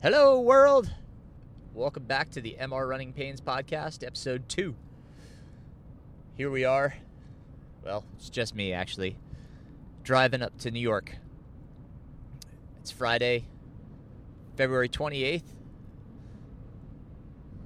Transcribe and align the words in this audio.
Hello, 0.00 0.38
world. 0.40 0.94
Welcome 1.74 2.04
back 2.04 2.30
to 2.30 2.40
the 2.40 2.56
MR 2.60 2.88
Running 2.88 3.12
Pains 3.12 3.40
Podcast, 3.40 4.06
episode 4.06 4.48
two. 4.48 4.76
Here 6.36 6.48
we 6.48 6.64
are. 6.64 6.94
Well, 7.84 8.04
it's 8.16 8.30
just 8.30 8.54
me, 8.54 8.72
actually, 8.72 9.16
driving 10.04 10.40
up 10.40 10.56
to 10.58 10.70
New 10.70 10.78
York. 10.78 11.16
It's 12.80 12.92
Friday, 12.92 13.46
February 14.56 14.88
28th. 14.88 15.42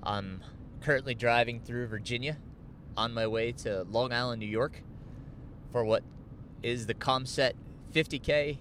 I'm 0.03 0.43
currently 0.81 1.15
driving 1.15 1.61
through 1.61 1.87
Virginia 1.89 2.39
on 2.97 3.13
my 3.13 3.27
way 3.27 3.53
to 3.53 3.83
Long 3.91 4.11
Island, 4.11 4.41
New 4.41 4.47
York 4.47 4.83
for 5.71 5.85
what 5.85 6.03
is 6.63 6.87
the 6.87 6.95
Caumsett 6.95 7.53
50K 7.93 8.57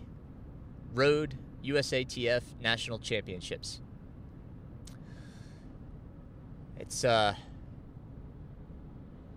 Road 0.94 1.38
USATF 1.64 2.42
National 2.62 3.00
Championships. 3.00 3.82
It's 6.80 7.04
uh 7.04 7.36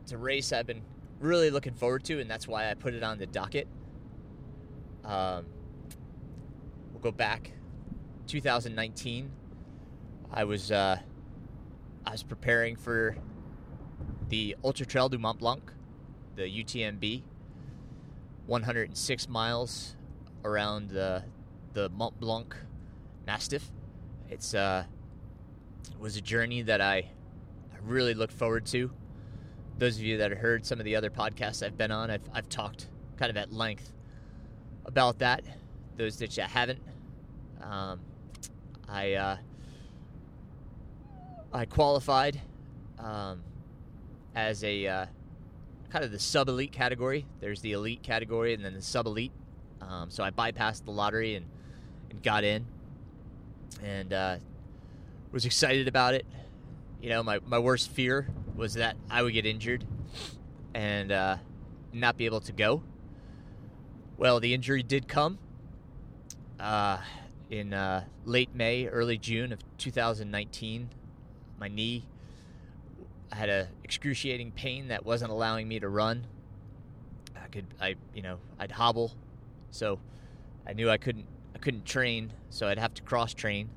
it's 0.02 0.12
a 0.12 0.18
race 0.18 0.52
I've 0.52 0.66
been 0.66 0.82
really 1.20 1.50
looking 1.50 1.74
forward 1.74 2.04
to, 2.04 2.20
and 2.20 2.30
that's 2.30 2.46
why 2.46 2.70
I 2.70 2.74
put 2.74 2.94
it 2.94 3.02
on 3.02 3.18
the 3.18 3.26
docket. 3.26 3.66
Um, 5.04 5.46
we'll 6.92 7.02
go 7.02 7.10
back 7.10 7.52
2019. 8.26 9.30
I 10.32 10.44
was 10.44 10.70
uh, 10.70 10.98
I 12.06 12.10
was 12.10 12.22
preparing 12.22 12.76
for 12.76 13.16
the 14.28 14.56
Ultra 14.64 14.86
Trail 14.86 15.08
du 15.08 15.18
Mont 15.18 15.38
Blanc, 15.38 15.72
the 16.36 16.42
UTMB, 16.42 17.22
106 18.46 19.28
miles 19.28 19.96
around 20.44 20.90
the 20.90 21.22
the 21.74 21.88
Mont 21.90 22.18
Blanc 22.18 22.56
Massif. 23.26 23.70
It's 24.30 24.54
uh, 24.54 24.84
it 25.90 26.00
was 26.00 26.16
a 26.16 26.20
journey 26.20 26.62
that 26.62 26.80
I, 26.80 26.96
I 26.96 27.76
really 27.82 28.14
looked 28.14 28.32
forward 28.32 28.64
to. 28.66 28.90
Those 29.78 29.96
of 29.96 30.04
you 30.04 30.18
that 30.18 30.30
have 30.30 30.40
heard 30.40 30.64
some 30.64 30.78
of 30.78 30.84
the 30.84 30.96
other 30.96 31.10
podcasts 31.10 31.64
I've 31.64 31.76
been 31.76 31.90
on, 31.90 32.10
I've, 32.10 32.22
I've 32.32 32.48
talked 32.48 32.88
kind 33.16 33.30
of 33.30 33.36
at 33.36 33.52
length 33.52 33.92
about 34.86 35.18
that. 35.18 35.44
Those 35.96 36.16
that 36.18 36.36
you 36.36 36.44
haven't, 36.44 36.80
um, 37.60 38.00
I 38.88 39.14
uh, 39.14 39.36
I 41.52 41.64
qualified 41.66 42.40
um, 42.98 43.42
as 44.34 44.64
a 44.64 44.86
uh, 44.86 45.06
kind 45.90 46.04
of 46.04 46.10
the 46.10 46.18
sub 46.18 46.48
elite 46.48 46.72
category. 46.72 47.26
There's 47.40 47.60
the 47.60 47.72
elite 47.72 48.02
category 48.02 48.54
and 48.54 48.64
then 48.64 48.74
the 48.74 48.82
sub 48.82 49.06
elite. 49.06 49.32
Um, 49.80 50.10
so 50.10 50.24
I 50.24 50.30
bypassed 50.30 50.84
the 50.84 50.90
lottery 50.90 51.34
and 51.34 51.46
and 52.14 52.22
got 52.22 52.44
in, 52.44 52.64
and 53.82 54.12
uh, 54.12 54.36
was 55.32 55.44
excited 55.44 55.88
about 55.88 56.14
it. 56.14 56.24
You 57.02 57.10
know, 57.10 57.22
my, 57.22 57.40
my 57.44 57.58
worst 57.58 57.90
fear 57.90 58.28
was 58.56 58.74
that 58.74 58.96
I 59.10 59.22
would 59.22 59.32
get 59.32 59.44
injured 59.44 59.84
and 60.74 61.12
uh, 61.12 61.36
not 61.92 62.16
be 62.16 62.24
able 62.24 62.40
to 62.42 62.52
go. 62.52 62.82
Well, 64.16 64.40
the 64.40 64.54
injury 64.54 64.82
did 64.82 65.08
come 65.08 65.38
uh, 66.60 66.98
in 67.50 67.74
uh, 67.74 68.04
late 68.24 68.54
May, 68.54 68.86
early 68.86 69.18
June 69.18 69.52
of 69.52 69.58
2019. 69.76 70.88
My 71.58 71.68
knee 71.68 72.04
I 73.32 73.36
had 73.36 73.48
a 73.48 73.68
excruciating 73.82 74.52
pain 74.52 74.88
that 74.88 75.04
wasn't 75.04 75.32
allowing 75.32 75.66
me 75.66 75.80
to 75.80 75.88
run. 75.88 76.24
I 77.34 77.48
could, 77.48 77.66
I, 77.80 77.96
you 78.14 78.22
know, 78.22 78.38
I'd 78.60 78.70
hobble, 78.70 79.12
so 79.72 79.98
I 80.64 80.72
knew 80.72 80.88
I 80.88 80.98
couldn't 80.98 81.26
couldn't 81.64 81.86
train, 81.86 82.30
so 82.50 82.68
I'd 82.68 82.78
have 82.78 82.92
to 82.94 83.02
cross 83.02 83.32
train. 83.32 83.70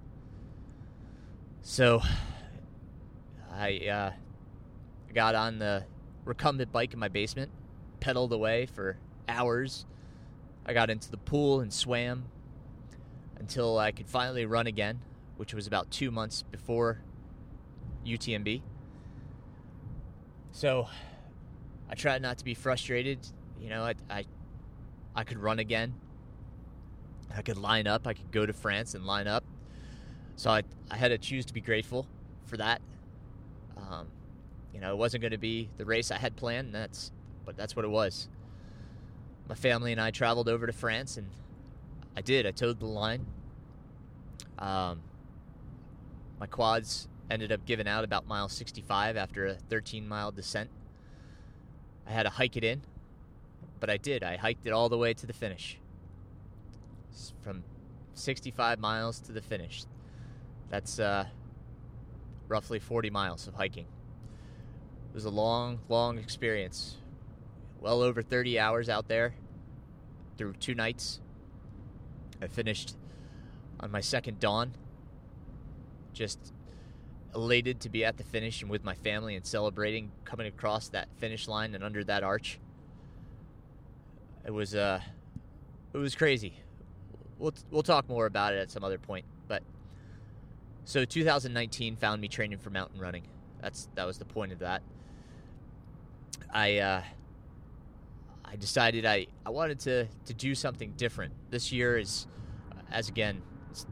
So 1.62 2.02
I 3.50 3.78
uh, 3.88 4.12
got 5.14 5.36
on 5.36 5.58
the 5.58 5.86
recumbent 6.26 6.74
bike 6.74 6.94
in 6.94 7.00
my 7.00 7.08
basement, 7.08 7.50
pedaled 8.02 8.34
away 8.34 8.66
for 8.66 8.98
hours. 9.30 9.86
I 10.66 10.74
got 10.74 10.90
into 10.90 11.10
the 11.10 11.18
pool 11.18 11.62
and 11.62 11.72
swam 11.72 12.26
until 13.40 13.78
I 13.80 13.94
could 13.94 14.10
finally 14.10 14.46
run 14.46 14.68
again, 14.68 15.00
which 15.38 15.54
was 15.54 15.66
about 15.66 15.90
two 15.90 16.12
months 16.12 16.44
before 16.44 17.00
UTMB. 18.06 18.64
So 20.52 20.90
I 21.90 21.96
tried 21.96 22.22
not 22.22 22.38
to 22.40 22.44
be 22.44 22.54
frustrated. 22.54 23.20
You 23.62 23.70
know, 23.70 23.84
I, 23.84 23.94
I, 24.10 24.26
I 25.16 25.24
could 25.24 25.38
run 25.38 25.60
again. 25.60 25.94
I 27.36 27.42
could 27.42 27.58
line 27.58 27.88
up. 27.88 28.08
I 28.08 28.14
could 28.14 28.32
go 28.32 28.46
to 28.46 28.54
France 28.54 28.96
and 28.96 29.06
line 29.06 29.28
up. 29.28 29.44
So 30.36 30.50
I, 30.50 30.64
I 30.90 30.98
had 30.98 31.10
to 31.10 31.18
choose 31.18 31.46
to 31.46 31.54
be 31.54 31.62
grateful 31.62 32.08
for 32.46 32.58
that. 32.58 32.82
Um, 33.76 34.08
you 34.74 34.80
know, 34.80 34.92
it 34.92 34.98
wasn't 34.98 35.22
going 35.22 35.32
to 35.32 35.38
be 35.38 35.70
the 35.78 35.86
race 35.86 36.12
I 36.12 36.18
had 36.18 36.36
planned. 36.36 36.74
That's, 36.74 37.12
but 37.46 37.58
that's 37.58 37.76
what 37.76 37.86
it 37.86 37.90
was. 37.90 38.28
My 39.50 39.56
family 39.56 39.92
and 39.92 40.02
I 40.02 40.12
traveled 40.12 40.50
over 40.50 40.68
to 40.68 40.74
France, 40.74 41.18
and 41.18 41.28
I 42.16 42.22
did. 42.22 42.46
I 42.46 42.52
toed 42.52 42.80
the 42.80 42.86
line. 42.86 43.26
Um, 44.60 45.02
my 46.40 46.48
quads 46.48 47.08
ended 47.30 47.52
up 47.52 47.66
giving 47.66 47.88
out 47.88 48.04
about 48.04 48.28
mile 48.28 48.50
65 48.50 49.18
after 49.18 49.48
a 49.48 49.54
13 49.56 50.08
mile 50.08 50.32
descent. 50.32 50.70
I 52.06 52.12
had 52.12 52.24
to 52.24 52.30
hike 52.30 52.56
it 52.58 52.64
in, 52.64 52.82
but 53.80 53.90
I 53.90 53.98
did. 53.98 54.24
I 54.24 54.38
hiked 54.38 54.66
it 54.66 54.72
all 54.72 54.90
the 54.90 54.98
way 54.98 55.14
to 55.14 55.26
the 55.26 55.34
finish 55.34 55.78
from 57.42 57.64
65 58.14 58.80
miles 58.80 59.20
to 59.22 59.32
the 59.32 59.42
finish. 59.42 59.86
That's 60.70 61.00
uh, 61.00 61.26
roughly 62.48 62.80
40 62.80 63.10
miles 63.10 63.48
of 63.48 63.54
hiking. 63.54 63.86
It 65.10 65.14
was 65.14 65.26
a 65.26 65.30
long, 65.30 65.80
long 65.90 66.18
experience. 66.18 66.98
Well 67.80 68.02
over 68.02 68.22
30 68.22 68.60
hours 68.60 68.90
out 68.90 69.08
there 69.08 69.36
through 70.38 70.54
two 70.54 70.76
nights. 70.76 71.20
I 72.42 72.48
finished 72.48 72.96
on 73.80 73.92
my 73.92 74.02
second 74.02 74.40
dawn. 74.40 74.74
Just 76.14 76.54
elated 77.36 77.80
to 77.82 77.90
be 77.90 78.04
at 78.04 78.18
the 78.18 78.24
finish 78.24 78.62
and 78.62 78.72
with 78.72 78.84
my 78.84 78.96
family 78.96 79.36
and 79.36 79.46
celebrating 79.46 80.12
coming 80.26 80.48
across 80.48 80.90
that 80.90 81.08
finish 81.18 81.48
line 81.48 81.76
and 81.76 81.84
under 81.84 82.04
that 82.04 82.24
arch. 82.24 82.60
It 84.46 84.52
was 84.52 84.74
uh 84.74 85.02
it 85.94 85.98
was 85.98 86.16
crazy 86.16 86.54
we'll 87.40 87.54
we'll 87.72 87.84
talk 87.84 88.08
more 88.10 88.26
about 88.26 88.54
it 88.54 88.60
at 88.60 88.72
some 88.72 88.84
other 88.84 88.98
point. 88.98 89.26
But 89.48 89.64
so 90.86 91.06
2019 91.06 91.96
found 91.96 92.22
me 92.22 92.28
training 92.28 92.60
for 92.60 92.70
mountain 92.70 93.00
running. 93.00 93.24
That's 93.62 93.90
that 93.96 94.06
was 94.06 94.18
the 94.18 94.26
point 94.26 94.52
of 94.52 94.60
that. 94.60 94.82
I 96.52 96.78
uh, 96.78 97.02
I 98.46 98.56
decided 98.56 99.06
I, 99.06 99.28
I 99.46 99.50
wanted 99.50 99.80
to 99.82 100.06
to 100.26 100.34
do 100.34 100.56
something 100.56 100.94
different. 100.98 101.34
This 101.50 101.72
year 101.72 101.98
is 101.98 102.28
as 102.92 103.10
again 103.10 103.42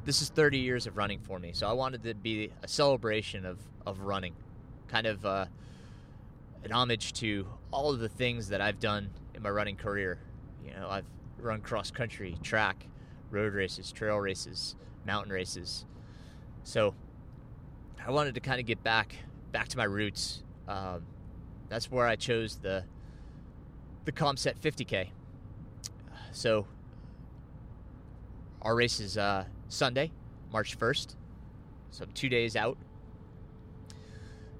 this 0.04 0.22
is 0.22 0.30
30 0.30 0.58
years 0.58 0.88
of 0.88 0.98
running 0.98 1.20
for 1.20 1.38
me. 1.38 1.52
So 1.54 1.68
I 1.68 1.74
wanted 1.74 2.02
to 2.04 2.16
be 2.16 2.52
a 2.64 2.68
celebration 2.68 3.46
of 3.46 3.60
of 3.86 4.00
running, 4.02 4.34
kind 4.88 5.06
of 5.06 5.26
uh, 5.26 5.46
an 6.64 6.72
homage 6.72 7.14
to 7.14 7.46
all 7.72 7.92
of 7.92 8.00
the 8.00 8.10
things 8.10 8.50
that 8.50 8.62
I've 8.62 8.80
done 8.80 9.10
in 9.34 9.44
my 9.44 9.50
running 9.50 9.76
career. 9.76 10.18
You 10.66 10.72
know, 10.72 10.90
I've 10.90 11.06
run 11.40 11.62
cross 11.62 11.92
country, 11.92 12.38
track, 12.42 12.88
road 13.36 13.54
races, 13.54 13.92
trail 13.92 14.18
races, 14.18 14.76
mountain 15.06 15.32
races. 15.32 15.86
So 16.64 16.96
I 18.06 18.10
wanted 18.12 18.34
to 18.36 18.42
kind 18.42 18.60
of 18.60 18.66
get 18.66 18.82
back 18.84 19.16
back 19.52 19.68
to 19.70 19.78
my 19.78 19.84
roots. 19.84 20.44
Um, 20.68 21.04
that's 21.70 21.92
where 21.92 22.08
I 22.08 22.16
chose 22.16 22.58
the 22.58 22.84
the 24.06 24.12
Caumsett 24.12 24.60
50K. 24.60 25.10
So 26.32 26.68
our 28.62 28.76
race 28.76 29.00
is 29.00 29.18
uh, 29.18 29.46
Sunday, 29.68 30.12
March 30.52 30.78
1st. 30.78 31.16
So 31.92 32.06
two 32.14 32.30
days 32.30 32.56
out. 32.56 32.78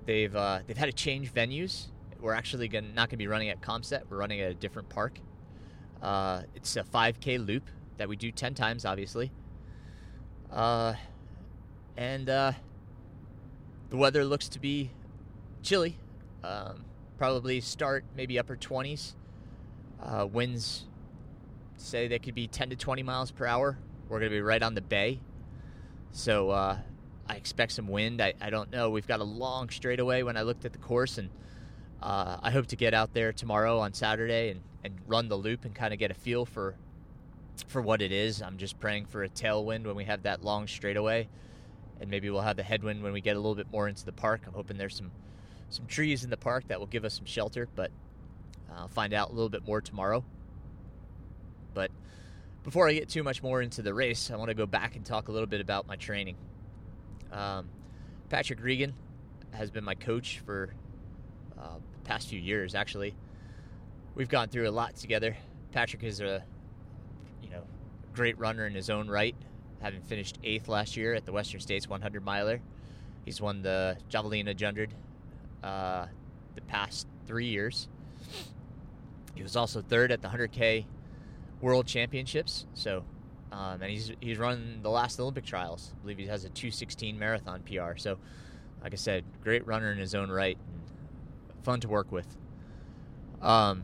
They've 0.06 0.36
uh, 0.36 0.60
they've 0.66 0.78
had 0.78 0.86
to 0.86 0.94
change 0.94 1.34
venues. 1.34 1.88
We're 2.20 2.34
actually 2.34 2.68
gonna, 2.68 2.88
not 2.88 3.10
going 3.10 3.10
to 3.10 3.18
be 3.18 3.28
running 3.28 3.50
at 3.50 3.62
Caumsett. 3.62 4.04
We're 4.10 4.18
running 4.18 4.42
at 4.42 4.52
a 4.52 4.56
different 4.56 4.90
park. 4.90 5.20
Uh, 6.02 6.44
it's 6.56 6.76
a 6.76 6.84
5K 6.84 7.46
loop 7.46 7.70
that 7.98 8.10
we 8.10 8.16
do 8.16 8.32
10 8.32 8.54
times, 8.54 8.86
obviously. 8.86 9.32
Uh, 10.52 10.94
and 11.98 12.30
uh, 12.30 12.52
the 13.90 13.98
weather 13.98 14.24
looks 14.26 14.50
to 14.50 14.60
be 14.60 14.92
chilly. 15.62 15.98
Um, 16.44 16.86
probably 17.18 17.62
start 17.62 18.04
maybe 18.16 18.38
upper 18.38 18.56
20s. 18.56 19.14
Uh, 20.02 20.28
winds 20.32 20.86
say 21.78 22.08
they 22.08 22.20
could 22.20 22.36
be 22.36 22.48
10 22.48 22.72
to 22.72 22.76
20 22.76 23.04
miles 23.04 23.32
per 23.32 23.46
hour. 23.46 23.78
We're 24.08 24.20
going 24.20 24.32
to 24.32 24.36
be 24.36 24.42
right 24.42 24.62
on 24.62 24.76
the 24.76 24.82
bay. 24.82 25.20
So 26.12 26.50
uh, 26.50 26.78
I 27.28 27.36
expect 27.36 27.72
some 27.74 27.88
wind. 27.88 28.22
I, 28.22 28.34
I 28.40 28.50
don't 28.50 28.72
know. 28.72 28.90
We've 28.90 29.08
got 29.08 29.20
a 29.20 29.26
long 29.26 29.70
straightaway 29.70 30.24
when 30.24 30.38
I 30.38 30.44
looked 30.44 30.66
at 30.66 30.74
the 30.74 30.80
course, 30.80 31.18
and 31.18 31.30
uh, 32.02 32.38
I 32.42 32.52
hope 32.52 32.68
to 32.68 32.76
get 32.76 32.94
out 32.94 33.14
there 33.14 33.34
tomorrow 33.34 33.80
on 33.80 33.94
Saturday 33.94 34.52
and, 34.52 34.62
and 34.84 34.96
run 35.08 35.28
the 35.28 35.36
loop 35.36 35.66
and 35.66 35.74
kind 35.74 35.94
of 35.94 36.00
get 36.00 36.12
a 36.12 36.14
feel 36.14 36.46
for 36.46 36.76
for 37.64 37.82
what 37.82 38.02
it 38.02 38.12
is. 38.12 38.42
I'm 38.42 38.58
just 38.58 38.80
praying 38.80 39.06
for 39.06 39.24
a 39.24 39.30
tailwind 39.30 39.86
when 39.86 39.96
we 39.96 40.06
have 40.06 40.24
that 40.24 40.44
long 40.44 40.68
straightaway 40.68 41.28
and 42.00 42.10
maybe 42.10 42.30
we'll 42.30 42.42
have 42.42 42.58
the 42.58 42.64
headwind 42.64 43.02
when 43.04 43.14
we 43.14 43.22
get 43.22 43.36
a 43.36 43.40
little 43.40 43.56
bit 43.56 43.72
more 43.72 43.88
into 43.88 44.06
the 44.06 44.12
park. 44.12 44.42
I'm 44.46 44.54
hoping 44.54 44.78
there's 44.78 44.96
some 44.96 45.12
some 45.70 45.86
trees 45.88 46.24
in 46.24 46.30
the 46.30 46.38
park 46.38 46.68
that 46.68 46.80
will 46.80 46.88
give 46.88 47.06
us 47.06 47.16
some 47.16 47.26
shelter, 47.26 47.68
but 47.76 47.92
I'll 48.72 48.88
find 48.88 49.14
out 49.14 49.30
a 49.30 49.34
little 49.34 49.50
bit 49.50 49.66
more 49.66 49.82
tomorrow. 49.82 50.24
But 51.74 51.92
before 52.64 52.88
I 52.88 52.94
get 52.94 53.10
too 53.10 53.24
much 53.24 53.42
more 53.42 53.62
into 53.62 53.82
the 53.82 53.94
race, 53.94 54.30
I 54.30 54.36
want 54.36 54.50
to 54.50 54.54
go 54.54 54.68
back 54.68 54.96
and 54.96 55.04
talk 55.04 55.28
a 55.28 55.32
little 55.32 55.48
bit 55.48 55.62
about 55.62 55.88
my 55.88 55.96
training. 55.96 56.36
Um, 57.32 57.68
Patrick 58.30 58.62
Reagan 58.62 58.94
has 59.52 59.72
been 59.72 59.84
my 59.84 59.96
coach 59.96 60.40
for 60.46 60.74
uh, 61.58 61.78
the 61.78 62.08
past 62.08 62.30
few 62.30 62.40
years, 62.40 62.76
actually. 62.76 63.16
We've 64.14 64.30
gone 64.30 64.50
through 64.50 64.70
a 64.70 64.72
lot 64.72 64.96
together. 64.96 65.36
Patrick 65.72 66.04
is 66.04 66.22
a 66.22 66.44
you 67.46 67.52
know 67.52 67.64
great 68.14 68.38
runner 68.40 68.66
in 68.66 68.74
his 68.74 68.90
own 68.90 69.08
right, 69.08 69.36
having 69.82 70.02
finished 70.02 70.40
eighth 70.44 70.68
last 70.68 70.98
year 70.98 71.14
at 71.14 71.26
the 71.26 71.32
Western 71.32 71.60
States 71.60 71.88
100 71.88 72.24
miler. 72.24 72.60
He's 73.24 73.40
won 73.40 73.62
the 73.62 73.98
Javelina 74.10 74.54
100 74.54 74.94
uh, 75.64 76.08
the 76.56 76.62
past 76.62 77.08
three 77.28 77.48
years. 77.48 77.88
He 79.36 79.44
was 79.44 79.56
also 79.56 79.82
third 79.82 80.12
at 80.12 80.22
the 80.22 80.30
100K 80.30 80.86
World 81.62 81.86
Championships. 81.88 82.66
So, 82.74 83.04
um, 83.52 83.82
and 83.82 83.92
he's 83.92 84.12
he's 84.22 84.38
run 84.38 84.80
the 84.82 84.90
last 84.90 85.20
Olympic 85.20 85.46
trials. 85.46 85.94
I 85.94 86.02
believe 86.02 86.18
he 86.18 86.28
has 86.28 86.46
a 86.46 86.50
216 86.50 87.20
marathon 87.20 87.62
PR. 87.64 87.98
So, 87.98 88.18
like 88.82 88.94
I 88.94 88.98
said, 88.98 89.24
great 89.44 89.66
runner 89.68 89.92
in 89.92 89.98
his 89.98 90.16
own 90.16 90.30
right, 90.32 90.58
fun 91.64 91.82
to 91.82 91.88
work 91.88 92.12
with. 92.12 92.38
Um, 93.42 93.84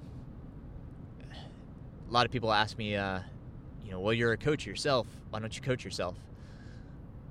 a 2.09 2.13
lot 2.13 2.25
of 2.25 2.31
people 2.31 2.51
ask 2.51 2.77
me, 2.77 2.95
uh, 2.95 3.19
you 3.83 3.91
know, 3.91 3.99
well, 3.99 4.13
you're 4.13 4.33
a 4.33 4.37
coach 4.37 4.65
yourself. 4.65 5.07
Why 5.29 5.39
don't 5.39 5.55
you 5.55 5.61
coach 5.61 5.83
yourself? 5.83 6.15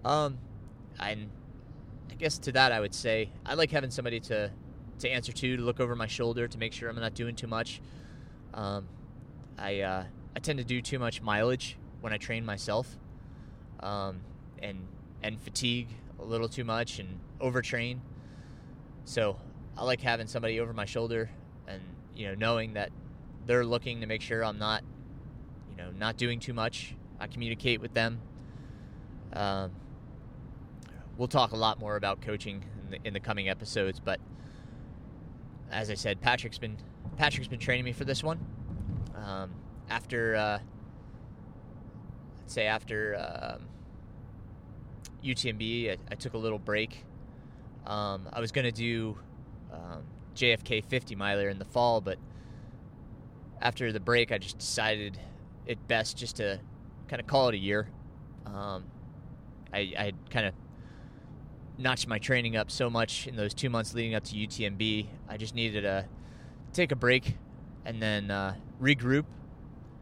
Um, 0.04 0.38
I, 0.98 1.10
I 2.10 2.14
guess 2.18 2.38
to 2.38 2.52
that 2.52 2.72
I 2.72 2.80
would 2.80 2.94
say 2.94 3.30
I 3.44 3.54
like 3.54 3.70
having 3.70 3.90
somebody 3.90 4.20
to 4.20 4.50
to 5.00 5.08
answer 5.08 5.32
to, 5.32 5.56
to 5.56 5.62
look 5.62 5.80
over 5.80 5.96
my 5.96 6.06
shoulder, 6.06 6.46
to 6.46 6.58
make 6.58 6.72
sure 6.72 6.88
I'm 6.88 6.96
not 6.96 7.14
doing 7.14 7.34
too 7.34 7.46
much. 7.46 7.80
Um, 8.54 8.86
I 9.58 9.80
uh, 9.80 10.04
I 10.36 10.38
tend 10.40 10.58
to 10.58 10.64
do 10.64 10.80
too 10.80 10.98
much 10.98 11.22
mileage 11.22 11.76
when 12.00 12.12
I 12.12 12.18
train 12.18 12.44
myself, 12.44 12.96
um, 13.80 14.20
and 14.62 14.86
and 15.22 15.40
fatigue 15.40 15.88
a 16.18 16.24
little 16.24 16.48
too 16.48 16.64
much 16.64 16.98
and 16.98 17.20
overtrain. 17.40 17.98
So 19.04 19.38
I 19.76 19.84
like 19.84 20.00
having 20.00 20.26
somebody 20.26 20.60
over 20.60 20.72
my 20.72 20.84
shoulder, 20.84 21.30
and 21.66 21.80
you 22.14 22.28
know, 22.28 22.34
knowing 22.34 22.74
that 22.74 22.90
they're 23.46 23.64
looking 23.64 24.00
to 24.00 24.06
make 24.06 24.22
sure 24.22 24.44
I'm 24.44 24.58
not, 24.58 24.82
know, 25.80 25.90
not 25.98 26.16
doing 26.16 26.40
too 26.40 26.52
much. 26.52 26.94
I 27.18 27.26
communicate 27.26 27.80
with 27.80 27.92
them. 27.94 28.20
Um, 29.32 29.72
we'll 31.16 31.28
talk 31.28 31.52
a 31.52 31.56
lot 31.56 31.78
more 31.78 31.96
about 31.96 32.20
coaching 32.20 32.64
in 32.84 32.90
the, 32.90 32.98
in 33.08 33.14
the 33.14 33.20
coming 33.20 33.48
episodes, 33.48 34.00
but 34.00 34.20
as 35.70 35.90
I 35.90 35.94
said, 35.94 36.20
Patrick's 36.20 36.58
been 36.58 36.76
Patrick's 37.16 37.48
been 37.48 37.58
training 37.58 37.84
me 37.84 37.92
for 37.92 38.04
this 38.04 38.22
one. 38.22 38.38
Um, 39.14 39.50
after, 39.88 40.34
uh, 40.34 40.58
let's 42.38 42.54
say 42.54 42.66
after 42.66 43.16
um, 43.16 43.66
UTMB, 45.22 45.90
I, 45.90 45.96
I, 46.10 46.14
took 46.14 46.34
a 46.34 46.38
little 46.38 46.58
break. 46.58 47.04
Um, 47.86 48.28
I 48.32 48.40
was 48.40 48.52
going 48.52 48.64
to 48.64 48.72
do 48.72 49.18
um, 49.72 50.02
JFK 50.34 50.84
50 50.84 51.14
miler 51.14 51.48
in 51.48 51.58
the 51.58 51.64
fall, 51.64 52.00
but 52.00 52.18
after 53.60 53.92
the 53.92 54.00
break, 54.00 54.32
I 54.32 54.38
just 54.38 54.58
decided 54.58 55.18
it 55.66 55.86
best 55.88 56.16
just 56.16 56.36
to 56.36 56.60
kind 57.08 57.20
of 57.20 57.26
call 57.26 57.48
it 57.48 57.54
a 57.54 57.58
year. 57.58 57.88
Um, 58.46 58.84
I, 59.72 59.78
I 59.98 60.12
kind 60.30 60.46
of 60.46 60.54
notched 61.78 62.08
my 62.08 62.18
training 62.18 62.56
up 62.56 62.70
so 62.70 62.90
much 62.90 63.26
in 63.26 63.36
those 63.36 63.54
two 63.54 63.70
months 63.70 63.94
leading 63.94 64.14
up 64.14 64.24
to 64.24 64.34
UTMB. 64.34 65.06
I 65.28 65.36
just 65.36 65.54
needed 65.54 65.82
to 65.82 66.06
take 66.72 66.92
a 66.92 66.96
break 66.96 67.36
and 67.84 68.00
then 68.00 68.30
uh, 68.30 68.54
regroup 68.80 69.24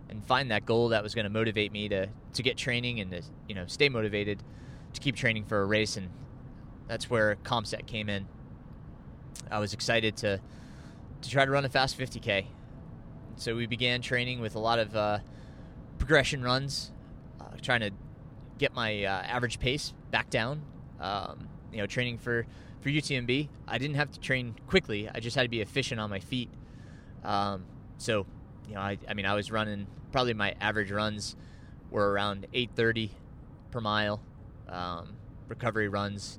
and 0.08 0.24
find 0.24 0.50
that 0.50 0.66
goal 0.66 0.88
that 0.88 1.02
was 1.02 1.14
going 1.14 1.24
to 1.24 1.30
motivate 1.30 1.72
me 1.72 1.88
to, 1.88 2.08
to 2.32 2.42
get 2.42 2.56
training 2.56 3.00
and 3.00 3.10
to 3.10 3.22
you 3.48 3.54
know 3.54 3.66
stay 3.66 3.88
motivated 3.88 4.42
to 4.94 5.00
keep 5.00 5.16
training 5.16 5.44
for 5.44 5.60
a 5.60 5.66
race 5.66 5.96
and 5.96 6.08
that's 6.88 7.10
where 7.10 7.36
Caumsett 7.44 7.86
came 7.86 8.08
in. 8.08 8.26
I 9.50 9.58
was 9.58 9.74
excited 9.74 10.16
to 10.18 10.40
to 11.20 11.30
try 11.30 11.44
to 11.44 11.50
run 11.50 11.64
a 11.64 11.68
fast 11.68 11.98
50k. 11.98 12.46
So 13.36 13.54
we 13.54 13.66
began 13.66 14.02
training 14.02 14.40
with 14.40 14.54
a 14.54 14.58
lot 14.58 14.78
of 14.78 14.96
uh, 14.96 15.18
progression 15.98 16.42
runs, 16.42 16.92
uh, 17.40 17.44
trying 17.62 17.80
to 17.80 17.90
get 18.58 18.74
my 18.74 19.04
uh, 19.04 19.22
average 19.22 19.58
pace 19.58 19.92
back 20.10 20.30
down. 20.30 20.62
Um, 21.00 21.48
you 21.72 21.78
know, 21.78 21.86
training 21.86 22.18
for 22.18 22.46
for 22.80 22.90
UTMB, 22.90 23.48
I 23.66 23.78
didn't 23.78 23.96
have 23.96 24.10
to 24.12 24.20
train 24.20 24.54
quickly. 24.68 25.08
I 25.12 25.20
just 25.20 25.36
had 25.36 25.42
to 25.42 25.48
be 25.48 25.60
efficient 25.60 26.00
on 26.00 26.10
my 26.10 26.20
feet. 26.20 26.48
Um, 27.24 27.64
so, 27.98 28.24
you 28.68 28.74
know, 28.74 28.80
I, 28.80 28.98
I 29.08 29.14
mean, 29.14 29.26
I 29.26 29.34
was 29.34 29.50
running 29.50 29.88
probably 30.12 30.34
my 30.34 30.54
average 30.60 30.90
runs 30.90 31.36
were 31.90 32.10
around 32.10 32.46
8:30 32.52 33.10
per 33.70 33.80
mile. 33.80 34.20
Um, 34.68 35.16
recovery 35.48 35.88
runs, 35.88 36.38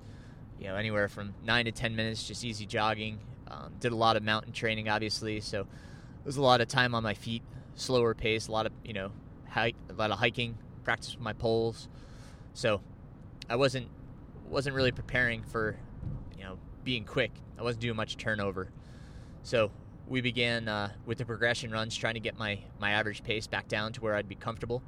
you 0.60 0.68
know, 0.68 0.76
anywhere 0.76 1.08
from 1.08 1.34
nine 1.44 1.66
to 1.66 1.72
10 1.72 1.96
minutes, 1.96 2.24
just 2.24 2.44
easy 2.44 2.66
jogging. 2.66 3.20
Um, 3.48 3.74
did 3.80 3.92
a 3.92 3.96
lot 3.96 4.16
of 4.16 4.24
mountain 4.24 4.54
training, 4.54 4.90
obviously, 4.90 5.42
so 5.42 5.62
it 5.62 6.26
was 6.26 6.38
a 6.38 6.42
lot 6.42 6.62
of 6.62 6.68
time 6.68 6.94
on 6.94 7.02
my 7.02 7.16
feet, 7.16 7.42
slower 7.74 8.14
pace, 8.14 8.48
a 8.48 8.52
lot 8.52 8.68
of 8.68 8.72
you 8.84 8.94
know, 8.94 9.12
hike, 9.50 9.76
a 9.90 9.94
lot 9.94 10.12
of 10.12 10.20
hiking, 10.20 10.58
practice 10.84 11.14
with 11.14 11.24
my 11.24 11.34
poles. 11.34 11.88
So 12.54 12.82
I 13.50 13.56
wasn't 13.56 13.88
wasn't 14.50 14.76
really 14.76 14.92
preparing 14.92 15.44
for 15.44 15.78
you 16.38 16.44
know 16.44 16.58
being 16.84 17.06
quick. 17.06 17.32
I 17.58 17.64
wasn't 17.64 17.82
doing 17.82 17.96
much 17.96 18.18
turnover. 18.18 18.70
So 19.44 19.72
we 20.08 20.22
began 20.22 20.68
uh, 20.68 20.92
with 21.06 21.20
the 21.20 21.26
progression 21.26 21.72
runs, 21.72 21.96
trying 21.96 22.16
to 22.16 22.20
get 22.20 22.38
my 22.38 22.60
my 22.80 22.92
average 22.92 23.24
pace 23.24 23.48
back 23.48 23.68
down 23.68 23.94
to 23.94 24.02
where 24.02 24.16
I'd 24.16 24.30
be 24.30 24.36
comfortable. 24.36 24.82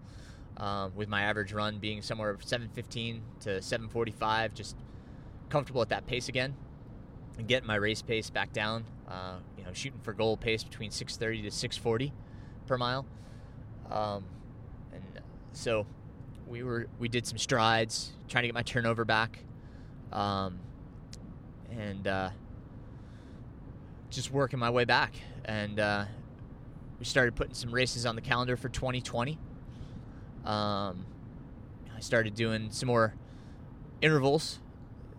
Um, 0.58 0.94
with 0.96 1.08
my 1.08 1.22
average 1.24 1.54
run 1.54 1.80
being 1.80 2.02
somewhere 2.02 2.36
7:15 2.36 3.22
to 3.42 3.62
7:45, 3.62 4.54
just 4.54 4.75
comfortable 5.50 5.81
at 5.81 5.90
that 5.90 6.06
pace 6.08 6.28
again, 6.28 6.56
and 7.38 7.48
getting 7.48 7.68
my 7.68 7.75
race 7.75 8.02
pace 8.02 8.30
back 8.30 8.52
down. 8.52 8.86
Uh, 9.08 9.38
you 9.58 9.63
know, 9.63 9.74
shooting 9.74 10.00
for 10.04 10.13
goal 10.13 10.38
pace 10.38 10.63
between 10.63 10.92
6:30 10.92 11.44
to 11.44 11.52
6:40 11.52 12.12
per 12.68 12.78
mile. 12.78 13.06
Um, 13.90 14.25
so 15.53 15.86
we 16.48 16.63
were 16.63 16.88
we 17.00 17.07
did 17.07 17.25
some 17.25 17.38
strides, 17.38 18.12
trying 18.27 18.44
to 18.44 18.48
get 18.48 18.56
my 18.56 18.63
turnover 18.63 19.06
back. 19.06 19.39
Um, 20.12 20.60
and 21.72 22.08
uh, 22.08 22.29
just 24.10 24.31
working 24.31 24.60
my 24.60 24.70
way 24.70 24.86
back. 24.86 25.13
And 25.46 25.79
uh, 25.79 26.05
we 27.00 27.05
started 27.05 27.36
putting 27.36 27.53
some 27.53 27.72
races 27.72 28.05
on 28.05 28.15
the 28.15 28.22
calendar 28.22 28.58
for 28.58 28.70
2020. 28.70 29.38
Um, 30.46 31.05
I 31.96 32.00
started 32.00 32.36
doing 32.36 32.72
some 32.72 32.88
more 32.88 33.13
intervals, 34.01 34.60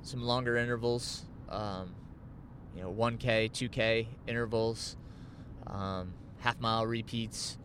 some 0.02 0.22
longer 0.22 0.56
intervals, 0.56 1.24
um, 1.48 1.94
you 2.76 2.82
know, 2.82 2.92
1K, 2.92 3.50
2K 3.50 4.06
intervals, 4.26 4.96
um, 5.66 6.12
half 6.40 6.60
mile 6.60 6.86
repeats, 6.86 7.56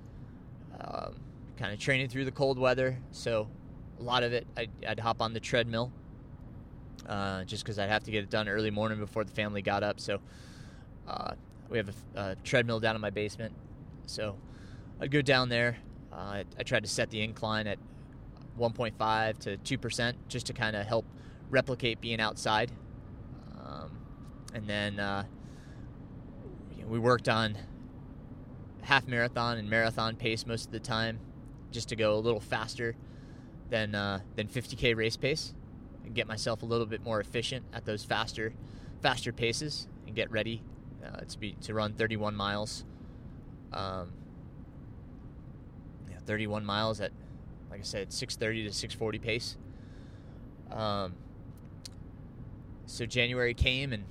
um, 0.79 1.15
kind 1.57 1.73
of 1.73 1.79
training 1.79 2.09
through 2.09 2.25
the 2.25 2.31
cold 2.31 2.59
weather. 2.59 2.97
So 3.11 3.49
a 3.99 4.03
lot 4.03 4.23
of 4.23 4.33
it, 4.33 4.47
I'd, 4.55 4.69
I'd 4.87 4.99
hop 4.99 5.21
on 5.21 5.33
the 5.33 5.39
treadmill 5.39 5.91
uh, 7.07 7.43
just 7.43 7.63
because 7.63 7.79
I'd 7.79 7.89
have 7.89 8.03
to 8.03 8.11
get 8.11 8.23
it 8.23 8.29
done 8.29 8.47
early 8.47 8.71
morning 8.71 8.99
before 8.99 9.23
the 9.23 9.31
family 9.31 9.61
got 9.61 9.83
up. 9.83 9.99
So 9.99 10.19
uh, 11.07 11.33
we 11.69 11.77
have 11.77 11.89
a, 11.89 12.19
a, 12.19 12.35
treadmill 12.43 12.79
down 12.79 12.95
in 12.95 13.01
my 13.01 13.09
basement, 13.09 13.53
so 14.05 14.35
I'd 14.99 15.11
go 15.11 15.21
down 15.21 15.49
there. 15.49 15.77
Uh, 16.11 16.15
I, 16.15 16.43
I, 16.59 16.63
tried 16.63 16.83
to 16.83 16.89
set 16.89 17.09
the 17.09 17.21
incline 17.21 17.67
at 17.67 17.79
1.5 18.59 19.37
to 19.39 19.57
2 19.57 19.77
percent, 19.77 20.17
just 20.27 20.47
to 20.47 20.53
kind 20.53 20.75
of 20.75 20.85
help 20.85 21.05
replicate 21.49 22.01
being 22.01 22.19
outside. 22.19 22.71
Um, 23.57 23.97
and 24.53 24.67
then 24.67 24.99
uh, 24.99 25.23
we 26.87 26.99
worked 26.99 27.29
on 27.29 27.57
half 28.81 29.07
marathon 29.07 29.57
and 29.57 29.69
marathon 29.69 30.15
pace 30.15 30.45
most 30.45 30.65
of 30.65 30.71
the 30.71 30.79
time, 30.79 31.19
just 31.71 31.89
to 31.89 31.95
go 31.95 32.13
a 32.15 32.19
little 32.19 32.39
faster 32.39 32.95
than 33.69 33.95
uh, 33.95 34.19
than 34.35 34.47
50k 34.47 34.95
race 34.95 35.17
pace 35.17 35.53
and 36.05 36.15
get 36.15 36.27
myself 36.27 36.63
a 36.63 36.65
little 36.65 36.85
bit 36.85 37.03
more 37.03 37.19
efficient 37.19 37.65
at 37.73 37.85
those 37.85 38.03
faster 38.03 38.53
faster 39.01 39.31
paces 39.31 39.87
and 40.05 40.15
get 40.15 40.31
ready 40.31 40.63
uh, 41.05 41.21
to 41.21 41.37
be 41.37 41.53
to 41.61 41.73
run 41.73 41.93
31 41.93 42.35
miles. 42.35 42.85
Um, 43.73 44.13
yeah, 46.09 46.17
31 46.25 46.65
miles 46.65 47.01
at, 47.01 47.11
like 47.69 47.81
I 47.81 47.83
said, 47.83 48.09
6:30 48.09 48.65
to 48.65 48.87
6:40 48.87 49.21
pace. 49.21 49.57
Um, 50.71 51.15
so 52.85 53.05
January 53.05 53.53
came 53.53 53.93
and 53.93 54.05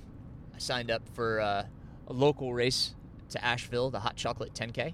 I 0.55 0.59
signed 0.59 0.91
up 0.91 1.07
for 1.13 1.39
uh, 1.39 1.65
a 2.07 2.13
local 2.13 2.53
race 2.53 2.95
to 3.29 3.43
Asheville, 3.43 3.89
the 3.89 3.99
Hot 3.99 4.15
Chocolate 4.15 4.53
10K. 4.53 4.93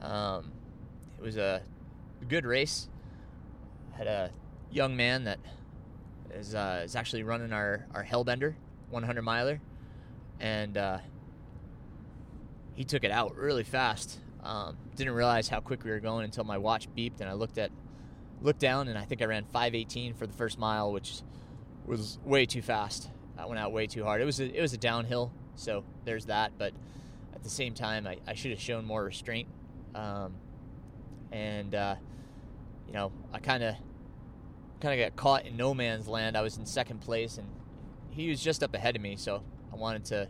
Um, 0.00 0.52
it 1.18 1.22
was 1.22 1.36
a 1.36 1.62
good 2.28 2.46
race. 2.46 2.88
Had 3.92 4.06
a 4.06 4.30
young 4.70 4.96
man 4.96 5.24
that 5.24 5.38
is 6.32 6.54
uh, 6.54 6.82
is 6.84 6.94
actually 6.96 7.22
running 7.22 7.52
our 7.52 7.86
our 7.94 8.04
Hellbender 8.04 8.54
100 8.90 9.22
miler, 9.22 9.60
and 10.40 10.76
uh, 10.76 10.98
he 12.74 12.84
took 12.84 13.04
it 13.04 13.10
out 13.10 13.36
really 13.36 13.64
fast. 13.64 14.18
Um, 14.42 14.76
didn't 14.94 15.14
realize 15.14 15.48
how 15.48 15.60
quick 15.60 15.84
we 15.84 15.90
were 15.90 16.00
going 16.00 16.24
until 16.24 16.44
my 16.44 16.58
watch 16.58 16.88
beeped, 16.96 17.20
and 17.20 17.28
I 17.28 17.32
looked 17.32 17.58
at 17.58 17.70
looked 18.40 18.60
down, 18.60 18.88
and 18.88 18.96
I 18.96 19.04
think 19.04 19.20
I 19.20 19.24
ran 19.24 19.44
5:18 19.44 20.14
for 20.14 20.26
the 20.26 20.32
first 20.32 20.58
mile, 20.58 20.92
which 20.92 21.22
was 21.86 22.18
way 22.24 22.46
too 22.46 22.62
fast. 22.62 23.10
I 23.36 23.46
went 23.46 23.58
out 23.58 23.72
way 23.72 23.86
too 23.86 24.04
hard. 24.04 24.20
It 24.20 24.24
was 24.24 24.40
a, 24.40 24.56
it 24.56 24.60
was 24.60 24.72
a 24.72 24.78
downhill, 24.78 25.32
so 25.54 25.84
there's 26.04 26.26
that. 26.26 26.52
But 26.58 26.72
at 27.34 27.42
the 27.42 27.50
same 27.50 27.74
time, 27.74 28.06
I, 28.06 28.18
I 28.26 28.34
should 28.34 28.50
have 28.50 28.60
shown 28.60 28.84
more 28.84 29.04
restraint. 29.04 29.48
Um, 29.94 30.34
and 31.32 31.74
uh, 31.74 31.96
you 32.86 32.92
know, 32.92 33.12
I 33.32 33.38
kind 33.38 33.62
of 33.62 33.74
kind 34.80 34.98
of 34.98 35.04
got 35.04 35.16
caught 35.16 35.46
in 35.46 35.56
no 35.56 35.74
man's 35.74 36.08
land. 36.08 36.36
I 36.36 36.42
was 36.42 36.56
in 36.56 36.66
second 36.66 37.00
place, 37.00 37.38
and 37.38 37.48
he 38.10 38.28
was 38.28 38.40
just 38.40 38.62
up 38.62 38.74
ahead 38.74 38.96
of 38.96 39.02
me, 39.02 39.16
so 39.16 39.42
I 39.72 39.76
wanted 39.76 40.04
to 40.06 40.28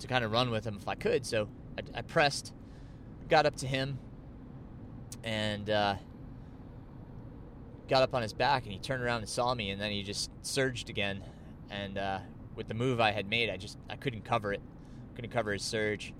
to 0.00 0.06
kind 0.06 0.24
of 0.24 0.32
run 0.32 0.50
with 0.50 0.64
him 0.64 0.76
if 0.80 0.88
I 0.88 0.94
could. 0.94 1.24
So 1.24 1.48
I, 1.78 1.98
I 1.98 2.02
pressed, 2.02 2.52
got 3.28 3.46
up 3.46 3.56
to 3.56 3.66
him, 3.66 3.98
and 5.22 5.70
uh, 5.70 5.96
got 7.88 8.02
up 8.02 8.14
on 8.14 8.22
his 8.22 8.32
back, 8.32 8.64
and 8.64 8.72
he 8.72 8.78
turned 8.78 9.02
around 9.02 9.20
and 9.20 9.28
saw 9.28 9.54
me, 9.54 9.70
and 9.70 9.80
then 9.80 9.90
he 9.90 10.02
just 10.02 10.30
surged 10.42 10.90
again. 10.90 11.22
And 11.70 11.98
uh, 11.98 12.18
with 12.56 12.68
the 12.68 12.74
move 12.74 13.00
I 13.00 13.12
had 13.12 13.28
made, 13.28 13.50
I 13.50 13.56
just 13.56 13.78
I 13.90 13.96
couldn't 13.96 14.24
cover 14.24 14.52
it, 14.52 14.62
couldn't 15.14 15.30
cover 15.30 15.52
his 15.52 15.62
surge. 15.62 16.12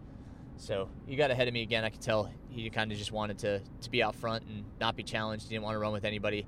So 0.57 0.89
he 1.07 1.17
got 1.17 1.31
ahead 1.31 1.49
of 1.49 1.55
me 1.55 1.63
again. 1.63 1.85
I 1.85 1.91
could 1.91 2.01
tell 2.01 2.31
he 2.55 2.71
kind 2.71 2.93
of 2.93 2.99
just 2.99 3.13
wanted 3.13 3.39
to 3.41 3.61
to 3.83 3.91
be 3.91 4.03
out 4.03 4.15
front 4.15 4.45
and 4.45 4.65
not 4.81 4.97
be 4.97 5.03
challenged. 5.03 5.49
He 5.49 5.55
didn't 5.55 5.65
want 5.65 5.75
to 5.75 5.79
run 5.79 5.93
with 5.93 6.05
anybody. 6.05 6.47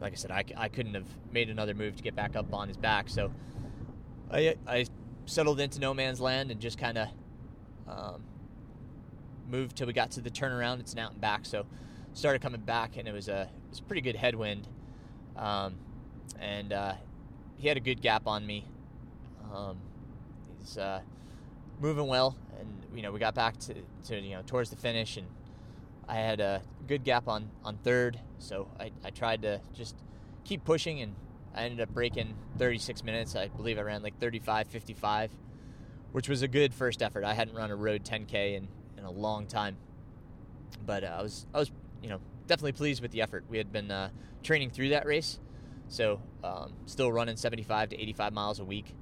Like 0.00 0.12
I 0.12 0.16
said, 0.16 0.30
I, 0.30 0.44
I 0.56 0.68
couldn't 0.68 0.94
have 0.94 1.06
made 1.30 1.50
another 1.50 1.74
move 1.74 1.96
to 1.96 2.02
get 2.02 2.16
back 2.16 2.34
up 2.34 2.52
on 2.52 2.68
his 2.68 2.76
back. 2.76 3.08
So 3.08 3.32
I 4.30 4.56
I 4.66 4.86
settled 5.26 5.60
into 5.60 5.78
no 5.78 5.94
man's 5.94 6.20
land 6.20 6.50
and 6.50 6.60
just 6.60 6.78
kind 6.78 6.98
of 6.98 7.08
um, 7.86 8.22
moved 9.48 9.76
till 9.76 9.86
we 9.86 9.92
got 9.92 10.10
to 10.12 10.20
the 10.20 10.30
turnaround. 10.30 10.80
It's 10.80 10.94
an 10.94 10.98
out 10.98 11.12
and 11.12 11.20
back, 11.20 11.44
so 11.44 11.66
started 12.14 12.42
coming 12.42 12.60
back, 12.60 12.96
and 12.96 13.06
it 13.06 13.12
was 13.12 13.28
a 13.28 13.42
it 13.42 13.70
was 13.70 13.78
a 13.80 13.82
pretty 13.82 14.00
good 14.00 14.16
headwind, 14.16 14.66
um, 15.36 15.74
and 16.40 16.72
uh, 16.72 16.94
he 17.56 17.68
had 17.68 17.76
a 17.76 17.80
good 17.80 18.00
gap 18.00 18.26
on 18.26 18.46
me. 18.46 18.66
Um, 19.54 19.76
he's 20.58 20.78
uh, 20.78 21.00
moving 21.80 22.06
well, 22.06 22.36
and 22.58 22.68
you 22.94 23.02
know 23.02 23.12
we 23.12 23.18
got 23.18 23.34
back 23.34 23.58
to, 23.58 23.74
to 24.04 24.18
you 24.18 24.36
know 24.36 24.42
towards 24.46 24.70
the 24.70 24.76
finish, 24.76 25.16
and 25.16 25.26
I 26.08 26.16
had 26.16 26.40
a 26.40 26.62
good 26.86 27.04
gap 27.04 27.28
on 27.28 27.50
on 27.64 27.78
third, 27.78 28.18
so 28.38 28.68
I, 28.78 28.90
I 29.04 29.10
tried 29.10 29.42
to 29.42 29.60
just 29.74 29.96
keep 30.44 30.64
pushing 30.64 31.00
and 31.00 31.14
I 31.54 31.64
ended 31.64 31.80
up 31.80 31.90
breaking 31.90 32.34
36 32.58 33.04
minutes. 33.04 33.36
I 33.36 33.48
believe 33.48 33.78
I 33.78 33.82
ran 33.82 34.02
like 34.02 34.18
35 34.18 34.68
55, 34.68 35.30
which 36.12 36.28
was 36.28 36.42
a 36.42 36.48
good 36.48 36.74
first 36.74 37.02
effort. 37.02 37.24
I 37.24 37.34
hadn't 37.34 37.54
run 37.54 37.70
a 37.70 37.76
road 37.76 38.04
10K 38.04 38.56
in, 38.56 38.68
in 38.98 39.04
a 39.04 39.10
long 39.10 39.46
time. 39.46 39.76
But 40.84 41.04
uh, 41.04 41.16
I 41.18 41.22
was 41.22 41.46
I 41.54 41.58
was, 41.58 41.70
you 42.02 42.08
know, 42.08 42.20
definitely 42.46 42.72
pleased 42.72 43.02
with 43.02 43.10
the 43.10 43.22
effort. 43.22 43.44
We 43.48 43.58
had 43.58 43.72
been 43.72 43.90
uh, 43.90 44.10
training 44.42 44.70
through 44.70 44.90
that 44.90 45.06
race. 45.06 45.38
So, 45.88 46.22
um, 46.42 46.72
still 46.86 47.12
running 47.12 47.36
75 47.36 47.90
to 47.90 48.00
85 48.00 48.32
miles 48.32 48.60
a 48.60 48.64
week. 48.64 48.94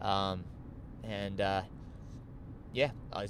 Um, 0.00 0.44
and 1.02 1.40
uh, 1.40 1.62
yeah, 2.72 2.90
I 3.12 3.26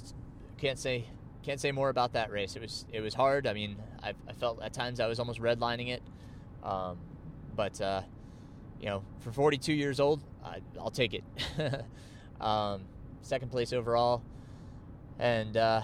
can't 0.57 0.77
say 0.77 1.05
can't 1.47 1.61
say 1.61 1.71
more 1.71 1.87
about 1.87 2.11
that 2.11 2.29
race. 2.29 2.57
It 2.57 2.61
was 2.61 2.85
it 2.91 2.99
was 2.99 3.13
hard. 3.13 3.47
I 3.47 3.53
mean, 3.53 3.77
I, 4.03 4.13
I 4.27 4.33
felt 4.33 4.61
at 4.61 4.73
times 4.73 4.99
I 4.99 5.07
was 5.07 5.17
almost 5.17 5.39
redlining 5.39 5.87
it, 5.87 6.03
um, 6.61 6.97
but 7.55 7.79
uh, 7.79 8.01
you 8.81 8.87
know, 8.87 9.01
for 9.21 9.31
42 9.31 9.71
years 9.71 10.01
old, 10.01 10.21
I, 10.43 10.59
will 10.75 10.91
take 10.91 11.13
it. 11.13 11.23
um, 12.41 12.81
second 13.21 13.49
place 13.49 13.71
overall, 13.71 14.21
and 15.19 15.55
uh, 15.55 15.83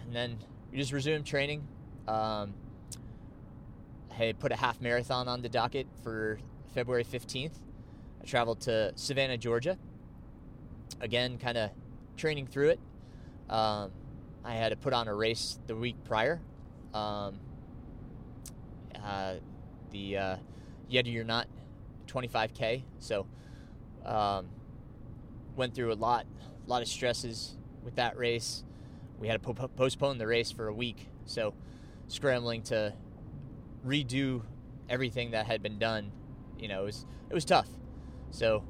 and 0.00 0.14
then 0.14 0.38
we 0.70 0.78
just 0.78 0.92
resumed 0.92 1.26
training. 1.26 1.66
Um, 2.06 2.54
I 4.16 4.34
put 4.38 4.52
a 4.52 4.56
half 4.56 4.80
marathon 4.80 5.26
on 5.26 5.42
the 5.42 5.48
docket 5.48 5.88
for 6.04 6.38
February 6.74 7.04
15th. 7.04 7.58
I 8.22 8.24
traveled 8.24 8.60
to 8.62 8.92
Savannah, 8.94 9.36
Georgia. 9.36 9.76
Again, 11.00 11.38
kind 11.38 11.58
of 11.58 11.70
training 12.16 12.46
through 12.46 12.68
it. 12.68 12.80
Um, 13.50 13.90
I 14.44 14.54
had 14.54 14.70
to 14.70 14.76
put 14.76 14.92
on 14.92 15.08
a 15.08 15.14
race 15.14 15.58
the 15.66 15.74
week 15.74 15.96
prior. 16.04 16.40
Um, 16.92 17.40
uh, 19.02 19.34
the 19.90 20.18
uh, 20.18 20.36
Yeti 20.90 21.16
or 21.18 21.24
Not 21.24 21.48
25k. 22.06 22.82
So 22.98 23.26
um, 24.04 24.46
went 25.56 25.74
through 25.74 25.92
a 25.92 25.94
lot, 25.94 26.26
a 26.66 26.70
lot 26.70 26.82
of 26.82 26.88
stresses 26.88 27.56
with 27.82 27.96
that 27.96 28.16
race. 28.18 28.64
We 29.18 29.28
had 29.28 29.42
to 29.42 29.52
po- 29.52 29.68
postpone 29.68 30.18
the 30.18 30.26
race 30.26 30.50
for 30.50 30.68
a 30.68 30.74
week, 30.74 31.08
so 31.24 31.54
scrambling 32.08 32.62
to 32.64 32.92
redo 33.86 34.42
everything 34.88 35.30
that 35.30 35.46
had 35.46 35.62
been 35.62 35.78
done. 35.78 36.10
You 36.58 36.68
know, 36.68 36.82
it 36.82 36.86
was 36.86 37.06
it 37.30 37.34
was 37.34 37.44
tough. 37.44 37.68
So 38.30 38.64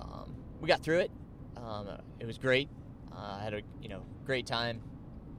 um, 0.00 0.34
we 0.60 0.68
got 0.68 0.82
through 0.82 1.00
it. 1.00 1.10
Um, 1.56 1.88
it 2.18 2.26
was 2.26 2.38
great. 2.38 2.68
Uh, 3.12 3.38
I 3.38 3.44
had 3.44 3.54
a 3.54 3.60
you 3.80 3.88
know 3.88 4.02
great 4.24 4.46
time 4.46 4.80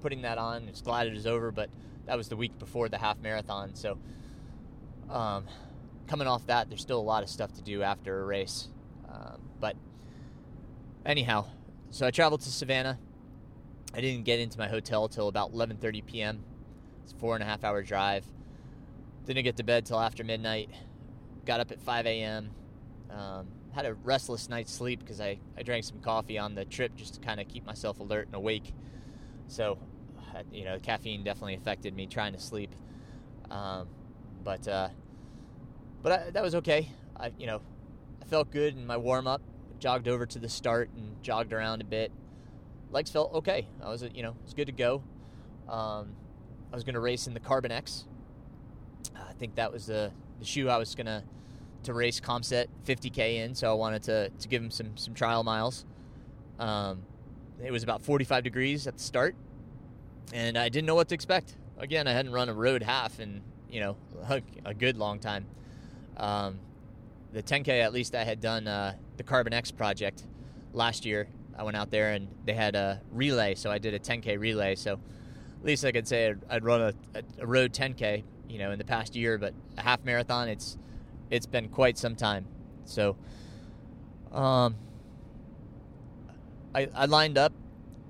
putting 0.02 0.24
that 0.24 0.38
on. 0.38 0.68
It's 0.68 0.82
glad 0.82 1.08
it 1.08 1.16
is 1.16 1.28
over, 1.28 1.52
but 1.52 1.70
that 2.06 2.18
was 2.18 2.28
the 2.28 2.36
week 2.36 2.58
before 2.60 2.90
the 2.90 2.98
half 2.98 3.20
marathon. 3.20 3.76
So 3.76 3.98
um, 5.10 5.46
coming 6.08 6.28
off 6.28 6.46
that, 6.48 6.70
there's 6.70 6.82
still 6.82 7.00
a 7.00 7.02
lot 7.02 7.24
of 7.24 7.30
stuff 7.30 7.54
to 7.54 7.62
do 7.62 7.84
after 7.84 8.22
a 8.22 8.26
race. 8.26 8.70
Um, 9.10 9.42
but 9.60 9.76
anyhow, 11.06 11.46
so 11.90 12.06
I 12.06 12.12
traveled 12.12 12.42
to 12.42 12.50
Savannah. 12.50 12.98
I 13.94 14.02
didn't 14.02 14.24
get 14.24 14.40
into 14.40 14.58
my 14.58 14.68
hotel 14.68 15.10
till 15.10 15.28
about 15.28 15.54
11:30 15.54 16.06
p.m. 16.06 16.44
It's 17.04 17.14
a 17.14 17.16
four 17.16 17.36
and 17.36 17.44
a 17.44 17.46
half 17.46 17.64
hour 17.64 17.84
drive. 17.84 18.26
Didn't 19.26 19.44
get 19.44 19.58
to 19.58 19.64
bed 19.64 19.86
till 19.86 20.00
after 20.00 20.24
midnight. 20.24 20.70
Got 21.46 21.60
up 21.60 21.72
at 21.72 21.82
5 21.82 22.06
a.m. 22.08 22.52
Um, 23.10 23.48
had 23.72 23.86
a 23.86 23.94
restless 23.94 24.50
night's 24.50 24.72
sleep 24.72 25.00
because 25.00 25.22
I, 25.22 25.40
I 25.58 25.64
drank 25.64 25.84
some 25.84 26.00
coffee 26.00 26.38
on 26.38 26.56
the 26.56 26.66
trip 26.66 26.96
just 26.96 27.16
to 27.16 27.20
kind 27.20 27.40
of 27.40 27.48
keep 27.48 27.66
myself 27.66 28.00
alert 28.00 28.28
and 28.28 28.36
awake. 28.36 28.74
So, 29.48 29.78
you 30.52 30.66
know, 30.66 30.80
caffeine 30.80 31.24
definitely 31.24 31.56
affected 31.56 31.96
me 31.96 32.08
trying 32.08 32.34
to 32.34 32.40
sleep. 32.40 32.74
Um, 33.50 33.88
but 34.44 34.68
uh, 34.68 34.90
but 36.02 36.12
I, 36.12 36.30
that 36.32 36.44
was 36.44 36.56
okay. 36.56 36.90
I, 37.18 37.32
you 37.38 37.48
know, 37.48 37.62
I 38.22 38.26
felt 38.26 38.52
good 38.52 38.76
in 38.76 38.86
my 38.86 38.98
warm 38.98 39.28
up. 39.28 39.42
Jogged 39.80 40.08
over 40.08 40.26
to 40.26 40.40
the 40.40 40.50
start 40.50 40.90
and 40.96 41.22
jogged 41.24 41.54
around 41.54 41.82
a 41.82 41.86
bit. 41.86 42.12
Legs 42.92 43.10
felt 43.10 43.34
okay. 43.34 43.68
I 43.82 43.90
was, 43.90 44.04
you 44.14 44.22
know, 44.22 44.32
it 44.32 44.44
was 44.44 44.54
good 44.54 44.66
to 44.66 44.72
go. 44.72 45.04
Um, 45.68 46.16
I 46.72 46.76
was 46.76 46.84
going 46.84 46.96
to 46.96 47.00
race 47.00 47.28
in 47.28 47.34
the 47.34 47.40
Carbon 47.40 47.72
X. 47.72 48.06
I 49.16 49.34
think 49.34 49.56
that 49.56 49.72
was 49.72 49.88
the, 49.88 50.12
the 50.40 50.46
shoe 50.46 50.70
I 50.70 50.78
was 50.78 50.96
going 50.96 51.08
to 51.08 51.24
to 51.84 51.94
race 51.94 52.20
Caumsett 52.20 52.68
50k 52.86 53.38
in, 53.38 53.56
so 53.56 53.72
I 53.72 53.74
wanted 53.74 54.04
to, 54.04 54.30
to 54.30 54.48
give 54.48 54.62
him 54.62 54.70
some 54.70 54.96
some 54.98 55.14
trial 55.14 55.44
miles. 55.44 55.86
Um, 56.60 57.02
it 57.64 57.72
was 57.72 57.84
about 57.84 58.04
45 58.04 58.44
degrees 58.44 58.86
at 58.88 58.98
the 58.98 59.04
start, 59.04 59.36
and 60.34 60.58
I 60.58 60.70
didn't 60.70 60.86
know 60.86 60.96
what 60.96 61.10
to 61.10 61.16
expect. 61.16 61.56
Again, 61.78 62.08
I 62.08 62.14
hadn't 62.14 62.32
run 62.32 62.50
a 62.50 62.54
road 62.54 62.84
half 62.84 63.20
in 63.20 63.42
you 63.70 63.80
know 63.80 63.98
a, 64.30 64.42
a 64.66 64.74
good 64.74 64.98
long 64.98 65.20
time. 65.20 65.46
Um, 66.18 66.60
the 67.34 67.42
10K, 67.42 67.82
at 67.82 67.94
least 67.94 68.14
I 68.14 68.24
had 68.24 68.42
done 68.42 68.68
uh, 68.68 68.94
the 69.18 69.24
Carbon 69.24 69.54
X 69.54 69.72
project 69.72 70.24
last 70.74 71.06
year. 71.06 71.28
I 71.58 71.64
went 71.64 71.78
out 71.78 71.90
there 71.90 72.12
and 72.12 72.28
they 72.46 72.54
had 72.54 72.76
a 72.76 73.02
relay, 73.12 73.56
so 73.56 73.72
I 73.72 73.78
did 73.78 73.94
a 73.94 74.00
10K 74.00 74.40
relay. 74.40 74.76
So 74.76 74.94
at 74.94 75.66
least 75.66 75.86
I 75.86 75.92
could 75.92 76.08
say 76.08 76.30
I'd, 76.30 76.40
I'd 76.50 76.64
run 76.64 76.82
a, 76.82 76.94
a, 77.40 77.46
road 77.46 77.74
10K, 77.74 78.24
you 78.50 78.58
know, 78.58 78.72
in 78.72 78.80
the 78.80 78.86
past 78.86 79.16
year. 79.16 79.38
But 79.38 79.54
a 79.78 79.82
half 79.82 80.04
marathon, 80.04 80.50
it's 80.50 80.78
it's 81.30 81.46
been 81.46 81.70
quite 81.70 81.98
some 81.98 82.16
time. 82.16 82.46
So, 82.84 83.16
um, 84.34 84.76
I, 86.76 86.90
I 86.94 87.06
lined 87.06 87.38
up, 87.38 87.54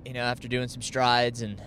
you 0.06 0.14
know, 0.14 0.22
after 0.22 0.48
doing 0.48 0.68
some 0.68 0.82
strides 0.82 1.42
and 1.42 1.62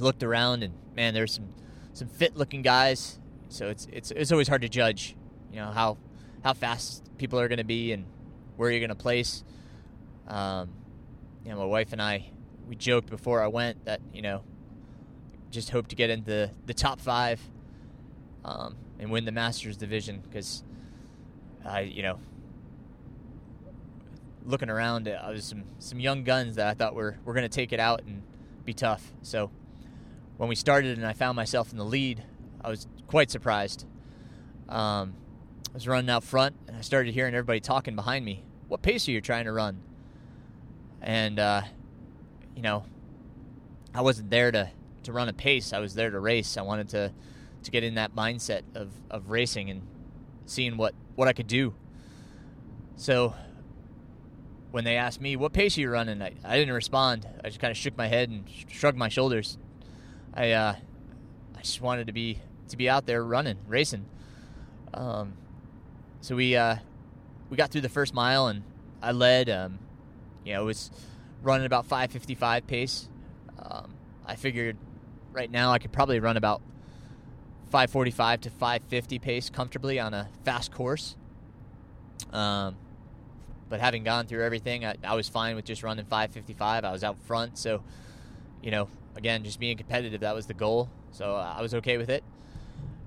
looked 0.00 0.22
around, 0.22 0.62
and 0.62 0.74
man, 0.94 1.14
there's 1.14 1.32
some 1.34 1.48
some 1.92 2.08
fit 2.08 2.36
looking 2.36 2.62
guys 2.62 3.20
so 3.50 3.66
it's 3.68 3.88
it's 3.92 4.12
it's 4.12 4.32
always 4.32 4.48
hard 4.48 4.62
to 4.62 4.68
judge, 4.68 5.16
you 5.52 5.58
know 5.58 5.70
how 5.72 5.98
how 6.42 6.54
fast 6.54 7.04
people 7.18 7.38
are 7.38 7.48
going 7.48 7.58
to 7.58 7.64
be 7.64 7.92
and 7.92 8.06
where 8.56 8.70
you're 8.70 8.80
going 8.80 8.90
to 8.90 8.94
place. 8.94 9.44
Um, 10.28 10.70
you 11.44 11.50
know, 11.50 11.58
my 11.58 11.64
wife 11.64 11.92
and 11.92 12.00
I 12.00 12.30
we 12.68 12.76
joked 12.76 13.10
before 13.10 13.42
I 13.42 13.48
went 13.48 13.84
that 13.84 14.00
you 14.14 14.22
know 14.22 14.44
just 15.50 15.70
hope 15.70 15.88
to 15.88 15.96
get 15.96 16.10
into 16.10 16.52
the 16.66 16.74
top 16.74 17.00
five 17.00 17.40
um, 18.44 18.76
and 19.00 19.10
win 19.10 19.24
the 19.24 19.32
Masters 19.32 19.76
division 19.76 20.22
because 20.22 20.62
I 21.64 21.80
you 21.80 22.04
know 22.04 22.20
looking 24.46 24.70
around 24.70 25.08
I 25.08 25.30
was 25.30 25.44
some 25.44 25.64
some 25.80 25.98
young 25.98 26.22
guns 26.22 26.54
that 26.54 26.68
I 26.68 26.74
thought 26.74 26.94
were 26.94 27.18
were 27.24 27.34
going 27.34 27.42
to 27.42 27.54
take 27.54 27.72
it 27.72 27.80
out 27.80 28.02
and 28.06 28.22
be 28.64 28.74
tough. 28.74 29.12
So 29.22 29.50
when 30.40 30.48
we 30.48 30.54
started 30.54 30.96
and 30.96 31.06
I 31.06 31.12
found 31.12 31.36
myself 31.36 31.70
in 31.70 31.76
the 31.76 31.84
lead 31.84 32.24
I 32.62 32.70
was 32.70 32.86
quite 33.08 33.30
surprised. 33.30 33.84
Um, 34.70 35.14
I 35.70 35.74
was 35.74 35.86
running 35.86 36.10
out 36.10 36.24
front, 36.24 36.56
and 36.66 36.76
I 36.76 36.80
started 36.80 37.12
hearing 37.12 37.34
everybody 37.34 37.60
talking 37.60 37.94
behind 37.94 38.24
me. 38.24 38.44
What 38.68 38.80
pace 38.82 39.06
are 39.08 39.10
you 39.10 39.20
trying 39.20 39.44
to 39.44 39.52
run? 39.52 39.80
And 41.02 41.38
uh, 41.38 41.62
you 42.54 42.62
know, 42.62 42.84
I 43.94 44.02
wasn't 44.02 44.30
there 44.30 44.50
to 44.50 44.70
to 45.04 45.12
run 45.12 45.28
a 45.28 45.32
pace. 45.32 45.72
I 45.72 45.78
was 45.78 45.94
there 45.94 46.10
to 46.10 46.18
race. 46.18 46.56
I 46.56 46.62
wanted 46.62 46.88
to 46.90 47.12
to 47.62 47.70
get 47.70 47.84
in 47.84 47.94
that 47.94 48.14
mindset 48.14 48.62
of 48.74 48.90
of 49.10 49.30
racing 49.30 49.70
and 49.70 49.82
seeing 50.46 50.76
what 50.76 50.94
what 51.16 51.28
I 51.28 51.32
could 51.32 51.46
do. 51.46 51.74
So 52.96 53.34
when 54.70 54.84
they 54.84 54.96
asked 54.96 55.20
me 55.20 55.36
what 55.36 55.52
pace 55.52 55.76
are 55.78 55.80
you 55.80 55.90
running, 55.90 56.22
I, 56.22 56.32
I 56.44 56.58
didn't 56.58 56.74
respond. 56.74 57.26
I 57.42 57.48
just 57.48 57.60
kind 57.60 57.70
of 57.70 57.76
shook 57.76 57.96
my 57.96 58.06
head 58.06 58.28
and 58.28 58.44
shrugged 58.68 58.98
my 58.98 59.08
shoulders. 59.08 59.58
I 60.34 60.52
uh, 60.52 60.74
I 61.56 61.60
just 61.60 61.80
wanted 61.80 62.06
to 62.06 62.12
be 62.12 62.38
to 62.68 62.76
be 62.76 62.88
out 62.88 63.06
there 63.06 63.22
running, 63.22 63.58
racing. 63.68 64.06
Um, 64.94 65.34
so 66.20 66.36
we 66.36 66.56
uh, 66.56 66.76
we 67.48 67.56
got 67.56 67.70
through 67.70 67.82
the 67.82 67.88
first 67.88 68.14
mile 68.14 68.46
and 68.46 68.62
I 69.02 69.12
led. 69.12 69.50
Um, 69.50 69.78
you 70.44 70.54
know, 70.54 70.62
it 70.62 70.64
was 70.64 70.90
running 71.42 71.66
about 71.66 71.88
5:55 71.88 72.66
pace. 72.66 73.08
Um, 73.58 73.94
I 74.26 74.36
figured 74.36 74.76
right 75.32 75.50
now 75.50 75.72
I 75.72 75.78
could 75.78 75.92
probably 75.92 76.20
run 76.20 76.36
about 76.36 76.62
5:45 77.72 78.40
to 78.42 78.50
5:50 78.50 79.20
pace 79.20 79.50
comfortably 79.50 79.98
on 79.98 80.14
a 80.14 80.28
fast 80.44 80.72
course. 80.72 81.16
Um, 82.32 82.76
but 83.68 83.80
having 83.80 84.02
gone 84.02 84.26
through 84.26 84.44
everything, 84.44 84.84
I, 84.84 84.96
I 85.04 85.14
was 85.14 85.28
fine 85.28 85.56
with 85.56 85.64
just 85.64 85.82
running 85.82 86.04
5:55. 86.04 86.84
I 86.84 86.92
was 86.92 87.04
out 87.04 87.18
front, 87.18 87.58
so 87.58 87.82
you 88.62 88.70
know, 88.70 88.88
again, 89.16 89.44
just 89.44 89.60
being 89.60 89.76
competitive 89.76 90.20
that 90.20 90.34
was 90.34 90.46
the 90.46 90.54
goal. 90.54 90.88
So 91.12 91.34
uh, 91.36 91.54
I 91.56 91.62
was 91.62 91.74
okay 91.74 91.98
with 91.98 92.10
it. 92.10 92.24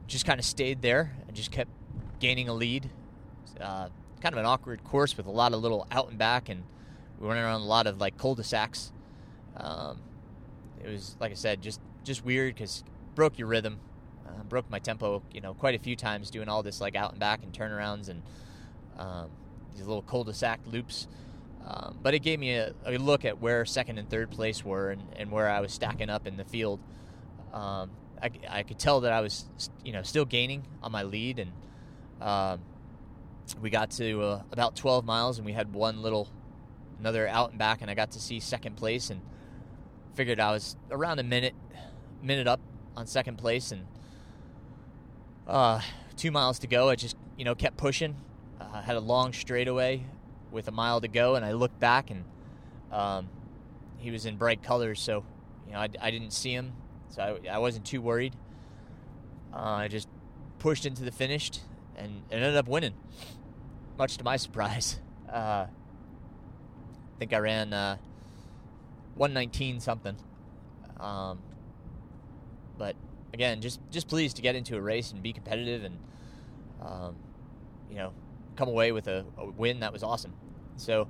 Just 0.08 0.26
kind 0.26 0.40
of 0.40 0.46
stayed 0.46 0.82
there 0.82 1.16
and 1.28 1.36
just 1.36 1.52
kept 1.52 1.72
gaining 2.20 2.50
a 2.50 2.54
lead. 2.54 2.90
Uh, 3.60 3.90
kind 4.22 4.34
of 4.34 4.40
an 4.40 4.46
awkward 4.46 4.84
course 4.84 5.18
with 5.18 5.26
a 5.26 5.32
lot 5.32 5.54
of 5.54 5.62
little 5.62 5.88
out 5.92 6.10
and 6.10 6.18
back, 6.18 6.50
and 6.50 6.64
we 7.20 7.28
went 7.28 7.40
around 7.40 7.62
a 7.62 7.66
lot 7.66 7.88
of 7.88 8.00
like 8.00 8.18
cul-de-sacs. 8.18 8.92
Um, 9.58 10.02
it 10.84 10.90
was 10.90 11.16
like 11.20 11.32
I 11.32 11.36
said, 11.36 11.62
just 11.62 11.80
just 12.04 12.26
weird 12.26 12.56
because 12.56 12.84
broke 13.16 13.38
your 13.38 13.48
rhythm, 13.48 13.80
uh, 14.28 14.44
broke 14.44 14.70
my 14.70 14.80
tempo. 14.80 15.22
You 15.32 15.42
know, 15.42 15.54
quite 15.54 15.76
a 15.76 15.80
few 15.80 15.96
times 15.96 16.30
doing 16.30 16.50
all 16.50 16.64
this 16.64 16.82
like 16.82 16.96
out 16.96 17.12
and 17.12 17.20
back 17.20 17.44
and 17.44 17.54
turnarounds 17.54 18.10
and 18.10 18.24
um, 18.98 19.30
these 19.76 19.86
little 19.86 20.02
cul-de-sac 20.02 20.60
loops. 20.66 21.08
Um, 21.66 21.98
but 22.02 22.14
it 22.14 22.20
gave 22.20 22.40
me 22.40 22.56
a, 22.56 22.74
a, 22.86 22.98
look 22.98 23.24
at 23.24 23.40
where 23.40 23.66
second 23.66 23.98
and 23.98 24.10
third 24.10 24.30
place 24.30 24.66
were 24.66 24.92
and, 24.92 25.02
and 25.16 25.32
where 25.32 25.50
I 25.50 25.62
was 25.62 25.72
stacking 25.72 26.10
up 26.10 26.28
in 26.28 26.36
the 26.36 26.44
field. 26.44 26.80
Um, 27.54 27.92
I, 28.22 28.32
I, 28.50 28.64
could 28.64 28.80
tell 28.80 29.02
that 29.02 29.14
I 29.14 29.22
was, 29.22 29.46
you 29.84 29.94
know, 29.94 30.02
still 30.02 30.26
gaining 30.26 30.66
on 30.82 30.92
my 30.92 31.04
lead, 31.04 31.40
and 31.40 31.52
um, 32.22 32.60
we 33.62 33.70
got 33.70 33.92
to 33.92 34.22
uh, 34.22 34.42
about 34.52 34.76
12 34.76 35.06
miles, 35.06 35.38
and 35.38 35.46
we 35.46 35.54
had 35.54 35.74
one 35.74 36.02
little, 36.02 36.28
another 37.00 37.28
out 37.28 37.52
and 37.52 37.60
back, 37.60 37.82
and 37.82 37.90
I 37.90 37.94
got 37.94 38.12
to 38.12 38.20
see 38.20 38.40
second 38.42 38.76
place, 38.76 39.10
and 39.10 39.22
figured 40.16 40.40
I 40.40 40.52
was 40.52 40.76
around 40.92 41.20
a 41.20 41.24
minute, 41.24 41.56
minute 42.22 42.48
up 42.48 42.60
on 42.98 43.08
second 43.08 43.38
place, 43.38 43.72
and 43.72 43.86
uh, 45.48 45.80
two 46.18 46.32
miles 46.32 46.60
to 46.60 46.68
go. 46.68 46.90
I 46.90 46.96
just, 46.96 47.16
you 47.38 47.46
know, 47.46 47.56
kept 47.56 47.78
pushing. 47.78 48.18
Uh, 48.60 48.82
had 48.82 48.96
a 48.96 49.02
long 49.02 49.32
straightaway 49.34 50.04
with 50.54 50.68
a 50.68 50.72
mile 50.72 51.02
to 51.02 51.08
go, 51.08 51.36
and 51.36 51.44
I 51.44 51.52
looked 51.52 51.80
back, 51.80 52.12
and 52.12 52.24
um, 52.92 53.28
he 53.98 54.12
was 54.12 54.26
in 54.26 54.38
bright 54.38 54.64
colors, 54.64 55.02
so 55.02 55.26
you 55.68 55.74
know 55.74 55.80
I, 55.80 55.90
I 56.02 56.12
didn't 56.12 56.32
see 56.32 56.54
him, 56.54 56.74
so 57.10 57.40
I, 57.46 57.56
I 57.56 57.58
wasn't 57.58 57.86
too 57.86 58.02
worried. 58.02 58.36
Uh, 59.54 59.58
I 59.58 59.88
just 59.88 60.08
pushed 60.60 60.86
into 60.86 61.04
the 61.04 61.12
finished 61.12 61.62
and, 61.98 62.24
and 62.32 62.44
ended 62.44 62.56
up 62.56 62.68
winning, 62.68 62.94
much 63.98 64.18
to 64.18 64.24
my 64.24 64.38
surprise. 64.46 65.00
Uh, 65.30 65.66
I 65.66 67.20
think 67.20 67.34
I 67.34 67.40
ran 67.40 67.74
uh, 67.74 67.98
119 69.16 69.80
something. 69.80 70.16
Um, 71.00 71.40
but 72.78 72.96
again, 73.34 73.62
just 73.62 73.80
just 73.92 74.08
pleased 74.08 74.36
to 74.38 74.42
get 74.42 74.56
into 74.56 74.76
a 74.76 74.82
race 74.82 75.12
and 75.12 75.22
be 75.22 75.34
competitive 75.34 75.84
and 75.84 75.98
um, 76.82 77.16
you 77.90 77.98
know 77.98 78.14
come 78.56 78.70
away 78.70 78.92
with 78.92 79.08
a, 79.08 79.26
a, 79.38 79.46
win 79.46 79.80
that 79.82 79.92
was 79.92 80.04
awesome. 80.04 80.34
So 80.78 81.08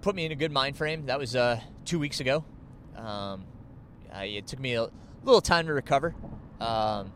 put 0.00 0.14
me 0.14 0.24
in 0.24 0.32
a 0.32 0.36
good 0.36 0.52
mind 0.52 0.76
frame. 0.76 1.06
That 1.06 1.18
was 1.18 1.34
uh, 1.34 1.60
two 1.84 1.98
weeks 1.98 2.20
ago. 2.20 2.44
Um, 2.96 3.44
I, 4.12 4.24
it 4.24 4.46
took 4.46 4.60
me 4.60 4.74
a 4.74 4.88
little 5.24 5.40
time 5.40 5.66
to 5.66 5.74
recover. 5.74 6.14
Um, 6.60 7.12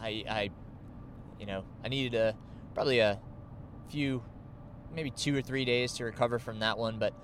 I, 0.00 0.24
I, 0.28 0.50
you 1.40 1.46
know, 1.46 1.64
I 1.84 1.88
needed 1.88 2.14
a 2.14 2.34
probably 2.74 2.98
a 3.00 3.18
few, 3.88 4.22
maybe 4.94 5.10
two 5.10 5.36
or 5.36 5.42
three 5.42 5.64
days 5.64 5.94
to 5.94 6.04
recover 6.04 6.38
from 6.38 6.60
that 6.60 6.78
one, 6.78 6.98
but 6.98 7.14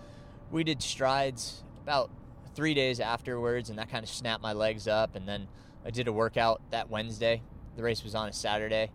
we 0.50 0.64
did 0.64 0.82
strides 0.82 1.62
about 1.82 2.10
three 2.54 2.74
days 2.74 3.00
afterwards, 3.00 3.70
and 3.70 3.78
that 3.78 3.90
kind 3.90 4.02
of 4.02 4.10
snapped 4.10 4.42
my 4.42 4.52
legs 4.52 4.88
up. 4.88 5.16
And 5.16 5.28
then 5.28 5.48
I 5.84 5.90
did 5.90 6.08
a 6.08 6.12
workout 6.12 6.60
that 6.70 6.90
Wednesday. 6.90 7.42
The 7.76 7.82
race 7.82 8.04
was 8.04 8.14
on 8.14 8.28
a 8.28 8.32
Saturday, 8.32 8.90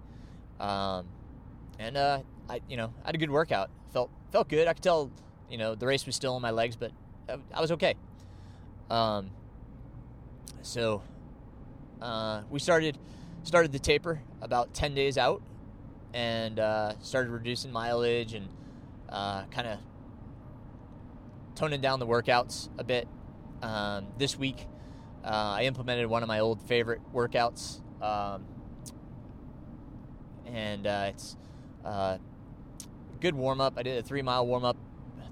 um, 0.60 1.08
and 1.80 1.98
uh, 1.98 2.20
I, 2.50 2.62
you 2.70 2.78
know, 2.78 2.94
I 3.04 3.08
had 3.08 3.16
a 3.16 3.18
good 3.18 3.32
workout. 3.32 3.70
felt 3.92 4.10
felt 4.32 4.50
good. 4.50 4.68
I 4.68 4.74
could 4.74 4.84
tell, 4.84 5.12
you 5.50 5.58
know, 5.58 5.76
the 5.76 5.88
race 5.88 6.06
was 6.06 6.16
still 6.16 6.36
on 6.36 6.42
my 6.42 6.52
legs, 6.52 6.76
but 6.76 6.92
I 7.54 7.62
was 7.62 7.72
okay. 7.74 7.96
Um, 8.90 9.32
so 10.62 11.02
uh, 12.02 12.44
we 12.50 12.60
started 12.60 12.98
started 13.44 13.72
the 13.72 13.80
taper 13.80 14.22
about 14.42 14.74
ten 14.74 14.94
days 14.94 15.18
out, 15.18 15.42
and 16.14 16.60
uh, 16.60 16.94
started 17.02 17.32
reducing 17.32 17.72
mileage 17.72 18.34
and 18.34 18.48
uh, 19.10 19.44
kind 19.46 19.68
of 19.68 19.80
toning 21.56 21.82
down 21.82 22.00
the 22.00 22.08
workouts 22.08 22.70
a 22.78 22.84
bit. 22.84 23.08
Um, 23.62 24.08
this 24.18 24.38
week, 24.38 24.68
uh, 25.24 25.56
I 25.58 25.64
implemented 25.64 26.08
one 26.08 26.22
of 26.22 26.28
my 26.28 26.40
old 26.40 26.62
favorite 26.62 27.02
workouts, 27.14 27.82
um, 28.02 28.46
and 30.46 30.86
uh, 30.86 31.06
it's 31.10 31.36
uh, 31.84 32.20
good 33.20 33.36
warm 33.36 33.62
up. 33.62 33.74
I 33.78 33.84
did 33.84 33.98
a 33.98 34.04
three 34.04 34.22
mile 34.22 34.46
warm 34.46 34.64
up. 34.64 34.78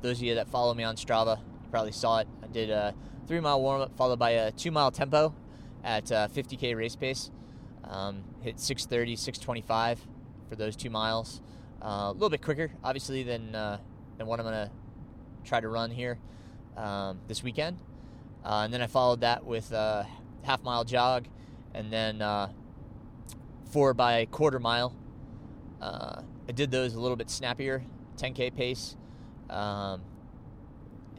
Those 0.02 0.18
of 0.18 0.24
you 0.24 0.36
that 0.36 0.50
follow 0.50 0.74
me 0.74 0.84
on 0.84 0.96
Strava 0.96 1.38
you 1.38 1.70
probably 1.72 1.92
saw 1.92 2.20
it. 2.20 2.28
I 2.44 2.48
did 2.48 2.70
a 2.70 2.94
three 3.28 3.40
mile 3.40 3.62
warm 3.62 3.82
up 3.82 3.96
followed 3.98 4.20
by 4.20 4.32
a 4.32 4.52
two 4.52 4.72
mile 4.72 4.92
tempo 4.92 5.34
at 5.84 6.12
uh, 6.12 6.28
50k 6.28 6.76
race 6.76 6.96
pace. 6.96 7.32
Um, 7.84 8.24
hit 8.42 8.60
630, 8.60 9.16
625 9.16 10.00
for 10.50 10.56
those 10.56 10.76
two 10.76 10.90
miles. 10.90 11.42
Uh, 11.82 12.10
a 12.10 12.14
little 12.14 12.30
bit 12.30 12.42
quicker, 12.42 12.72
obviously, 12.84 13.24
than 13.24 13.54
uh, 13.54 13.80
than 14.18 14.28
what 14.28 14.40
I'm 14.40 14.46
gonna 14.46 14.72
try 15.44 15.60
to 15.60 15.68
run 15.68 15.92
here 15.92 16.18
um, 16.76 17.20
this 17.28 17.44
weekend. 17.44 17.78
Uh, 18.44 18.62
and 18.64 18.74
then 18.74 18.82
I 18.82 18.88
followed 18.88 19.22
that 19.22 19.46
with 19.46 19.72
a 19.72 20.08
half 20.44 20.64
mile 20.64 20.84
jog, 20.84 21.28
and 21.74 21.92
then 21.92 22.22
uh, 22.22 22.50
four 23.72 23.94
by 23.94 24.26
quarter 24.26 24.60
mile. 24.60 24.96
I 26.48 26.52
did 26.52 26.72
those 26.72 26.94
a 26.94 27.00
little 27.00 27.18
bit 27.18 27.30
snappier, 27.30 27.84
10k 28.18 28.56
pace, 28.56 28.96
um, 29.50 30.02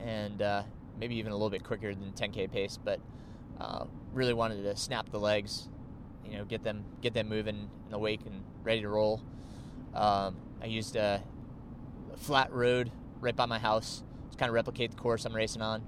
and 0.00 0.40
uh, 0.40 0.62
maybe 0.98 1.16
even 1.16 1.32
a 1.32 1.34
little 1.34 1.50
bit 1.50 1.64
quicker 1.64 1.94
than 1.94 2.12
10k 2.12 2.50
pace. 2.50 2.78
But 2.82 3.00
uh, 3.60 3.86
really 4.12 4.34
wanted 4.34 4.62
to 4.62 4.76
snap 4.76 5.10
the 5.10 5.18
legs, 5.18 5.68
you 6.24 6.36
know, 6.36 6.44
get 6.44 6.62
them 6.62 6.84
get 7.00 7.14
them 7.14 7.28
moving 7.28 7.68
and 7.86 7.94
awake 7.94 8.20
and 8.26 8.42
ready 8.62 8.82
to 8.82 8.88
roll. 8.88 9.20
Um, 9.94 10.36
I 10.62 10.66
used 10.66 10.96
a 10.96 11.22
flat 12.16 12.52
road 12.52 12.90
right 13.20 13.34
by 13.34 13.46
my 13.46 13.58
house 13.58 14.02
to 14.30 14.36
kind 14.36 14.48
of 14.48 14.54
replicate 14.54 14.90
the 14.90 14.96
course 14.96 15.24
I'm 15.24 15.34
racing 15.34 15.62
on. 15.62 15.82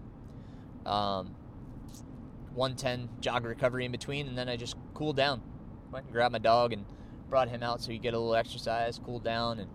Um, 0.84 1.34
110 2.54 3.08
jog 3.20 3.44
recovery 3.44 3.84
in 3.84 3.92
between, 3.92 4.26
and 4.26 4.36
then 4.36 4.48
I 4.48 4.56
just 4.56 4.76
cooled 4.94 5.16
down. 5.16 5.42
Went 5.92 6.06
and 6.06 6.12
grabbed 6.12 6.32
my 6.32 6.38
dog 6.38 6.72
and 6.72 6.84
brought 7.28 7.48
him 7.48 7.62
out 7.62 7.80
so 7.80 7.90
he 7.90 7.98
get 7.98 8.14
a 8.14 8.18
little 8.18 8.34
exercise, 8.34 9.00
cool 9.04 9.18
down, 9.18 9.58
and 9.58 9.70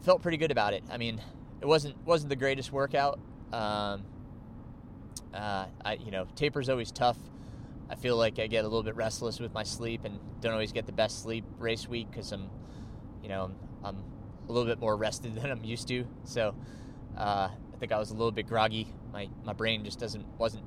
I 0.00 0.04
felt 0.04 0.22
pretty 0.22 0.38
good 0.38 0.50
about 0.50 0.74
it. 0.74 0.82
I 0.90 0.96
mean, 0.96 1.20
it 1.60 1.66
wasn't 1.66 1.96
wasn't 2.04 2.30
the 2.30 2.36
greatest 2.36 2.72
workout. 2.72 3.18
Um, 3.52 4.04
uh, 5.34 5.66
I 5.84 5.94
you 5.94 6.10
know 6.10 6.26
taper's 6.34 6.68
always 6.68 6.90
tough. 6.90 7.18
I 7.92 7.94
feel 7.94 8.16
like 8.16 8.38
I 8.38 8.46
get 8.46 8.64
a 8.64 8.68
little 8.68 8.82
bit 8.82 8.96
restless 8.96 9.38
with 9.38 9.52
my 9.52 9.64
sleep 9.64 10.06
and 10.06 10.18
don't 10.40 10.52
always 10.52 10.72
get 10.72 10.86
the 10.86 10.92
best 10.92 11.22
sleep 11.22 11.44
race 11.58 11.86
week 11.86 12.10
because 12.10 12.32
I'm, 12.32 12.48
you 13.22 13.28
know, 13.28 13.44
I'm, 13.44 13.54
I'm, 13.84 14.04
a 14.48 14.52
little 14.52 14.66
bit 14.66 14.80
more 14.80 14.96
rested 15.06 15.34
than 15.34 15.50
I'm 15.50 15.62
used 15.62 15.88
to. 15.88 16.06
So 16.24 16.54
uh, 17.18 17.50
I 17.50 17.76
think 17.78 17.92
I 17.92 17.98
was 17.98 18.10
a 18.10 18.14
little 18.14 18.32
bit 18.32 18.46
groggy. 18.48 18.88
My 19.12 19.28
my 19.44 19.52
brain 19.52 19.84
just 19.84 19.98
doesn't 19.98 20.24
wasn't 20.38 20.64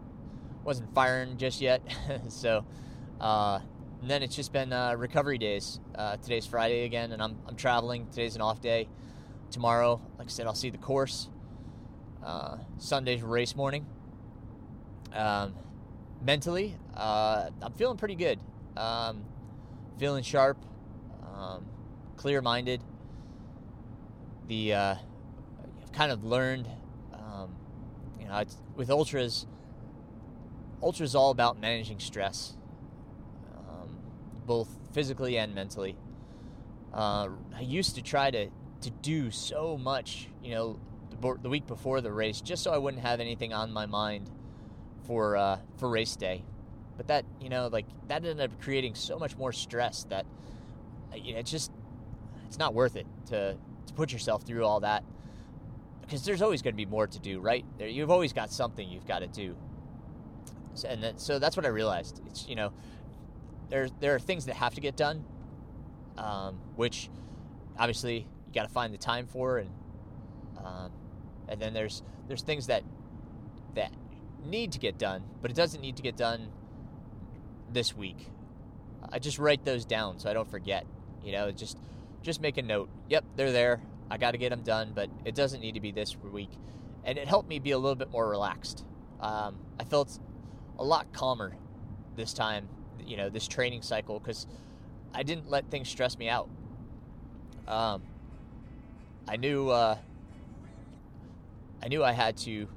wasn't 0.63 0.93
firing 0.93 1.37
just 1.37 1.61
yet. 1.61 1.81
so 2.29 2.63
uh, 3.19 3.59
and 4.01 4.09
then 4.09 4.23
it's 4.23 4.35
just 4.35 4.53
been 4.53 4.71
uh, 4.71 4.95
recovery 4.95 5.37
days. 5.37 5.79
Uh, 5.95 6.17
today's 6.17 6.45
Friday 6.45 6.85
again, 6.85 7.11
and 7.11 7.21
I'm, 7.21 7.37
I'm 7.47 7.55
traveling. 7.55 8.07
Today's 8.09 8.35
an 8.35 8.41
off 8.41 8.61
day. 8.61 8.87
Tomorrow, 9.51 10.01
like 10.17 10.27
I 10.27 10.29
said, 10.29 10.47
I'll 10.47 10.55
see 10.55 10.69
the 10.69 10.77
course. 10.77 11.29
Uh, 12.23 12.57
Sunday's 12.77 13.21
race 13.21 13.55
morning. 13.55 13.85
Um, 15.13 15.55
mentally, 16.21 16.75
uh, 16.95 17.49
I'm 17.61 17.73
feeling 17.73 17.97
pretty 17.97 18.15
good. 18.15 18.39
Um, 18.75 19.23
feeling 19.97 20.23
sharp, 20.23 20.57
um, 21.35 21.65
clear 22.17 22.41
minded. 22.41 22.81
The 24.47 24.73
uh, 24.73 24.95
I've 25.83 25.91
kind 25.93 26.11
of 26.11 26.23
learned, 26.23 26.67
um, 27.13 27.55
you 28.19 28.27
know, 28.27 28.43
with 28.75 28.89
ultras. 28.89 29.47
Ultras 30.83 31.15
all 31.15 31.31
about 31.31 31.59
managing 31.59 31.99
stress, 31.99 32.57
both 34.45 34.69
physically 34.93 35.37
and 35.37 35.53
mentally. 35.53 35.97
Uh, 36.93 37.29
I 37.55 37.61
used 37.61 37.95
to 37.95 38.01
try 38.01 38.31
to 38.31 38.49
to 38.81 38.89
do 39.01 39.31
so 39.31 39.77
much, 39.77 40.27
you 40.43 40.51
know, 40.51 40.79
the, 41.09 41.37
the, 41.41 41.49
week 41.49 41.65
before 41.65 42.01
the 42.01 42.11
race, 42.11 42.39
just 42.41 42.61
so 42.61 42.71
I 42.71 42.77
wouldn't 42.77 43.01
have 43.01 43.19
anything 43.19 43.51
on 43.51 43.71
my 43.71 43.85
mind 43.85 44.29
for 45.07 45.35
uh, 45.35 45.57
for 45.77 45.89
race 45.89 46.15
day. 46.15 46.43
But 46.97 47.07
that, 47.07 47.25
you 47.41 47.49
know, 47.49 47.67
like 47.67 47.85
that 48.07 48.23
ended 48.25 48.39
up 48.39 48.61
creating 48.61 48.95
so 48.95 49.17
much 49.17 49.35
more 49.37 49.51
stress 49.51 50.05
that, 50.09 50.25
you 51.13 51.33
know, 51.33 51.39
it's 51.39 51.51
just 51.51 51.71
it's 52.47 52.59
not 52.59 52.73
worth 52.73 52.95
it 52.95 53.07
to 53.27 53.57
to 53.87 53.93
put 53.93 54.11
yourself 54.11 54.43
through 54.43 54.65
all 54.65 54.79
that 54.81 55.03
because 56.01 56.23
there's 56.23 56.41
always 56.41 56.61
going 56.61 56.73
to 56.73 56.77
be 56.77 56.85
more 56.85 57.07
to 57.07 57.19
do, 57.19 57.39
right? 57.39 57.65
There, 57.77 57.87
you've 57.87 58.11
always 58.11 58.33
got 58.33 58.51
something 58.51 58.87
you've 58.87 59.07
got 59.07 59.19
to 59.19 59.27
do. 59.27 59.55
And 60.87 61.19
so 61.19 61.39
that's 61.39 61.57
what 61.57 61.65
I 61.65 61.69
realized. 61.69 62.21
It's 62.27 62.47
you 62.47 62.55
know, 62.55 62.71
there 63.69 63.89
there 63.99 64.15
are 64.15 64.19
things 64.19 64.45
that 64.45 64.55
have 64.55 64.75
to 64.75 64.81
get 64.81 64.95
done, 64.95 65.23
um, 66.17 66.59
which 66.75 67.09
obviously 67.77 68.19
you 68.19 68.53
got 68.53 68.63
to 68.63 68.73
find 68.73 68.93
the 68.93 68.97
time 68.97 69.27
for, 69.27 69.57
and 69.57 69.69
um, 70.63 70.91
and 71.47 71.61
then 71.61 71.73
there's 71.73 72.03
there's 72.27 72.41
things 72.41 72.67
that 72.67 72.83
that 73.75 73.91
need 74.45 74.71
to 74.73 74.79
get 74.79 74.97
done, 74.97 75.23
but 75.41 75.51
it 75.51 75.57
doesn't 75.57 75.81
need 75.81 75.97
to 75.97 76.03
get 76.03 76.15
done 76.15 76.49
this 77.71 77.95
week. 77.95 78.29
I 79.11 79.19
just 79.19 79.39
write 79.39 79.65
those 79.65 79.85
down 79.85 80.19
so 80.19 80.29
I 80.29 80.33
don't 80.33 80.49
forget. 80.49 80.85
You 81.23 81.31
know, 81.31 81.51
just 81.51 81.77
just 82.21 82.41
make 82.41 82.57
a 82.57 82.61
note. 82.61 82.89
Yep, 83.09 83.25
they're 83.35 83.51
there. 83.51 83.81
I 84.09 84.17
got 84.17 84.31
to 84.31 84.37
get 84.37 84.49
them 84.49 84.61
done, 84.61 84.91
but 84.93 85.09
it 85.25 85.35
doesn't 85.35 85.61
need 85.61 85.73
to 85.73 85.79
be 85.79 85.91
this 85.91 86.15
week. 86.17 86.51
And 87.03 87.17
it 87.17 87.27
helped 87.27 87.49
me 87.49 87.59
be 87.59 87.71
a 87.71 87.77
little 87.77 87.95
bit 87.95 88.11
more 88.11 88.27
relaxed. 88.27 88.85
Um, 89.19 89.57
I 89.79 89.83
felt 89.83 90.19
a 90.77 90.83
lot 90.83 91.11
calmer 91.13 91.55
this 92.15 92.33
time, 92.33 92.67
you 93.05 93.17
know, 93.17 93.29
this 93.29 93.47
training 93.47 93.81
cycle 93.81 94.19
because 94.19 94.47
I 95.13 95.23
didn't 95.23 95.49
let 95.49 95.69
things 95.69 95.89
stress 95.89 96.17
me 96.17 96.29
out. 96.29 96.49
Um, 97.67 98.03
I 99.27 99.37
knew 99.37 99.69
uh, 99.69 99.97
I 101.81 101.87
knew 101.87 102.03
I 102.03 102.11
had 102.11 102.37
to 102.37 102.67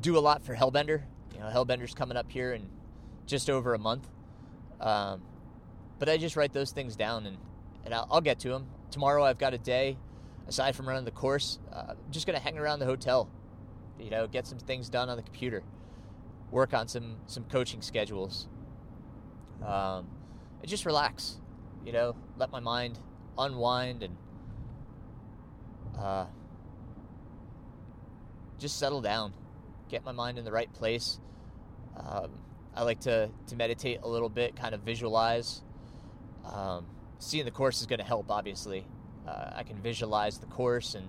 do 0.00 0.18
a 0.18 0.20
lot 0.20 0.42
for 0.44 0.54
Hellbender. 0.54 1.02
You 1.34 1.40
know, 1.40 1.46
Hellbender's 1.46 1.94
coming 1.94 2.16
up 2.16 2.30
here 2.30 2.52
in 2.52 2.68
just 3.26 3.50
over 3.50 3.74
a 3.74 3.78
month. 3.78 4.08
Um, 4.80 5.22
but 5.98 6.08
I 6.08 6.16
just 6.16 6.36
write 6.36 6.52
those 6.52 6.70
things 6.70 6.96
down 6.96 7.26
and, 7.26 7.36
and 7.84 7.94
I'll, 7.94 8.06
I'll, 8.10 8.20
get 8.20 8.38
to 8.40 8.48
them. 8.48 8.66
Tomorrow 8.90 9.24
I've 9.24 9.38
got 9.38 9.54
a 9.54 9.58
day, 9.58 9.96
aside 10.46 10.76
from 10.76 10.88
running 10.88 11.04
the 11.04 11.10
course, 11.10 11.58
uh, 11.72 11.94
just 12.10 12.26
going 12.26 12.36
to 12.38 12.42
hang 12.42 12.58
around 12.58 12.78
the 12.78 12.86
hotel, 12.86 13.28
you 13.98 14.10
know, 14.10 14.26
get 14.26 14.46
some 14.46 14.58
things 14.58 14.88
done 14.88 15.08
on 15.08 15.16
the 15.16 15.22
computer, 15.22 15.62
work 16.50 16.74
on 16.74 16.86
some, 16.86 17.16
some 17.26 17.44
coaching 17.44 17.82
schedules, 17.82 18.46
um, 19.64 20.06
and 20.60 20.68
just 20.68 20.86
relax, 20.86 21.36
you 21.84 21.92
know, 21.92 22.16
let 22.36 22.50
my 22.50 22.60
mind 22.60 22.98
unwind 23.36 24.02
and 24.02 24.16
uh, 25.98 26.26
just 28.58 28.78
settle 28.78 29.00
down 29.00 29.32
get 29.88 30.04
my 30.04 30.12
mind 30.12 30.38
in 30.38 30.44
the 30.44 30.52
right 30.52 30.72
place. 30.72 31.18
Um, 31.96 32.30
I 32.74 32.82
like 32.82 33.00
to, 33.00 33.30
to 33.48 33.56
meditate 33.56 34.00
a 34.02 34.08
little 34.08 34.28
bit, 34.28 34.56
kind 34.56 34.74
of 34.74 34.82
visualize. 34.82 35.62
Um, 36.44 36.86
seeing 37.18 37.44
the 37.44 37.50
course 37.50 37.80
is 37.80 37.86
going 37.86 37.98
to 37.98 38.04
help, 38.04 38.30
obviously. 38.30 38.86
Uh, 39.26 39.50
I 39.56 39.62
can 39.62 39.80
visualize 39.82 40.38
the 40.38 40.46
course 40.46 40.94
and 40.94 41.08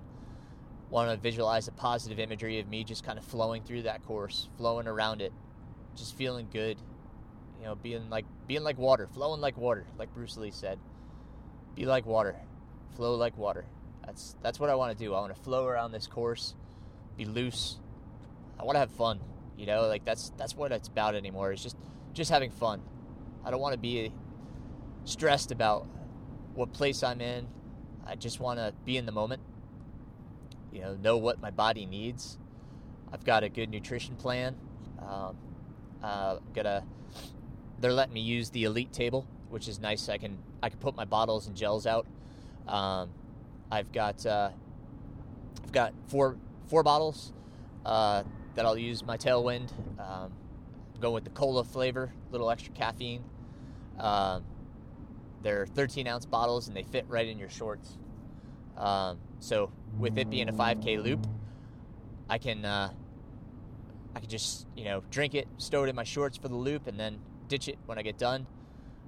want 0.89 1.11
to 1.11 1.17
visualize 1.17 1.67
a 1.67 1.71
positive 1.71 2.19
imagery 2.19 2.59
of 2.59 2.67
me 2.67 2.83
just 2.83 3.03
kind 3.03 3.19
of 3.19 3.25
flowing 3.25 3.61
through 3.63 3.83
that 3.83 4.03
course, 4.05 4.49
flowing 4.57 4.87
around 4.87 5.21
it, 5.21 5.31
just 5.95 6.17
feeling 6.17 6.47
good. 6.51 6.77
You 7.59 7.65
know, 7.65 7.75
being 7.75 8.09
like 8.09 8.25
being 8.47 8.63
like 8.63 8.77
water, 8.77 9.07
flowing 9.07 9.41
like 9.41 9.57
water, 9.57 9.85
like 9.97 10.13
Bruce 10.13 10.37
Lee 10.37 10.51
said. 10.51 10.79
Be 11.75 11.85
like 11.85 12.05
water, 12.05 12.35
flow 12.95 13.15
like 13.15 13.37
water. 13.37 13.65
That's 14.05 14.35
that's 14.41 14.59
what 14.59 14.69
I 14.69 14.75
want 14.75 14.97
to 14.97 15.03
do. 15.03 15.13
I 15.13 15.19
want 15.19 15.35
to 15.35 15.41
flow 15.41 15.67
around 15.67 15.91
this 15.91 16.07
course, 16.07 16.55
be 17.17 17.25
loose, 17.25 17.77
I 18.59 18.63
want 18.63 18.75
to 18.75 18.79
have 18.79 18.91
fun. 18.91 19.19
You 19.57 19.65
know, 19.65 19.87
like 19.87 20.05
that's 20.05 20.31
that's 20.37 20.55
what 20.55 20.71
it's 20.71 20.87
about 20.87 21.15
anymore. 21.15 21.51
It's 21.51 21.63
just 21.63 21.77
just 22.13 22.29
having 22.29 22.51
fun. 22.51 22.81
I 23.45 23.51
don't 23.51 23.61
want 23.61 23.73
to 23.73 23.79
be 23.79 24.11
stressed 25.05 25.51
about 25.51 25.87
what 26.53 26.73
place 26.73 27.03
I'm 27.03 27.21
in. 27.21 27.47
I 28.05 28.15
just 28.15 28.39
want 28.39 28.59
to 28.59 28.73
be 28.85 28.97
in 28.97 29.05
the 29.05 29.11
moment. 29.11 29.41
You 30.71 30.81
know, 30.81 30.95
know 30.95 31.17
what 31.17 31.41
my 31.41 31.51
body 31.51 31.85
needs. 31.85 32.37
I've 33.11 33.23
got 33.23 33.43
a 33.43 33.49
good 33.49 33.69
nutrition 33.69 34.15
plan. 34.15 34.55
Um, 34.99 35.37
uh, 36.03 36.37
I'm 36.37 36.53
gonna. 36.53 36.83
They're 37.79 37.93
letting 37.93 38.13
me 38.13 38.21
use 38.21 38.49
the 38.49 38.65
elite 38.65 38.91
table, 38.91 39.25
which 39.49 39.67
is 39.67 39.79
nice. 39.79 40.09
I 40.09 40.17
can 40.17 40.37
I 40.61 40.69
can 40.69 40.79
put 40.79 40.95
my 40.95 41.05
bottles 41.05 41.47
and 41.47 41.55
gels 41.55 41.85
out. 41.87 42.05
Um, 42.67 43.09
I've 43.71 43.91
got 43.91 44.25
uh, 44.25 44.49
I've 45.63 45.71
got 45.71 45.93
four 46.07 46.37
four 46.67 46.83
bottles. 46.83 47.33
Uh, 47.85 48.23
that 48.55 48.65
I'll 48.65 48.77
use 48.77 49.05
my 49.05 49.17
tailwind. 49.17 49.71
Um, 49.99 50.33
go 50.99 51.11
with 51.11 51.23
the 51.23 51.29
cola 51.29 51.63
flavor, 51.63 52.11
a 52.27 52.31
little 52.31 52.51
extra 52.51 52.73
caffeine. 52.73 53.23
Um, 53.97 54.43
they're 55.41 55.65
13 55.65 56.07
ounce 56.07 56.25
bottles 56.25 56.67
and 56.67 56.75
they 56.75 56.83
fit 56.83 57.05
right 57.07 57.27
in 57.27 57.37
your 57.37 57.49
shorts. 57.49 57.97
Um, 58.77 59.19
so 59.39 59.71
with 59.97 60.17
it 60.17 60.29
being 60.29 60.49
a 60.49 60.53
5K 60.53 61.01
loop, 61.01 61.25
I 62.29 62.37
can 62.37 62.65
uh, 62.65 62.91
I 64.15 64.19
can 64.19 64.29
just 64.29 64.67
you 64.75 64.83
know 64.83 65.03
drink 65.09 65.35
it, 65.35 65.47
stow 65.57 65.83
it 65.85 65.89
in 65.89 65.95
my 65.95 66.03
shorts 66.03 66.37
for 66.37 66.47
the 66.47 66.55
loop, 66.55 66.87
and 66.87 66.99
then 66.99 67.19
ditch 67.49 67.67
it 67.67 67.77
when 67.85 67.97
I 67.97 68.01
get 68.01 68.17
done. 68.17 68.47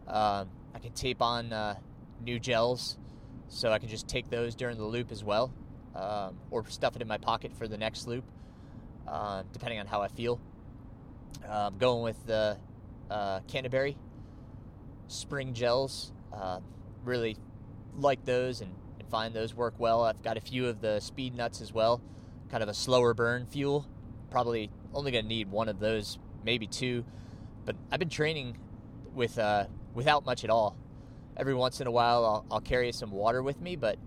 Um, 0.08 0.50
I 0.76 0.80
can 0.80 0.92
tape 0.92 1.22
on 1.22 1.54
uh, 1.54 1.76
new 2.22 2.40
gels, 2.40 2.98
so 3.48 3.72
I 3.72 3.80
can 3.80 3.88
just 3.88 4.08
take 4.08 4.30
those 4.30 4.56
during 4.56 4.78
the 4.78 4.86
loop 4.86 5.12
as 5.12 5.24
well, 5.24 5.54
um, 5.96 6.38
or 6.50 6.68
stuff 6.68 6.96
it 6.96 7.02
in 7.02 7.08
my 7.08 7.18
pocket 7.18 7.54
for 7.54 7.68
the 7.68 7.78
next 7.78 8.08
loop 8.08 8.26
uh, 9.08 9.44
depending 9.54 9.80
on 9.80 9.88
how 9.88 10.02
I 10.02 10.08
feel. 10.08 10.40
I'm 11.48 11.78
going 11.78 12.04
with 12.04 12.26
the 12.26 12.58
uh, 13.10 13.42
Canaberry 13.42 13.96
spring 15.08 15.54
gels. 15.54 16.12
Uh, 16.32 16.60
really 17.04 17.36
like 17.98 18.24
those 18.26 18.62
and, 18.62 18.74
and, 19.00 19.10
find 19.10 19.34
those 19.34 19.54
work 19.54 19.74
well. 19.78 20.06
I've 20.06 20.22
got 20.22 20.38
a 20.38 20.42
few 20.42 20.68
of 20.68 20.80
the 20.80 21.02
speed 21.02 21.36
nuts 21.36 21.60
as 21.60 21.74
well, 21.74 22.02
kind 22.50 22.64
of 22.64 22.70
a 22.70 22.74
slower 22.74 23.14
burn 23.14 23.46
fuel. 23.48 23.86
Probably 24.30 24.70
only 24.94 25.12
going 25.12 25.26
to 25.26 25.28
need 25.28 25.52
one 25.52 25.68
of 25.68 25.80
those, 25.80 26.18
maybe 26.46 26.68
two. 26.68 27.04
But 27.66 27.76
I've 27.92 28.00
been 28.00 28.10
training 28.10 28.58
with 29.14 29.38
uh, 29.38 29.66
without 29.94 30.26
much 30.26 30.44
at 30.44 30.50
all. 30.50 30.76
Every 31.38 31.54
once 31.54 31.80
in 31.82 31.88
a 31.88 31.92
while, 31.92 32.26
I'll, 32.26 32.46
I'll 32.52 32.62
carry 32.62 32.92
some 32.92 33.12
water 33.12 33.42
with 33.42 33.62
me, 33.62 33.76
but 33.76 33.98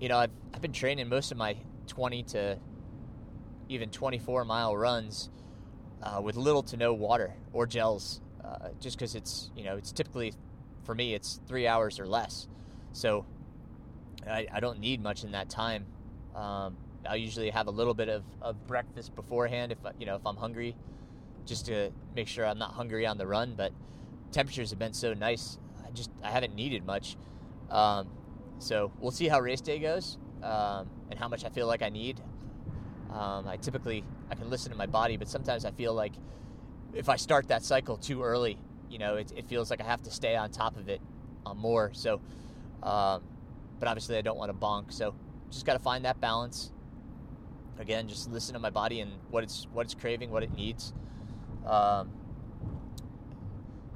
you 0.00 0.08
know, 0.08 0.18
I've, 0.18 0.30
I've 0.54 0.62
been 0.62 0.72
training 0.72 1.08
most 1.08 1.32
of 1.32 1.38
my 1.38 1.56
20 1.88 2.22
to 2.24 2.58
even 3.68 3.90
24 3.90 4.44
mile 4.44 4.76
runs 4.76 5.30
uh, 6.02 6.20
with 6.22 6.36
little 6.36 6.62
to 6.64 6.76
no 6.76 6.94
water 6.94 7.34
or 7.52 7.66
gels, 7.66 8.20
uh, 8.44 8.68
just 8.80 8.98
because 8.98 9.14
it's 9.14 9.50
you 9.56 9.64
know 9.64 9.76
it's 9.76 9.92
typically 9.92 10.32
for 10.84 10.94
me 10.94 11.14
it's 11.14 11.40
three 11.46 11.66
hours 11.66 11.98
or 11.98 12.06
less, 12.06 12.46
so 12.92 13.26
I, 14.26 14.46
I 14.52 14.60
don't 14.60 14.78
need 14.78 15.02
much 15.02 15.24
in 15.24 15.32
that 15.32 15.50
time. 15.50 15.86
Um, 16.34 16.76
I 17.08 17.16
usually 17.16 17.50
have 17.50 17.66
a 17.66 17.70
little 17.70 17.94
bit 17.94 18.08
of, 18.08 18.22
of 18.40 18.66
breakfast 18.66 19.14
beforehand 19.14 19.72
if 19.72 19.78
you 19.98 20.06
know 20.06 20.16
if 20.16 20.26
I'm 20.26 20.36
hungry, 20.36 20.76
just 21.48 21.66
to 21.66 21.90
make 22.14 22.28
sure 22.28 22.46
I'm 22.46 22.58
not 22.58 22.72
hungry 22.72 23.06
on 23.06 23.18
the 23.18 23.26
run. 23.26 23.54
But 23.56 23.72
temperatures 24.30 24.70
have 24.70 24.78
been 24.78 24.92
so 24.92 25.14
nice, 25.14 25.58
I 25.86 25.90
just 25.90 26.10
I 26.22 26.30
haven't 26.30 26.54
needed 26.54 26.84
much. 26.84 27.16
Um, 27.70 28.08
so 28.58 28.92
we'll 29.00 29.10
see 29.10 29.28
how 29.28 29.40
race 29.40 29.60
day 29.60 29.78
goes 29.78 30.18
um, 30.42 30.88
and 31.10 31.18
how 31.18 31.28
much 31.28 31.44
I 31.44 31.48
feel 31.48 31.66
like 31.66 31.82
I 31.82 31.88
need. 31.88 32.20
Um, 33.10 33.48
I 33.48 33.56
typically 33.56 34.04
I 34.30 34.34
can 34.34 34.50
listen 34.50 34.70
to 34.70 34.76
my 34.76 34.86
body, 34.86 35.16
but 35.16 35.28
sometimes 35.28 35.64
I 35.64 35.70
feel 35.70 35.94
like 35.94 36.12
if 36.94 37.08
I 37.08 37.16
start 37.16 37.48
that 37.48 37.64
cycle 37.64 37.96
too 37.96 38.22
early, 38.22 38.58
you 38.90 38.98
know, 38.98 39.16
it, 39.16 39.32
it 39.36 39.46
feels 39.46 39.70
like 39.70 39.80
I 39.80 39.84
have 39.84 40.02
to 40.02 40.10
stay 40.10 40.36
on 40.36 40.50
top 40.50 40.76
of 40.76 40.88
it 40.88 41.00
uh, 41.46 41.54
more. 41.54 41.90
So, 41.94 42.20
um, 42.82 43.22
but 43.78 43.88
obviously 43.88 44.16
I 44.16 44.22
don't 44.22 44.36
want 44.36 44.50
to 44.50 44.56
bonk. 44.56 44.92
So, 44.92 45.14
just 45.50 45.64
got 45.64 45.74
to 45.74 45.78
find 45.78 46.04
that 46.04 46.20
balance. 46.20 46.72
Again, 47.78 48.08
just 48.08 48.30
listen 48.30 48.54
to 48.54 48.58
my 48.58 48.70
body 48.70 49.00
and 49.00 49.12
what 49.30 49.44
it's 49.44 49.66
what 49.72 49.86
it's 49.86 49.94
craving, 49.94 50.30
what 50.30 50.42
it 50.42 50.52
needs. 50.52 50.92
Um, 51.68 52.10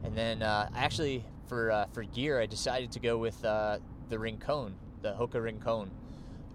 and 0.05 0.17
then 0.17 0.43
uh, 0.43 0.69
actually 0.77 1.25
for 1.47 1.71
uh, 1.71 1.87
for 1.93 2.03
gear, 2.05 2.41
I 2.41 2.47
decided 2.47 2.93
to 2.93 3.01
go 3.01 3.19
with 3.19 3.43
uh, 3.45 3.79
the 4.09 4.19
Rincon, 4.19 4.75
the 5.01 5.13
Hoka 5.13 5.43
Rincon, 5.43 5.91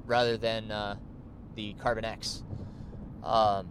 rather 0.05 0.37
than 0.37 0.71
uh, 0.71 0.95
the 1.55 1.73
Carbon 1.73 2.05
X. 2.05 2.43
Um, 3.23 3.69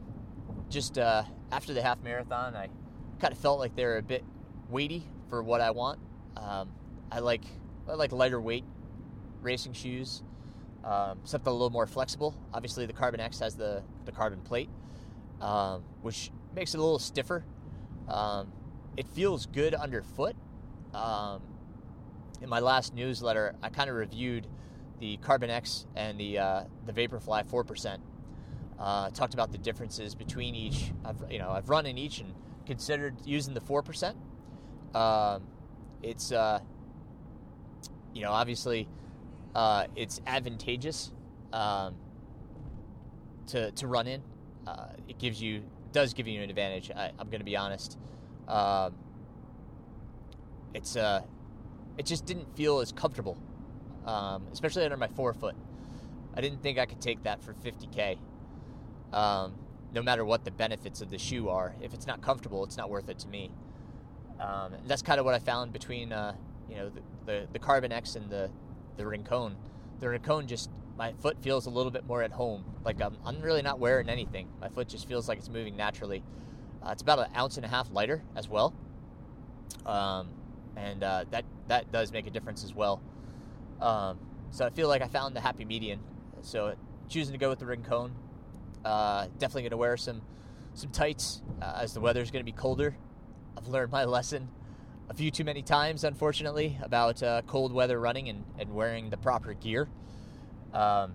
just 0.68 0.98
after 0.98 1.72
the 1.72 1.82
half 1.82 2.02
marathon, 2.02 2.56
I 2.56 2.68
kind 3.20 3.32
of 3.32 3.38
felt 3.38 3.60
like 3.60 3.76
they're 3.76 3.98
a 3.98 4.02
bit 4.02 4.24
weighty 4.68 5.06
for 5.28 5.42
what 5.42 5.60
I 5.60 5.70
want. 5.70 6.00
Um, 6.36 6.70
I 7.10 7.20
like 7.20 7.44
I 7.88 7.94
like 7.94 8.12
lighter 8.12 8.40
weight 8.40 8.64
racing 9.42 9.72
shoes, 9.72 10.22
um, 10.84 11.20
something 11.24 11.48
a 11.48 11.52
little 11.52 11.70
more 11.70 11.86
flexible. 11.86 12.34
Obviously, 12.52 12.86
the 12.86 12.92
Carbon 12.92 13.20
X 13.20 13.38
has 13.38 13.54
the 13.54 13.82
the 14.04 14.12
carbon 14.12 14.40
plate, 14.40 14.68
um, 15.40 15.84
which 16.02 16.30
makes 16.56 16.74
it 16.74 16.78
a 16.78 16.82
little 16.82 16.98
stiffer. 16.98 17.44
Um, 18.08 18.50
it 18.96 19.06
feels 19.06 19.46
good 19.46 19.74
underfoot. 19.74 20.34
Um, 20.94 21.42
in 22.40 22.48
my 22.48 22.60
last 22.60 22.94
newsletter, 22.94 23.54
I 23.62 23.68
kind 23.68 23.90
of 23.90 23.96
reviewed 23.96 24.46
the 24.98 25.18
Carbon 25.18 25.50
X 25.50 25.86
and 25.94 26.18
the 26.18 26.38
uh, 26.38 26.64
the 26.86 26.92
Vaporfly 26.92 27.46
four 27.46 27.62
percent. 27.62 28.02
Uh, 28.78 29.10
talked 29.10 29.34
about 29.34 29.52
the 29.52 29.58
differences 29.58 30.14
between 30.14 30.54
each. 30.54 30.92
I've 31.04 31.22
you 31.30 31.38
know 31.38 31.50
I've 31.50 31.68
run 31.68 31.86
in 31.86 31.98
each 31.98 32.20
and 32.20 32.34
considered 32.66 33.14
using 33.24 33.54
the 33.54 33.60
four 33.60 33.82
percent. 33.82 34.16
Um, 34.94 35.42
it's 36.02 36.32
uh, 36.32 36.60
you 38.14 38.22
know 38.22 38.32
obviously 38.32 38.88
uh, 39.54 39.86
it's 39.94 40.20
advantageous 40.26 41.12
um, 41.52 41.94
to 43.48 43.70
to 43.72 43.86
run 43.86 44.06
in. 44.06 44.22
Uh, 44.66 44.88
it 45.08 45.18
gives 45.18 45.40
you 45.40 45.62
does 45.96 46.12
give 46.12 46.28
you 46.28 46.42
an 46.42 46.50
advantage. 46.50 46.90
I, 46.94 47.06
am 47.18 47.30
going 47.30 47.38
to 47.38 47.44
be 47.44 47.56
honest. 47.56 47.96
Um, 48.46 48.94
it's 50.74 50.94
uh, 50.94 51.22
it 51.96 52.04
just 52.04 52.26
didn't 52.26 52.54
feel 52.54 52.80
as 52.80 52.92
comfortable, 52.92 53.38
um, 54.04 54.46
especially 54.52 54.84
under 54.84 54.98
my 54.98 55.08
forefoot. 55.08 55.54
I 56.34 56.42
didn't 56.42 56.62
think 56.62 56.78
I 56.78 56.84
could 56.84 57.00
take 57.00 57.22
that 57.22 57.42
for 57.42 57.54
50k. 57.54 58.18
Um, 59.10 59.54
no 59.94 60.02
matter 60.02 60.22
what 60.22 60.44
the 60.44 60.50
benefits 60.50 61.00
of 61.00 61.08
the 61.08 61.16
shoe 61.16 61.48
are, 61.48 61.74
if 61.80 61.94
it's 61.94 62.06
not 62.06 62.20
comfortable, 62.20 62.62
it's 62.62 62.76
not 62.76 62.90
worth 62.90 63.08
it 63.08 63.18
to 63.20 63.28
me. 63.28 63.50
Um, 64.38 64.74
that's 64.86 65.00
kind 65.00 65.18
of 65.18 65.24
what 65.24 65.34
I 65.34 65.38
found 65.38 65.72
between 65.72 66.12
uh, 66.12 66.34
you 66.68 66.76
know 66.76 66.90
the, 66.90 67.00
the, 67.24 67.48
the 67.54 67.58
Carbon 67.58 67.90
X 67.90 68.16
and 68.16 68.28
the 68.28 68.50
the 68.98 69.06
Rincon. 69.06 69.56
The 70.00 70.10
Rincon 70.10 70.46
just 70.46 70.68
my 70.96 71.12
foot 71.14 71.42
feels 71.42 71.66
a 71.66 71.70
little 71.70 71.90
bit 71.90 72.06
more 72.06 72.22
at 72.22 72.32
home. 72.32 72.64
Like 72.84 73.00
I'm, 73.02 73.16
I'm 73.24 73.40
really 73.40 73.62
not 73.62 73.78
wearing 73.78 74.08
anything. 74.08 74.48
My 74.60 74.68
foot 74.68 74.88
just 74.88 75.06
feels 75.06 75.28
like 75.28 75.38
it's 75.38 75.48
moving 75.48 75.76
naturally. 75.76 76.22
Uh, 76.82 76.90
it's 76.90 77.02
about 77.02 77.18
an 77.18 77.26
ounce 77.36 77.56
and 77.56 77.66
a 77.66 77.68
half 77.68 77.90
lighter 77.90 78.22
as 78.36 78.48
well, 78.48 78.74
um, 79.84 80.28
and 80.76 81.02
uh, 81.02 81.24
that 81.30 81.44
that 81.68 81.90
does 81.90 82.12
make 82.12 82.26
a 82.26 82.30
difference 82.30 82.64
as 82.64 82.74
well. 82.74 83.02
Um, 83.80 84.18
so 84.50 84.64
I 84.64 84.70
feel 84.70 84.88
like 84.88 85.02
I 85.02 85.08
found 85.08 85.34
the 85.34 85.40
happy 85.40 85.64
median. 85.64 86.00
So 86.42 86.74
choosing 87.08 87.32
to 87.32 87.38
go 87.38 87.48
with 87.48 87.58
the 87.58 87.66
Rincon. 87.66 88.12
Uh, 88.84 89.26
definitely 89.38 89.62
going 89.62 89.70
to 89.70 89.76
wear 89.76 89.96
some 89.96 90.22
some 90.74 90.90
tights 90.90 91.42
uh, 91.60 91.80
as 91.82 91.94
the 91.94 92.00
weather 92.00 92.20
is 92.20 92.30
going 92.30 92.44
to 92.44 92.50
be 92.50 92.56
colder. 92.56 92.96
I've 93.56 93.68
learned 93.68 93.90
my 93.90 94.04
lesson 94.04 94.48
a 95.08 95.14
few 95.14 95.30
too 95.30 95.44
many 95.44 95.62
times, 95.62 96.04
unfortunately, 96.04 96.78
about 96.82 97.22
uh, 97.22 97.42
cold 97.46 97.72
weather 97.72 97.98
running 97.98 98.28
and, 98.28 98.44
and 98.58 98.74
wearing 98.74 99.10
the 99.10 99.16
proper 99.16 99.54
gear. 99.54 99.88
Um, 100.76 101.14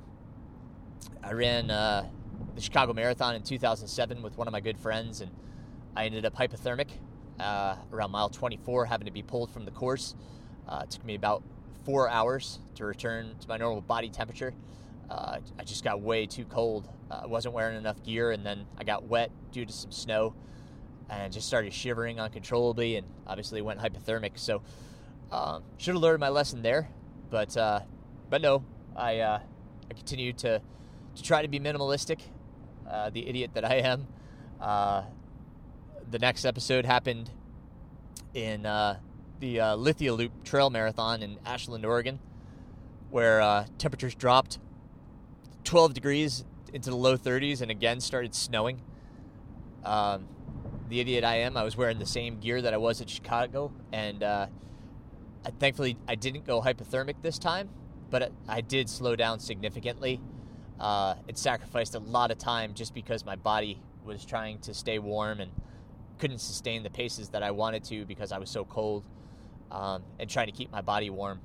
I 1.24 1.34
ran 1.34 1.70
uh, 1.70 2.10
the 2.56 2.62
Chicago 2.62 2.94
Marathon 2.94 3.36
in 3.36 3.44
2007 3.44 4.24
with 4.24 4.36
one 4.36 4.48
of 4.48 4.52
my 4.52 4.60
good 4.60 4.80
friends, 4.80 5.22
and 5.22 5.30
I 5.96 6.06
ended 6.06 6.26
up 6.26 6.36
hypothermic 6.36 6.88
uh, 7.40 7.76
around 7.94 8.10
mile 8.10 8.30
24, 8.30 8.88
having 8.88 9.06
to 9.06 9.12
be 9.12 9.22
pulled 9.22 9.52
from 9.52 9.66
the 9.66 9.72
course. 9.72 10.16
Uh, 10.68 10.82
it 10.84 10.90
took 10.90 11.06
me 11.06 11.14
about 11.14 11.44
four 11.86 12.10
hours 12.10 12.58
to 12.74 12.86
return 12.86 13.36
to 13.40 13.48
my 13.48 13.58
normal 13.58 13.82
body 13.82 14.10
temperature. 14.10 14.56
Uh, 15.12 15.38
I 15.60 15.64
just 15.64 15.84
got 15.84 16.02
way 16.02 16.26
too 16.26 16.46
cold. 16.46 16.90
I 17.12 17.28
wasn't 17.28 17.54
wearing 17.54 17.78
enough 17.78 18.02
gear, 18.02 18.32
and 18.32 18.44
then 18.44 18.66
I 18.80 18.84
got 18.84 19.04
wet 19.04 19.30
due 19.52 19.66
to 19.68 19.72
some 19.72 19.92
snow 19.92 20.34
and 21.08 21.32
just 21.32 21.46
started 21.46 21.72
shivering 21.72 22.20
uncontrollably 22.20 22.96
and 22.96 23.06
obviously 23.28 23.62
went 23.62 23.80
hypothermic. 23.80 24.40
So 24.40 24.64
um, 25.32 25.62
should 25.78 25.94
have 25.94 26.02
learned 26.02 26.20
my 26.20 26.30
lesson 26.30 26.64
there, 26.64 26.90
but 27.30 27.56
uh, 27.56 27.82
but 28.30 28.42
no, 28.42 28.64
I 28.96 29.20
uh, 29.20 29.40
I 29.90 29.94
continue 29.94 30.34
to 30.34 30.62
to 31.16 31.24
try 31.24 31.42
to 31.42 31.48
be 31.48 31.60
minimalistic. 31.60 32.20
Uh, 32.90 33.10
the 33.10 33.28
idiot 33.28 33.52
that 33.54 33.64
I 33.64 33.76
am. 33.76 34.08
Uh, 34.60 35.04
the 36.10 36.20
next 36.20 36.46
episode 36.46 36.86
happened 36.86 37.30
in 38.34 38.66
uh, 38.66 39.00
the 39.40 39.60
uh, 39.60 39.76
Lithia 39.76 40.14
Loop 40.14 40.44
Trail 40.44 40.70
Marathon 40.70 41.24
in 41.24 41.38
Ashland, 41.46 41.86
Oregon, 41.86 42.20
where 43.10 43.66
temperatures 43.78 44.14
dropped 44.14 44.60
12 45.64 45.94
degrees 45.94 46.44
into 46.74 46.90
the 46.90 46.96
low 46.96 47.18
30s 47.18 47.62
and 47.62 47.72
again 47.72 48.00
started 48.00 48.36
snowing. 48.36 48.82
Um, 49.84 50.28
the 50.90 51.00
idiot 51.00 51.24
I 51.24 51.38
am, 51.38 51.56
I 51.58 51.64
was 51.64 51.78
wearing 51.78 52.00
the 52.00 52.06
same 52.06 52.40
gear 52.40 52.62
that 52.62 52.74
I 52.74 52.78
was 52.78 53.02
at 53.02 53.10
Chicago, 53.10 53.72
and 53.92 54.22
uh, 54.22 54.48
I, 55.46 55.50
thankfully 55.52 55.98
I 56.08 56.16
didn't 56.16 56.46
go 56.46 56.62
hypothermic 56.62 57.16
this 57.22 57.40
time, 57.40 57.70
but 58.12 58.32
I 58.48 58.62
did 58.62 58.90
slow 58.90 59.16
down 59.16 59.40
significantly. 59.40 60.22
Uh, 60.80 61.16
it 61.28 61.38
sacrificed 61.38 61.96
a 61.96 62.00
lot 62.00 62.30
of 62.30 62.38
time 62.38 62.76
just 62.76 62.94
because 62.94 63.26
my 63.26 63.36
body 63.36 63.82
was 64.06 64.26
trying 64.26 64.60
to 64.60 64.74
stay 64.74 65.00
warm 65.00 65.40
and 65.40 65.52
couldn't 66.20 66.40
sustain 66.40 66.84
the 66.84 66.90
paces 66.92 67.30
that 67.30 67.42
I 67.42 67.50
wanted 67.52 67.84
to 67.86 68.06
because 68.06 68.32
I 68.32 68.38
was 68.38 68.50
so 68.50 68.66
cold 68.66 69.04
um, 69.72 70.04
and 70.20 70.30
trying 70.30 70.48
to 70.48 70.52
keep 70.52 70.72
my 70.72 70.82
body 70.82 71.10
warm. 71.10 71.40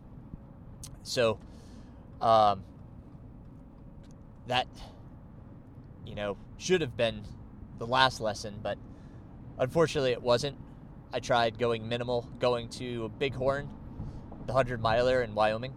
So 1.02 1.38
um, 2.20 2.62
that, 4.46 4.66
you 6.04 6.14
know, 6.14 6.36
should 6.58 6.82
have 6.82 6.96
been 6.96 7.22
the 7.78 7.86
last 7.86 8.20
lesson, 8.20 8.56
but 8.62 8.76
Unfortunately, 9.58 10.12
it 10.12 10.22
wasn't. 10.22 10.56
I 11.12 11.20
tried 11.20 11.58
going 11.58 11.88
minimal, 11.88 12.28
going 12.38 12.68
to 12.70 13.10
Bighorn, 13.18 13.68
the 14.46 14.52
100 14.52 14.80
miler 14.80 15.22
in 15.22 15.34
Wyoming. 15.34 15.72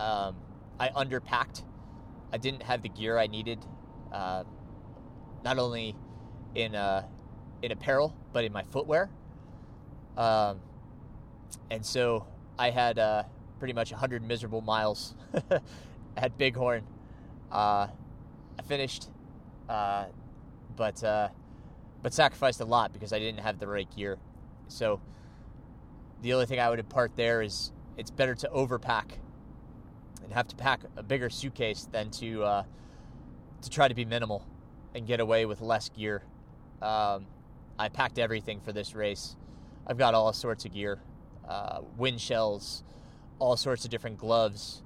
Um, 0.00 0.36
I 0.78 0.88
underpacked. 0.88 1.62
I 2.32 2.38
didn't 2.38 2.62
have 2.62 2.80
the 2.80 2.88
gear 2.88 3.18
I 3.18 3.26
needed, 3.26 3.58
uh, 4.10 4.44
not 5.44 5.58
only 5.58 5.94
in 6.54 6.74
uh, 6.74 7.04
in 7.62 7.70
apparel 7.70 8.16
but 8.32 8.44
in 8.44 8.52
my 8.52 8.62
footwear. 8.62 9.10
Um, 10.16 10.60
and 11.70 11.84
so 11.84 12.26
I 12.58 12.70
had 12.70 12.98
uh, 12.98 13.24
pretty 13.58 13.74
much 13.74 13.90
100 13.90 14.22
miserable 14.22 14.62
miles 14.62 15.14
at 16.16 16.38
Bighorn. 16.38 16.86
Uh, 17.52 17.88
I 18.58 18.62
finished, 18.66 19.10
uh, 19.68 20.06
but 20.76 21.04
uh, 21.04 21.28
but 22.02 22.14
sacrificed 22.14 22.60
a 22.60 22.64
lot 22.64 22.94
because 22.94 23.12
I 23.12 23.18
didn't 23.18 23.40
have 23.40 23.58
the 23.58 23.66
right 23.66 23.88
gear. 23.94 24.16
So 24.68 24.98
the 26.22 26.32
only 26.32 26.46
thing 26.46 26.58
I 26.58 26.70
would 26.70 26.78
impart 26.78 27.16
there 27.16 27.42
is 27.42 27.72
it's 27.98 28.10
better 28.10 28.34
to 28.36 28.48
overpack 28.48 29.18
and 30.30 30.36
have 30.36 30.46
to 30.46 30.54
pack 30.54 30.82
a 30.96 31.02
bigger 31.02 31.28
suitcase 31.28 31.88
than 31.90 32.08
to 32.08 32.44
uh, 32.44 32.62
to 33.62 33.68
try 33.68 33.88
to 33.88 33.94
be 33.94 34.04
minimal 34.04 34.46
and 34.94 35.04
get 35.04 35.18
away 35.18 35.44
with 35.44 35.60
less 35.60 35.88
gear. 35.88 36.22
Um, 36.80 37.26
I 37.76 37.88
packed 37.88 38.16
everything 38.16 38.60
for 38.60 38.72
this 38.72 38.94
race. 38.94 39.34
I've 39.88 39.98
got 39.98 40.14
all 40.14 40.32
sorts 40.32 40.64
of 40.64 40.72
gear, 40.72 41.00
uh, 41.48 41.80
wind 41.96 42.20
shells, 42.20 42.84
all 43.40 43.56
sorts 43.56 43.84
of 43.84 43.90
different 43.90 44.18
gloves, 44.18 44.84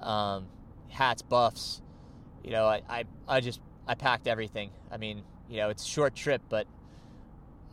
um, 0.00 0.46
hats, 0.88 1.22
buffs. 1.22 1.82
You 2.44 2.52
know, 2.52 2.66
I, 2.66 2.82
I, 2.88 3.04
I 3.26 3.40
just 3.40 3.60
I 3.88 3.96
packed 3.96 4.28
everything. 4.28 4.70
I 4.92 4.98
mean, 4.98 5.24
you 5.48 5.56
know, 5.56 5.68
it's 5.70 5.84
a 5.84 5.88
short 5.88 6.14
trip, 6.14 6.42
but 6.48 6.68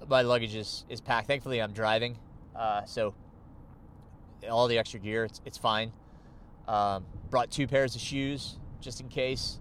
my 0.08 0.24
luggage 0.24 0.56
is, 0.56 0.84
is 0.90 1.00
packed. 1.00 1.28
Thankfully, 1.28 1.62
I'm 1.62 1.74
driving, 1.74 2.18
uh, 2.56 2.86
so 2.86 3.14
all 4.50 4.68
the 4.68 4.80
extra 4.80 5.00
gear, 5.00 5.26
it's, 5.26 5.42
it's 5.46 5.60
fine. 5.60 5.92
Um, 6.68 7.06
brought 7.30 7.52
two 7.52 7.68
pairs 7.68 7.96
of 7.96 8.02
shoes 8.02 8.58
just 8.80 9.02
in 9.02 9.10
case. 9.10 9.60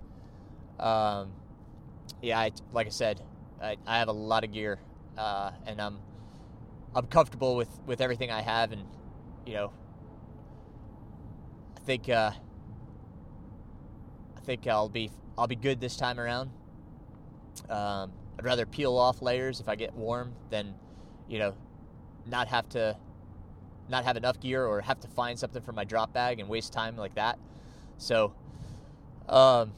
Um, 0.79 1.33
yeah, 2.21 2.39
I, 2.39 2.53
like 2.73 2.87
I 2.87 2.91
said, 2.91 3.21
I, 3.61 3.77
I, 3.87 3.99
have 3.99 4.09
a 4.09 4.13
lot 4.13 4.45
of 4.45 4.53
gear, 4.53 4.79
uh, 5.17 5.51
and 5.67 5.81
I'm 5.81 5.99
I'm 6.95 7.07
comfortable 7.07 7.57
with, 7.57 7.69
with 7.87 8.01
everything 8.01 8.31
I 8.31 8.43
have, 8.43 8.73
and 8.73 8.85
you 9.47 9.55
know, 9.55 9.73
I 11.77 11.81
think 11.81 12.09
uh, 12.09 12.33
I 14.37 14.41
think 14.41 14.67
I'll 14.67 14.89
be 14.89 15.11
I'll 15.37 15.47
be 15.47 15.57
good 15.57 15.81
this 15.81 15.97
time 15.97 16.21
around. 16.21 16.51
Um, 17.69 18.13
I'd 18.39 18.45
rather 18.45 18.67
peel 18.67 18.97
off 18.97 19.23
layers 19.23 19.61
if 19.61 19.69
I 19.69 19.77
get 19.77 19.95
warm 19.95 20.35
than, 20.51 20.75
you 21.29 21.39
know, 21.39 21.55
not 22.27 22.49
have 22.49 22.69
to 22.71 22.97
not 23.93 24.05
have 24.05 24.17
enough 24.17 24.41
gear 24.41 24.67
or 24.67 24.81
have 24.81 24.99
to 25.01 25.09
find 25.09 25.39
something 25.39 25.63
for 25.63 25.73
my 25.73 25.85
drop 25.85 26.13
bag 26.13 26.41
and 26.41 26.49
waste 26.49 26.73
time 26.73 26.97
like 26.97 27.15
that. 27.15 27.39
So, 27.99 28.35
um, 29.29 29.73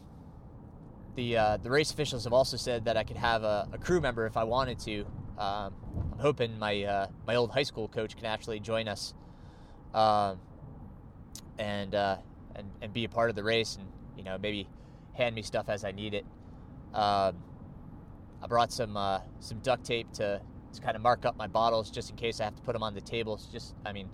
the 1.17 1.37
uh, 1.37 1.57
the 1.59 1.71
race 1.71 1.91
officials 1.91 2.25
have 2.25 2.33
also 2.33 2.57
said 2.57 2.87
that 2.87 2.97
I 2.97 3.05
could 3.05 3.19
have 3.19 3.43
a, 3.43 3.69
a 3.73 3.79
crew 3.79 4.01
member 4.01 4.27
if 4.27 4.37
I 4.37 4.45
wanted 4.45 4.79
to. 4.81 5.01
Um, 5.39 5.75
I'm 6.13 6.19
hoping 6.19 6.59
my 6.59 6.83
uh, 6.83 7.07
my 7.27 7.35
old 7.35 7.51
high 7.51 7.63
school 7.63 7.89
coach 7.89 8.17
can 8.17 8.25
actually 8.25 8.61
join 8.61 8.89
us, 8.89 9.13
um, 9.93 10.41
and 11.59 11.95
uh, 11.95 12.17
and 12.55 12.71
and 12.81 12.93
be 12.93 13.05
a 13.05 13.09
part 13.09 13.31
of 13.31 13.37
the 13.37 13.45
race 13.45 13.77
and 13.77 13.87
you 14.17 14.25
know 14.25 14.39
maybe 14.39 14.69
hand 15.13 15.35
me 15.35 15.43
stuff 15.43 15.69
as 15.69 15.85
I 15.85 15.93
need 15.93 16.15
it. 16.15 16.25
Um, 16.93 17.37
I 18.43 18.47
brought 18.49 18.73
some 18.73 18.97
uh, 18.97 19.21
some 19.41 19.59
duct 19.59 19.85
tape 19.85 20.13
to, 20.15 20.41
to 20.75 20.83
kind 20.83 20.97
of 20.97 21.03
mark 21.03 21.25
up 21.25 21.37
my 21.37 21.47
bottles 21.47 21.91
just 21.91 22.11
in 22.11 22.17
case 22.17 22.41
I 22.41 22.45
have 22.45 22.57
to 22.57 22.63
put 22.63 22.73
them 22.73 22.83
on 22.83 22.95
the 22.95 23.01
table. 23.01 23.35
It's 23.35 23.47
just, 23.47 23.75
I 23.85 23.93
mean, 23.93 24.09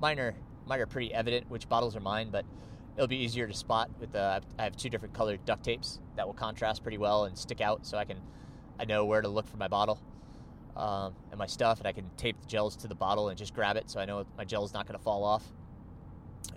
minor 0.00 0.34
mine 0.66 0.80
are 0.80 0.86
pretty 0.86 1.12
evident 1.12 1.48
which 1.50 1.68
bottles 1.68 1.94
are 1.96 2.00
mine, 2.00 2.30
but 2.30 2.44
it'll 2.96 3.08
be 3.08 3.16
easier 3.16 3.46
to 3.46 3.54
spot 3.54 3.90
with 4.00 4.12
the. 4.12 4.40
I 4.58 4.62
have 4.62 4.76
two 4.76 4.88
different 4.88 5.14
colored 5.14 5.44
duct 5.44 5.64
tapes 5.64 6.00
that 6.16 6.26
will 6.26 6.34
contrast 6.34 6.82
pretty 6.82 6.98
well 6.98 7.24
and 7.24 7.36
stick 7.36 7.60
out, 7.60 7.86
so 7.86 7.98
I 7.98 8.04
can 8.04 8.18
I 8.78 8.84
know 8.84 9.04
where 9.04 9.22
to 9.22 9.28
look 9.28 9.46
for 9.48 9.56
my 9.56 9.68
bottle 9.68 10.00
um, 10.76 11.14
and 11.30 11.38
my 11.38 11.46
stuff, 11.46 11.78
and 11.78 11.86
I 11.86 11.92
can 11.92 12.10
tape 12.16 12.40
the 12.40 12.46
gels 12.46 12.76
to 12.76 12.88
the 12.88 12.94
bottle 12.94 13.28
and 13.28 13.38
just 13.38 13.54
grab 13.54 13.76
it, 13.76 13.90
so 13.90 14.00
I 14.00 14.04
know 14.04 14.24
my 14.36 14.44
gel 14.44 14.64
is 14.64 14.72
not 14.72 14.86
going 14.86 14.98
to 14.98 15.04
fall 15.04 15.24
off, 15.24 15.44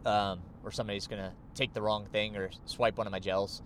um, 0.05 0.39
or 0.63 0.71
somebody's 0.71 1.07
going 1.07 1.21
to 1.21 1.31
take 1.53 1.73
the 1.73 1.81
wrong 1.81 2.05
thing 2.11 2.35
or 2.35 2.49
swipe 2.65 2.97
one 2.97 3.07
of 3.07 3.11
my 3.11 3.19
gels. 3.19 3.61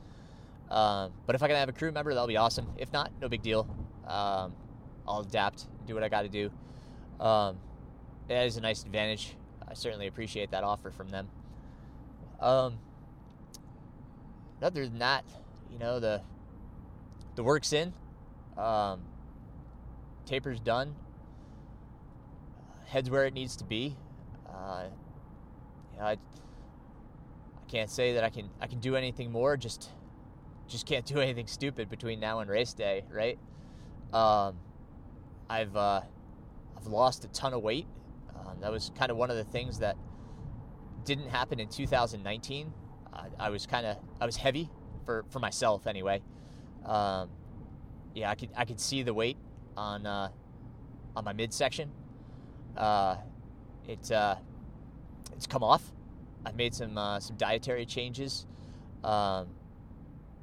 Um, 0.69 1.11
but 1.25 1.35
if 1.35 1.43
I 1.43 1.47
can 1.47 1.57
have 1.57 1.69
a 1.69 1.73
crew 1.73 1.91
member, 1.91 2.13
that'll 2.13 2.27
be 2.27 2.37
awesome. 2.37 2.67
If 2.77 2.93
not, 2.93 3.11
no 3.21 3.27
big 3.27 3.41
deal. 3.41 3.67
I'll 5.07 5.21
adapt, 5.21 5.67
do 5.85 5.93
what 5.93 6.03
I 6.03 6.09
got 6.09 6.23
to 6.23 6.29
do. 6.29 6.51
Um, 7.19 7.57
that 8.27 8.45
is 8.45 8.57
a 8.57 8.61
nice 8.61 8.83
advantage. 8.83 9.35
I 9.67 9.73
certainly 9.73 10.07
appreciate 10.07 10.51
that 10.51 10.63
offer 10.63 10.91
from 10.91 11.09
them. 11.09 11.29
Um, 12.39 12.77
other 14.61 14.87
than 14.87 14.99
that, 14.99 15.23
you 15.71 15.79
know 15.79 15.99
the 15.99 16.21
the 17.35 17.43
work's 17.43 17.73
in. 17.73 17.93
Um, 18.57 19.01
taper's 20.25 20.59
done. 20.59 20.95
Head's 22.85 23.09
where 23.09 23.25
it 23.25 23.33
needs 23.33 23.55
to 23.57 23.63
be. 23.63 23.95
Uh, 24.47 24.85
you 25.93 25.99
know, 25.99 26.05
I, 26.05 26.11
I 26.11 26.17
can't 27.69 27.89
say 27.89 28.13
that 28.13 28.23
I 28.23 28.29
can 28.29 28.49
I 28.59 28.67
can 28.67 28.79
do 28.79 28.95
anything 28.95 29.31
more. 29.31 29.55
Just 29.55 29.89
just 30.67 30.85
can't 30.85 31.05
do 31.05 31.19
anything 31.21 31.47
stupid 31.47 31.89
between 31.89 32.19
now 32.19 32.39
and 32.39 32.49
race 32.49 32.73
day, 32.73 33.03
right? 33.11 33.39
Um, 34.13 34.57
I've 35.51 35.75
uh, 35.75 36.01
I've 36.77 36.87
lost 36.87 37.25
a 37.25 37.27
ton 37.27 37.53
of 37.53 37.61
weight. 37.61 37.85
Um, 38.39 38.61
that 38.61 38.71
was 38.71 38.89
kind 38.95 39.11
of 39.11 39.17
one 39.17 39.29
of 39.29 39.35
the 39.35 39.43
things 39.43 39.79
that 39.79 39.97
didn't 41.03 41.27
happen 41.27 41.59
in 41.59 41.67
2019. 41.67 42.73
Uh, 43.11 43.23
I 43.37 43.49
was 43.49 43.65
kind 43.65 43.85
of 43.85 43.97
I 44.21 44.25
was 44.25 44.37
heavy 44.37 44.69
for 45.05 45.25
for 45.29 45.39
myself 45.39 45.87
anyway. 45.87 46.21
Um, 46.85 47.29
yeah, 48.15 48.29
I 48.29 48.35
could 48.35 48.49
I 48.55 48.63
could 48.63 48.79
see 48.79 49.03
the 49.03 49.13
weight 49.13 49.35
on 49.75 50.05
uh, 50.05 50.29
on 51.17 51.25
my 51.25 51.33
midsection. 51.33 51.91
Uh, 52.77 53.17
it 53.89 54.09
uh, 54.09 54.35
it's 55.35 55.47
come 55.47 55.63
off. 55.63 55.83
I've 56.45 56.55
made 56.55 56.73
some 56.73 56.97
uh, 56.97 57.19
some 57.19 57.35
dietary 57.35 57.85
changes. 57.85 58.47
Um, 59.03 59.47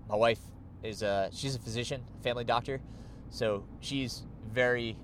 my 0.07 0.17
wife 0.17 0.41
is 0.83 1.01
a 1.01 1.31
she's 1.33 1.55
a 1.55 1.59
physician, 1.59 2.03
family 2.23 2.45
doctor, 2.45 2.83
so 3.31 3.65
she's 3.81 4.28
very 4.53 4.97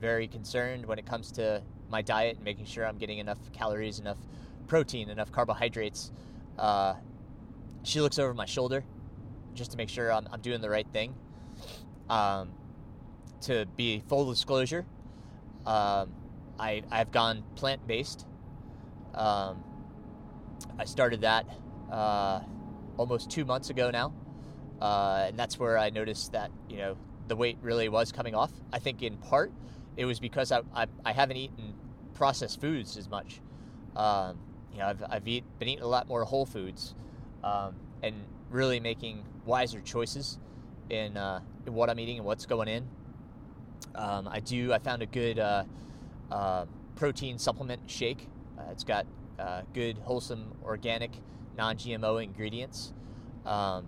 very 0.00 0.28
concerned 0.28 0.84
when 0.84 0.98
it 0.98 1.06
comes 1.06 1.32
to 1.32 1.62
my 1.88 2.02
diet 2.02 2.36
and 2.36 2.44
making 2.44 2.66
sure 2.66 2.86
I'm 2.86 2.98
getting 2.98 3.18
enough 3.18 3.38
calories, 3.52 3.98
enough 3.98 4.18
protein, 4.66 5.08
enough 5.08 5.32
carbohydrates. 5.32 6.10
Uh, 6.58 6.94
she 7.84 8.00
looks 8.00 8.18
over 8.18 8.34
my 8.34 8.46
shoulder 8.46 8.84
just 9.54 9.70
to 9.70 9.76
make 9.76 9.88
sure 9.88 10.12
I'm, 10.12 10.26
I'm 10.32 10.40
doing 10.40 10.60
the 10.60 10.70
right 10.70 10.86
thing. 10.92 11.14
Um, 12.10 12.50
to 13.42 13.66
be 13.76 14.02
full 14.08 14.28
disclosure, 14.28 14.84
um, 15.66 16.12
I, 16.58 16.82
I've 16.90 17.10
gone 17.10 17.44
plant 17.54 17.86
based. 17.86 18.26
Um, 19.14 19.62
I 20.78 20.84
started 20.84 21.22
that 21.22 21.46
uh, 21.90 22.40
almost 22.96 23.30
two 23.30 23.44
months 23.44 23.70
ago 23.70 23.90
now, 23.90 24.12
uh, 24.80 25.26
and 25.28 25.38
that's 25.38 25.58
where 25.58 25.78
I 25.78 25.90
noticed 25.90 26.32
that 26.32 26.50
you 26.68 26.78
know 26.78 26.96
the 27.28 27.36
weight 27.36 27.58
really 27.62 27.88
was 27.88 28.12
coming 28.12 28.34
off. 28.34 28.52
I 28.72 28.78
think 28.78 29.02
in 29.02 29.16
part 29.16 29.52
it 29.96 30.04
was 30.04 30.20
because 30.20 30.52
I, 30.52 30.60
I, 30.74 30.86
I 31.04 31.12
haven't 31.12 31.36
eaten 31.36 31.74
processed 32.14 32.60
foods 32.60 32.96
as 32.96 33.08
much. 33.08 33.40
Um, 33.96 34.38
you 34.72 34.78
know, 34.78 34.86
I've, 34.86 35.02
I've 35.08 35.28
eat, 35.28 35.44
been 35.58 35.68
eating 35.68 35.84
a 35.84 35.88
lot 35.88 36.08
more 36.08 36.24
whole 36.24 36.46
foods 36.46 36.94
um, 37.42 37.74
and 38.02 38.14
really 38.50 38.80
making 38.80 39.24
wiser 39.44 39.80
choices 39.80 40.38
in, 40.90 41.16
uh, 41.16 41.40
in 41.66 41.74
what 41.74 41.90
I'm 41.90 41.98
eating 42.00 42.18
and 42.18 42.26
what's 42.26 42.46
going 42.46 42.68
in. 42.68 42.88
Um, 43.94 44.28
I 44.28 44.40
do. 44.40 44.72
I 44.72 44.78
found 44.78 45.02
a 45.02 45.06
good 45.06 45.38
uh, 45.38 45.64
uh, 46.30 46.66
protein 46.96 47.38
supplement 47.38 47.82
shake. 47.86 48.28
Uh, 48.58 48.64
it's 48.70 48.84
got 48.84 49.06
uh, 49.38 49.62
good, 49.72 49.98
wholesome, 49.98 50.52
organic, 50.64 51.12
non-GMO 51.56 52.22
ingredients. 52.22 52.92
Um, 53.46 53.86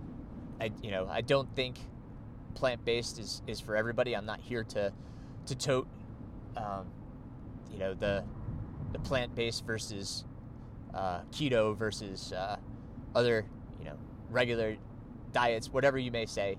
I, 0.61 0.71
you 0.83 0.91
know, 0.91 1.09
I 1.11 1.23
don't 1.23 1.53
think 1.55 1.79
plant-based 2.57 3.21
is, 3.21 3.43
is 3.47 3.61
for 3.61 3.77
everybody. 3.77 4.17
I'm 4.17 4.27
not 4.27 4.41
here 4.41 4.65
to 4.65 4.93
to 5.47 5.55
tote, 5.55 5.87
um, 6.57 6.87
you 7.73 7.79
know, 7.79 7.95
the 7.95 8.25
the 8.93 8.99
plant-based 8.99 9.65
versus 9.65 10.25
uh, 10.93 11.21
keto 11.31 11.77
versus 11.77 12.33
uh, 12.33 12.57
other, 13.15 13.45
you 13.79 13.85
know, 13.85 13.97
regular 14.31 14.77
diets, 15.33 15.69
whatever 15.69 15.99
you 15.99 16.11
may 16.11 16.27
say. 16.27 16.57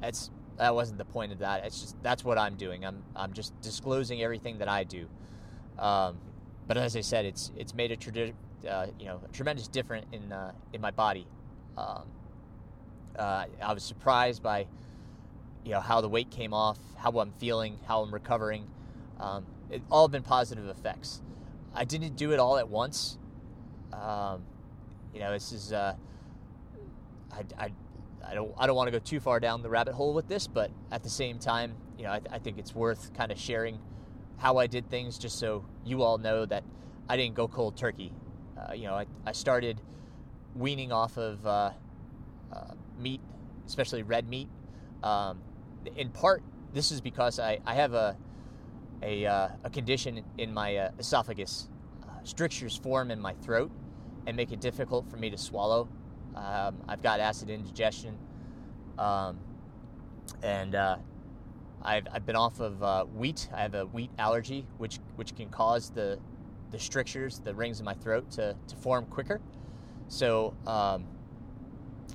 That's 0.00 0.30
that 0.56 0.74
wasn't 0.74 0.98
the 0.98 1.04
point 1.04 1.32
of 1.32 1.38
that. 1.40 1.64
It's 1.64 1.80
just 1.80 2.02
that's 2.02 2.24
what 2.24 2.38
I'm 2.38 2.54
doing. 2.54 2.86
I'm 2.86 3.02
I'm 3.14 3.32
just 3.32 3.58
disclosing 3.60 4.22
everything 4.22 4.58
that 4.58 4.68
I 4.68 4.84
do. 4.84 5.06
Um, 5.78 6.18
but 6.66 6.78
as 6.78 6.96
I 6.96 7.00
said, 7.00 7.24
it's 7.24 7.50
it's 7.56 7.74
made 7.74 7.90
a 7.90 7.96
tradi- 7.96 8.34
uh, 8.68 8.86
you 8.98 9.06
know 9.06 9.20
a 9.24 9.28
tremendous 9.32 9.68
difference 9.68 10.06
in 10.12 10.32
uh, 10.32 10.52
in 10.72 10.80
my 10.80 10.90
body. 10.92 11.26
Um, 11.76 12.04
uh, 13.18 13.46
I 13.60 13.72
was 13.72 13.82
surprised 13.82 14.42
by 14.42 14.66
you 15.64 15.72
know 15.72 15.80
how 15.80 16.00
the 16.00 16.08
weight 16.08 16.30
came 16.30 16.54
off, 16.54 16.78
how 16.96 17.10
I'm 17.18 17.32
feeling, 17.32 17.78
how 17.86 18.02
I'm 18.02 18.12
recovering. 18.12 18.66
Um, 19.18 19.46
it 19.70 19.82
all 19.90 20.08
been 20.08 20.22
positive 20.22 20.66
effects. 20.68 21.22
I 21.74 21.84
didn't 21.84 22.16
do 22.16 22.32
it 22.32 22.40
all 22.40 22.58
at 22.58 22.68
once. 22.68 23.18
Um, 23.92 24.42
you 25.14 25.20
know, 25.20 25.32
this 25.32 25.52
is 25.52 25.72
uh, 25.72 25.94
I, 27.32 27.44
I 27.64 27.72
I 28.26 28.34
don't 28.34 28.52
I 28.58 28.66
don't 28.66 28.76
want 28.76 28.88
to 28.88 28.92
go 28.92 28.98
too 28.98 29.20
far 29.20 29.40
down 29.40 29.62
the 29.62 29.70
rabbit 29.70 29.94
hole 29.94 30.14
with 30.14 30.28
this, 30.28 30.46
but 30.46 30.70
at 30.90 31.02
the 31.02 31.10
same 31.10 31.38
time, 31.38 31.74
you 31.98 32.04
know, 32.04 32.10
I, 32.10 32.20
I 32.30 32.38
think 32.38 32.58
it's 32.58 32.74
worth 32.74 33.12
kind 33.14 33.32
of 33.32 33.38
sharing 33.38 33.78
how 34.38 34.56
I 34.56 34.66
did 34.66 34.88
things, 34.88 35.18
just 35.18 35.38
so 35.38 35.64
you 35.84 36.02
all 36.02 36.18
know 36.18 36.46
that 36.46 36.64
I 37.08 37.16
didn't 37.16 37.34
go 37.34 37.48
cold 37.48 37.76
turkey. 37.76 38.12
Uh, 38.56 38.72
you 38.72 38.84
know, 38.84 38.94
I, 38.94 39.06
I 39.26 39.32
started 39.32 39.80
weaning 40.54 40.92
off 40.92 41.16
of 41.16 41.46
uh, 41.46 41.70
uh, 42.52 42.74
meat, 42.98 43.20
especially 43.66 44.02
red 44.02 44.28
meat. 44.28 44.48
Um, 45.02 45.40
in 45.96 46.10
part, 46.10 46.42
this 46.72 46.92
is 46.92 47.00
because 47.00 47.38
I, 47.38 47.58
I 47.66 47.74
have 47.74 47.94
a 47.94 48.16
a, 49.02 49.24
uh, 49.24 49.48
a 49.64 49.70
condition 49.70 50.22
in 50.36 50.52
my 50.52 50.76
uh, 50.76 50.90
esophagus. 50.98 51.70
Uh, 52.02 52.22
strictures 52.22 52.76
form 52.76 53.10
in 53.10 53.18
my 53.18 53.32
throat 53.34 53.70
and 54.26 54.36
make 54.36 54.52
it 54.52 54.60
difficult 54.60 55.10
for 55.10 55.16
me 55.16 55.30
to 55.30 55.38
swallow 55.38 55.88
um, 56.34 56.76
I've 56.88 57.02
got 57.02 57.20
acid 57.20 57.50
indigestion, 57.50 58.16
um, 58.98 59.38
and 60.42 60.74
uh, 60.74 60.96
I've, 61.82 62.06
I've 62.12 62.26
been 62.26 62.36
off 62.36 62.60
of 62.60 62.82
uh, 62.82 63.04
wheat. 63.04 63.48
I 63.54 63.62
have 63.62 63.74
a 63.74 63.86
wheat 63.86 64.10
allergy, 64.18 64.66
which 64.78 64.98
which 65.16 65.34
can 65.34 65.48
cause 65.48 65.90
the 65.90 66.18
the 66.70 66.78
strictures, 66.78 67.40
the 67.40 67.52
rings 67.52 67.80
in 67.80 67.84
my 67.84 67.94
throat, 67.94 68.30
to, 68.32 68.54
to 68.68 68.76
form 68.76 69.06
quicker. 69.06 69.40
So 70.08 70.54
um, 70.66 71.04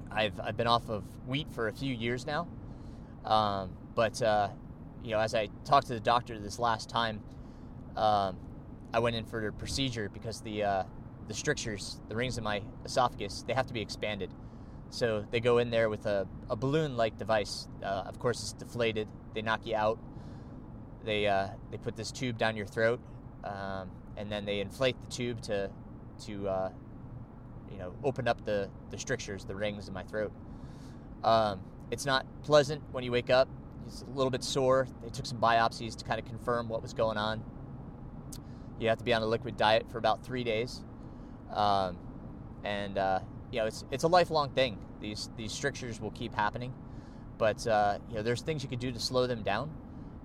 I've 0.10 0.39
I've 0.39 0.56
been 0.56 0.67
off 0.67 0.89
of 0.89 1.04
wheat 1.28 1.47
for 1.51 1.67
a 1.67 1.73
few 1.73 1.93
years 1.93 2.25
now, 2.25 2.47
um, 3.25 3.71
but 3.95 4.21
uh, 4.21 4.49
you 5.03 5.11
know, 5.11 5.19
as 5.19 5.35
I 5.35 5.49
talked 5.65 5.88
to 5.88 5.93
the 5.93 5.99
doctor 5.99 6.39
this 6.39 6.59
last 6.59 6.89
time, 6.89 7.21
um, 7.95 8.38
I 8.93 8.99
went 8.99 9.15
in 9.15 9.25
for 9.25 9.45
a 9.47 9.51
procedure 9.51 10.09
because 10.09 10.41
the 10.41 10.63
uh, 10.63 10.83
the 11.27 11.33
strictures, 11.33 11.99
the 12.09 12.15
rings 12.15 12.38
in 12.38 12.43
my 12.43 12.61
esophagus, 12.85 13.43
they 13.47 13.53
have 13.53 13.67
to 13.67 13.73
be 13.73 13.81
expanded. 13.81 14.31
So 14.89 15.25
they 15.31 15.39
go 15.39 15.57
in 15.57 15.71
there 15.71 15.89
with 15.89 16.05
a, 16.05 16.27
a 16.49 16.55
balloon 16.55 16.95
like 16.95 17.17
device. 17.17 17.67
Uh, 17.83 18.03
of 18.05 18.19
course, 18.19 18.41
it's 18.41 18.53
deflated. 18.53 19.07
They 19.33 19.41
knock 19.41 19.65
you 19.65 19.75
out. 19.75 19.99
They, 21.03 21.27
uh, 21.27 21.49
they 21.71 21.78
put 21.78 21.95
this 21.95 22.11
tube 22.11 22.38
down 22.38 22.55
your 22.55 22.65
throat, 22.65 22.99
um, 23.43 23.89
and 24.17 24.32
then 24.32 24.45
they 24.45 24.59
inflate 24.59 24.95
the 25.01 25.11
tube 25.11 25.41
to, 25.43 25.69
to 26.26 26.47
uh, 26.47 26.69
you 27.71 27.78
know, 27.78 27.93
open 28.03 28.28
up 28.28 28.43
the, 28.45 28.69
the 28.89 28.97
strictures, 28.97 29.45
the 29.45 29.55
rings 29.55 29.88
in 29.88 29.93
my 29.93 30.03
throat. 30.03 30.32
Um, 31.23 31.59
it's 31.91 32.05
not 32.05 32.25
pleasant 32.43 32.81
when 32.91 33.03
you 33.03 33.11
wake 33.11 33.29
up. 33.29 33.47
It's 33.88 34.01
a 34.01 34.17
little 34.17 34.31
bit 34.31 34.43
sore. 34.43 34.88
They 35.03 35.09
took 35.09 35.25
some 35.25 35.39
biopsies 35.39 35.95
to 35.97 36.05
kind 36.05 36.19
of 36.19 36.25
confirm 36.25 36.67
what 36.67 36.81
was 36.81 36.93
going 36.93 37.17
on. 37.17 37.43
You 38.79 38.89
have 38.89 38.97
to 38.97 39.03
be 39.03 39.13
on 39.13 39.21
a 39.21 39.25
liquid 39.25 39.57
diet 39.57 39.86
for 39.91 39.97
about 39.97 40.25
three 40.25 40.43
days. 40.43 40.83
Um, 41.53 41.97
and 42.63 42.97
uh, 42.97 43.19
you 43.51 43.59
know, 43.59 43.67
it's 43.67 43.86
it's 43.91 44.03
a 44.03 44.07
lifelong 44.07 44.49
thing. 44.49 44.77
These 44.99 45.29
these 45.38 45.51
strictures 45.51 46.01
will 46.01 46.11
keep 46.11 46.33
happening, 46.33 46.73
but 47.38 47.65
uh, 47.67 47.99
you 48.09 48.15
know, 48.15 48.23
there's 48.23 48.41
things 48.41 48.63
you 48.63 48.69
can 48.69 48.79
do 48.79 48.91
to 48.91 48.99
slow 48.99 49.27
them 49.27 49.43
down, 49.43 49.71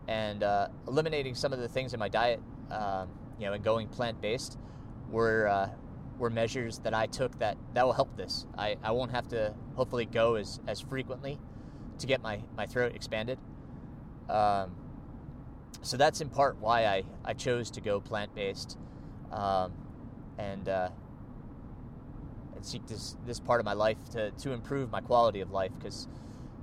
and 0.09 0.43
uh, 0.43 0.69
eliminating 0.89 1.35
some 1.35 1.53
of 1.53 1.59
the 1.59 1.69
things 1.69 1.93
in 1.93 2.01
my 2.01 2.09
diet, 2.09 2.41
um, 2.71 3.09
you 3.39 3.47
know, 3.47 3.53
and 3.53 3.63
going 3.63 3.89
plant 3.89 4.21
based, 4.23 4.59
were 5.11 5.47
uh, 5.49 5.69
were 6.19 6.31
measures 6.31 6.79
that 6.79 6.95
I 6.95 7.07
took 7.07 7.39
that 7.39 7.59
that 7.75 7.85
will 7.85 7.93
help 7.93 8.17
this. 8.17 8.47
I, 8.57 8.77
I 8.83 8.93
won't 8.93 9.11
have 9.11 9.29
to 9.29 9.55
hopefully 9.75 10.07
go 10.07 10.37
as 10.37 10.61
as 10.67 10.81
frequently 10.81 11.39
to 12.01 12.07
get 12.07 12.23
my 12.23 12.41
my 12.57 12.67
throat 12.67 12.95
expanded. 12.95 13.39
Um, 14.29 14.73
so 15.83 15.97
that's 15.97 16.21
in 16.21 16.29
part 16.29 16.59
why 16.61 16.87
I, 16.87 17.05
I 17.25 17.33
chose 17.33 17.71
to 17.73 17.81
go 17.81 18.01
plant 18.01 18.35
based. 18.35 18.77
Um, 19.33 19.73
and 20.39 20.69
uh, 20.69 20.91
and 22.57 22.65
seek 22.65 22.87
this 22.87 23.17
this 23.27 23.41
part 23.41 23.61
of 23.61 23.65
my 23.65 23.73
life 23.73 23.99
to 24.13 24.31
to 24.33 24.53
improve 24.53 24.91
my 24.91 25.01
quality 25.01 25.41
of 25.41 25.51
life 25.51 25.73
because 25.79 26.09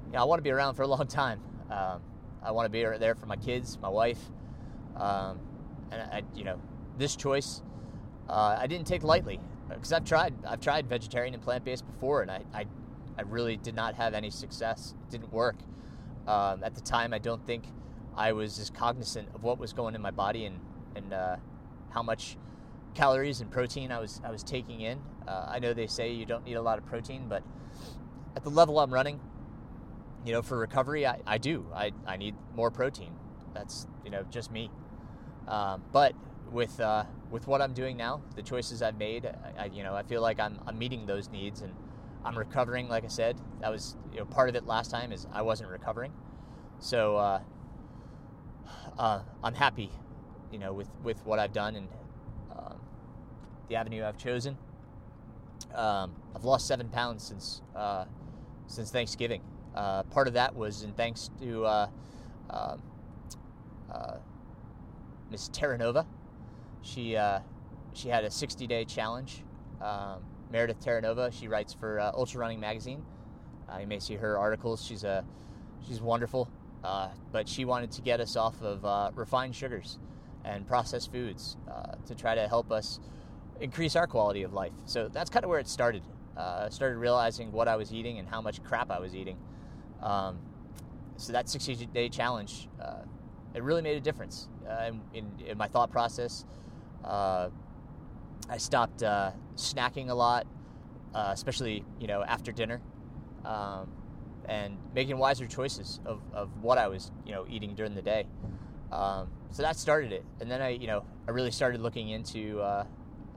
you 0.06 0.14
know, 0.14 0.22
I 0.22 0.24
want 0.26 0.40
to 0.40 0.44
be 0.44 0.52
around 0.52 0.76
for 0.76 0.84
a 0.84 0.88
long 0.88 1.08
time. 1.08 1.40
Um, 1.72 2.02
I 2.44 2.52
want 2.52 2.66
to 2.66 2.70
be 2.70 2.84
there 2.84 3.16
for 3.16 3.26
my 3.26 3.36
kids, 3.36 3.78
my 3.82 3.90
wife, 3.90 4.20
um, 4.96 5.40
and 5.92 6.02
I, 6.02 6.24
you 6.36 6.44
know, 6.44 6.60
this 6.98 7.16
choice 7.16 7.62
uh, 8.30 8.58
I 8.60 8.68
didn't 8.68 8.88
take 8.88 9.04
lightly 9.04 9.40
because 9.70 9.94
I've 9.94 10.06
tried 10.06 10.34
I've 10.46 10.62
tried 10.62 10.88
vegetarian 10.88 11.34
and 11.34 11.44
plant 11.44 11.64
based 11.64 11.86
before, 11.86 12.22
and 12.22 12.32
I, 12.32 12.42
I, 12.54 12.66
I 13.18 13.24
really 13.24 13.58
did 13.58 13.76
not 13.76 13.96
have 13.96 14.14
any 14.14 14.30
success. 14.30 14.94
It 15.08 15.12
didn't 15.12 15.34
work. 15.34 15.56
Um, 16.28 16.64
at 16.64 16.76
the 16.76 16.82
time, 16.82 17.14
I 17.14 17.20
don't 17.20 17.46
think 17.46 17.64
I 18.16 18.34
was 18.34 18.60
as 18.60 18.70
cognizant 18.70 19.30
of 19.34 19.44
what 19.44 19.58
was 19.58 19.74
going 19.74 19.96
in 19.96 20.02
my 20.02 20.12
body 20.12 20.46
and 20.46 20.60
and 20.96 21.14
uh, 21.14 21.36
how 21.90 22.04
much 22.04 22.38
calories 22.96 23.42
and 23.42 23.52
protein 23.52 23.92
I 23.92 24.00
was 24.00 24.22
I 24.24 24.32
was 24.32 24.44
taking 24.44 24.82
in. 24.82 25.00
Uh, 25.28 25.46
I 25.50 25.60
know 25.60 25.74
they 25.74 25.88
say 25.88 26.12
you 26.12 26.26
don't 26.26 26.46
need 26.46 26.56
a 26.56 26.62
lot 26.62 26.78
of 26.78 26.86
protein, 26.86 27.28
but 27.28 27.44
at 28.36 28.44
the 28.44 28.50
level 28.50 28.80
I'm 28.80 28.94
running, 28.94 29.20
you 30.26 30.32
know, 30.32 30.42
for 30.42 30.58
recovery, 30.58 31.06
I, 31.06 31.20
I 31.26 31.38
do. 31.38 31.66
I, 31.74 31.92
I 32.06 32.18
need 32.18 32.36
more 32.56 32.72
protein. 32.72 33.14
That's 33.54 33.88
you 34.04 34.12
know 34.12 34.24
just 34.30 34.52
me. 34.52 34.70
Um, 35.48 35.84
but 35.92 36.14
with 36.52 36.80
uh, 36.80 37.06
with 37.32 37.48
what 37.48 37.62
I'm 37.62 37.74
doing 37.74 37.98
now, 37.98 38.22
the 38.36 38.42
choices 38.42 38.82
I've 38.82 38.98
made, 38.98 39.30
I, 39.58 39.66
you 39.66 39.84
know, 39.84 39.96
I 39.96 40.04
feel 40.04 40.22
like 40.22 40.40
I'm, 40.40 40.60
I'm 40.66 40.78
meeting 40.78 41.06
those 41.06 41.30
needs 41.30 41.62
and 41.62 41.74
I'm 42.24 42.38
recovering. 42.38 42.88
Like 42.88 43.04
I 43.04 43.08
said, 43.08 43.38
that 43.62 43.72
was 43.72 43.96
you 44.12 44.20
know 44.20 44.26
part 44.26 44.50
of 44.50 44.56
it 44.56 44.66
last 44.66 44.92
time 44.92 45.12
is 45.12 45.28
I 45.32 45.42
wasn't 45.42 45.70
recovering, 45.70 46.12
so 46.80 47.18
uh, 47.18 47.42
uh, 48.98 49.22
I'm 49.44 49.54
happy, 49.54 49.92
you 50.52 50.60
know, 50.60 50.74
with 50.74 50.90
with 51.04 51.26
what 51.26 51.40
I've 51.40 51.54
done 51.54 51.76
and 51.76 51.88
um, 52.56 52.80
the 53.70 53.76
avenue 53.76 54.04
I've 54.04 54.18
chosen. 54.18 54.58
Um, 55.74 56.16
I've 56.36 56.44
lost 56.44 56.68
seven 56.68 56.90
pounds 56.90 57.24
since 57.24 57.62
uh, 57.76 58.06
since 58.68 58.92
Thanksgiving. 58.92 59.42
Uh, 59.76 60.04
part 60.04 60.28
of 60.28 60.34
that 60.34 60.56
was 60.56 60.84
in 60.84 60.92
thanks 60.94 61.30
to 61.40 61.66
uh, 61.66 61.88
um, 62.50 62.82
Miss 65.30 65.50
Terranova 65.50 66.06
she 66.88 67.16
uh, 67.16 67.40
she 67.94 68.10
had 68.10 68.24
a 68.24 68.32
60 68.32 68.68
day 68.68 68.86
challenge. 68.86 69.44
Um, 69.82 70.24
Meredith 70.52 70.80
Terranova, 70.80 71.32
she 71.32 71.48
writes 71.48 71.74
for 71.74 72.00
uh, 72.00 72.12
Ultra 72.14 72.40
Running 72.40 72.60
Magazine. 72.60 73.04
Uh, 73.70 73.80
you 73.80 73.88
may 73.88 74.00
see 74.00 74.16
her 74.16 74.38
articles. 74.38 74.84
She's 74.84 75.04
a 75.04 75.26
she's 75.88 76.02
wonderful, 76.02 76.50
uh, 76.84 77.10
but 77.32 77.50
she 77.50 77.66
wanted 77.66 77.92
to 77.92 78.02
get 78.02 78.20
us 78.20 78.36
off 78.36 78.62
of 78.62 78.86
uh, 78.86 79.12
refined 79.16 79.56
sugars 79.56 80.00
and 80.46 80.66
processed 80.66 81.12
foods 81.12 81.58
uh, 81.70 81.96
to 82.06 82.16
try 82.16 82.36
to 82.36 82.48
help 82.48 82.72
us 82.72 83.00
increase 83.60 83.96
our 83.96 84.08
quality 84.08 84.44
of 84.44 84.54
life. 84.54 84.72
So 84.86 85.10
that's 85.10 85.30
kind 85.30 85.44
of 85.44 85.50
where 85.50 85.60
it 85.60 85.68
started. 85.68 86.04
I 86.38 86.70
started 86.70 86.98
realizing 86.98 87.52
what 87.52 87.68
I 87.68 87.76
was 87.76 87.92
eating 87.92 88.20
and 88.20 88.28
how 88.30 88.42
much 88.42 88.64
crap 88.64 88.92
I 88.92 89.00
was 89.00 89.16
eating. 89.16 89.38
Um, 90.04 90.38
so 91.18 91.34
that 91.34 91.50
60 91.50 91.88
day 91.88 92.10
challenge, 92.10 92.70
it 93.56 93.64
really 93.64 93.82
made 93.82 93.98
a 93.98 94.00
difference 94.00 94.48
in, 94.86 95.02
in, 95.16 95.32
in 95.48 95.58
my 95.58 95.68
thought 95.68 95.92
process 95.92 96.46
uh, 97.04 97.50
I 98.50 98.58
stopped 98.58 99.04
uh, 99.04 99.32
snacking 99.56 100.10
a 100.10 100.14
lot, 100.14 100.48
uh, 101.14 101.32
especially 101.34 101.84
you 102.00 102.08
know 102.08 102.24
after 102.24 102.52
dinner, 102.52 102.82
um, 103.46 103.92
and 104.48 104.78
making 104.94 105.18
wiser 105.18 105.46
choices 105.46 106.00
of, 106.06 106.22
of 106.34 106.50
what 106.62 106.78
I 106.78 106.88
was 106.88 107.12
you 107.26 107.32
know 107.34 107.46
eating 107.50 107.76
during 107.76 107.96
the 107.96 108.02
day. 108.02 108.26
Um, 108.92 109.30
so 109.52 109.64
that 109.64 109.78
started 109.78 110.12
it, 110.12 110.26
and 110.40 110.50
then 110.50 110.62
I 110.62 110.70
you 110.70 110.88
know 110.88 111.06
I 111.28 111.32
really 111.32 111.52
started 111.52 111.82
looking 111.82 112.10
into 112.10 112.60
uh, 112.62 112.86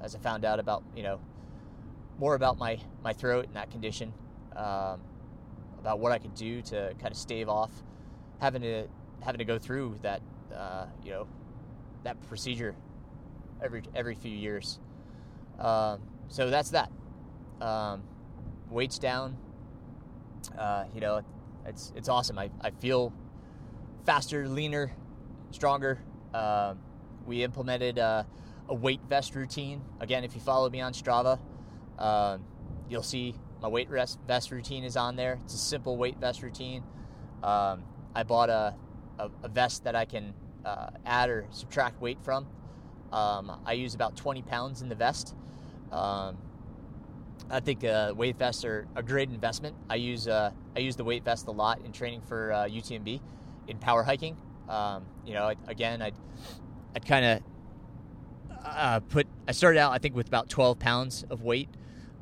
as 0.01 0.15
I 0.15 0.19
found 0.19 0.45
out 0.45 0.61
about 0.61 0.83
you 0.97 1.03
know 1.03 1.21
more 2.19 2.35
about 2.35 2.59
my 2.59 2.79
my 3.03 3.13
throat 3.13 3.47
and 3.47 3.57
that 3.57 3.71
condition, 3.71 4.13
um, 4.55 5.01
about 5.79 5.99
what 5.99 6.13
I 6.13 6.19
could 6.19 6.35
do 6.35 6.63
to 6.63 6.95
kind 7.01 7.11
of 7.13 7.17
stave 7.17 7.49
off 7.49 7.71
having 8.41 8.63
to 8.63 8.87
having 9.21 9.39
to 9.39 9.45
go 9.45 9.59
through 9.59 9.99
that 10.03 10.23
uh, 10.55 10.87
you 11.05 11.11
know 11.11 11.27
that 12.03 12.21
procedure 12.29 12.75
every 13.63 13.83
every 13.95 14.15
few 14.15 14.33
years. 14.33 14.79
Um, 15.61 16.01
so 16.29 16.51
that's 16.51 16.71
that. 16.71 16.91
Um, 17.61 18.03
weights 18.71 18.99
down. 18.99 19.37
Uh, 20.59 20.85
you 20.95 21.01
know, 21.01 21.23
it's 21.67 21.93
it's 21.95 22.09
awesome. 22.09 22.39
I, 22.39 22.51
I 22.61 22.71
feel 22.71 23.13
faster, 24.07 24.49
leaner, 24.49 24.93
stronger. 25.51 26.01
Um, 26.33 26.79
we 27.27 27.43
implemented 27.43 27.99
uh, 27.99 28.25
a 28.69 28.75
weight 28.75 29.01
vest 29.09 29.35
routine. 29.35 29.83
Again, 30.01 30.25
if 30.25 30.35
you 30.35 30.41
follow 30.41 30.71
me 30.71 30.81
on 30.81 30.93
Strava, 30.93 31.39
um, 31.99 32.45
you'll 32.89 33.03
see 33.03 33.35
my 33.61 33.69
weight 33.69 33.89
vest 33.89 34.51
routine 34.51 34.85
is 34.85 34.97
on 34.97 35.17
there. 35.17 35.39
It's 35.45 35.55
a 35.55 35.59
simple 35.59 35.97
weight 35.97 36.17
vest 36.19 36.43
routine. 36.43 36.83
Um, 37.43 37.85
I 38.15 38.23
bought 38.23 38.51
a, 38.51 38.75
a, 39.19 39.31
a, 39.43 39.49
vest 39.49 39.85
that 39.85 39.95
I 39.95 40.05
can 40.05 40.35
uh, 40.65 40.91
add 41.07 41.31
or 41.31 41.47
subtract 41.51 42.01
weight 42.01 42.19
from. 42.23 42.47
Um, 43.13 43.61
I 43.67 43.73
use 43.73 43.95
about 43.95 44.17
20 44.17 44.43
pounds 44.43 44.83
in 44.83 44.89
the 44.89 44.95
vest. 44.95 45.35
Um, 45.91 46.37
I 47.51 47.59
think 47.61 47.85
uh, 47.85 48.13
weight 48.17 48.37
vests 48.37 48.65
are 48.65 48.87
a 48.95 49.03
great 49.03 49.31
investment. 49.31 49.75
I 49.89 49.97
use 49.97 50.29
uh, 50.29 50.53
I 50.77 50.79
use 50.79 50.95
the 50.95 51.05
weight 51.05 51.25
vest 51.25 51.49
a 51.49 51.51
lot 51.51 51.81
in 51.85 51.91
training 51.91 52.21
for 52.21 52.53
uh, 52.53 52.69
UTMB 52.69 53.21
in 53.67 53.79
power 53.79 54.03
hiking. 54.05 54.37
Um, 54.69 55.05
you 55.27 55.35
know, 55.35 55.53
again, 55.67 56.01
I'd 56.01 56.15
I'd 56.95 57.05
kind 57.05 57.25
of 57.25 57.43
uh, 58.65 59.01
put 59.01 59.27
I 59.49 59.53
started 59.53 59.81
out 59.81 59.93
I 59.93 59.99
think 59.99 60.15
with 60.15 60.29
about 60.29 60.49
12 60.49 60.79
pounds 60.79 61.25
of 61.29 61.43
weight, 61.43 61.69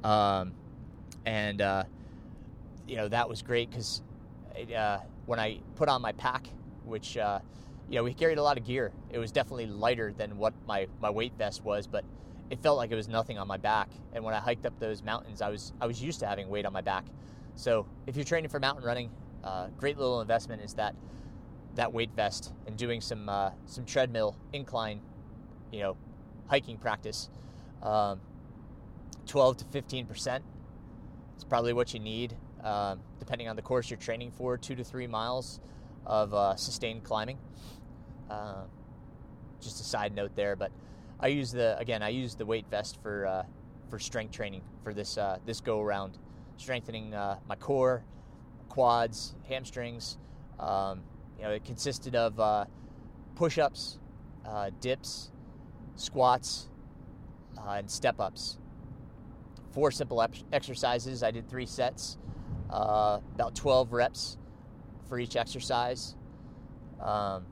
um, 0.03 0.55
and 1.26 1.61
uh, 1.61 1.84
you 2.86 2.97
know 2.97 3.09
that 3.09 3.28
was 3.28 3.43
great 3.43 3.68
because 3.68 4.01
uh, 4.74 4.99
when 5.26 5.39
I 5.39 5.59
put 5.76 5.91
on 5.91 6.01
my 6.01 6.12
pack, 6.12 6.49
which 6.84 7.18
you 7.89 7.97
know, 7.97 8.05
we 8.05 8.12
carried 8.12 8.39
a 8.39 8.43
lot 8.43 8.59
of 8.59 8.64
gear. 8.64 8.93
It 9.11 9.18
was 9.18 9.32
definitely 9.32 9.66
lighter 9.66 10.12
than 10.12 10.36
what 10.36 10.53
my, 10.66 10.86
my 11.01 11.11
weight 11.11 11.32
vest 11.39 11.64
was, 11.64 11.86
but 11.86 12.05
it 12.51 12.62
felt 12.62 12.76
like 12.76 12.91
it 12.91 12.97
was 12.97 13.09
nothing 13.09 13.39
on 13.39 13.47
my 13.47 13.57
back. 13.57 13.89
And 14.12 14.24
when 14.24 14.34
I 14.34 14.41
hiked 14.41 14.66
up 14.66 14.78
those 14.78 15.03
mountains, 15.03 15.43
I 15.43 15.49
was 15.49 15.72
I 15.80 15.86
was 15.86 16.03
used 16.03 16.20
to 16.20 16.26
having 16.26 16.49
weight 16.49 16.66
on 16.66 16.72
my 16.72 16.80
back. 16.80 17.05
So 17.55 17.86
if 18.07 18.16
you're 18.16 18.24
training 18.24 18.51
for 18.51 18.61
mountain 18.61 18.84
running, 18.84 19.11
uh, 19.45 19.68
great 19.76 19.99
little 19.99 20.20
investment 20.20 20.62
is 20.62 20.74
that 20.74 20.95
that 21.74 21.93
weight 21.93 22.11
vest 22.14 22.53
and 22.66 22.76
doing 22.76 23.01
some 23.01 23.28
uh, 23.28 23.51
some 23.66 23.84
treadmill 23.84 24.36
incline, 24.53 25.01
you 25.72 25.80
know, 25.80 25.97
hiking 26.47 26.78
practice. 26.78 27.28
Um, 27.82 28.20
12 29.26 29.59
to 29.59 29.64
15 29.66 30.07
percent 30.07 30.45
is 31.36 31.45
probably 31.45 31.72
what 31.74 31.93
you 31.93 32.01
need, 32.01 32.34
um, 32.64 33.01
depending 33.18 33.49
on 33.49 33.57
the 33.57 33.62
course 33.62 33.91
you're 33.91 33.99
training 33.99 34.30
for. 34.30 34.57
Two 34.57 34.74
to 34.74 34.84
three 34.84 35.07
miles 35.07 35.61
of 36.07 36.32
uh, 36.32 36.57
sustained 36.57 37.05
climbing. 37.05 37.39
Uh, 38.31 38.64
just 39.61 39.81
a 39.81 39.85
side 39.85 40.14
note 40.14 40.35
there, 40.37 40.55
but 40.55 40.70
I 41.20 41.29
use 41.29 41.51
the 41.51 41.76
again 41.79 42.03
I 42.03 42.11
use 42.11 42.35
the 42.35 42.47
weight 42.47 42.66
vest 42.70 42.99
for 43.03 43.26
uh, 43.26 43.43
for 43.89 43.99
strength 43.99 44.33
training 44.33 44.62
for 44.85 44.95
this 44.95 45.18
uh, 45.18 45.39
this 45.47 45.61
go 45.61 45.81
around, 45.81 46.18
strengthening 46.57 47.14
uh, 47.14 47.39
my 47.49 47.57
core, 47.57 48.05
quads, 48.68 49.35
hamstrings. 49.49 50.18
Um, 50.61 51.03
you 51.37 51.45
know, 51.45 51.51
it 51.51 51.64
consisted 51.64 52.16
of 52.16 52.39
uh, 52.41 52.64
push-ups, 53.37 53.99
uh, 54.45 54.70
dips, 54.81 55.31
squats, 55.95 56.68
and 57.64 57.89
step-ups. 57.89 58.59
Four 59.70 59.93
simple 59.93 60.20
ep- 60.20 60.35
exercises. 60.53 61.22
I 61.22 61.31
did 61.31 61.49
three 61.49 61.66
sets, 61.66 62.18
about 62.68 63.55
12 63.55 63.93
reps 63.93 64.37
for 65.09 65.20
each 65.20 65.37
exercise. 65.37 66.16
Um, 67.01 67.47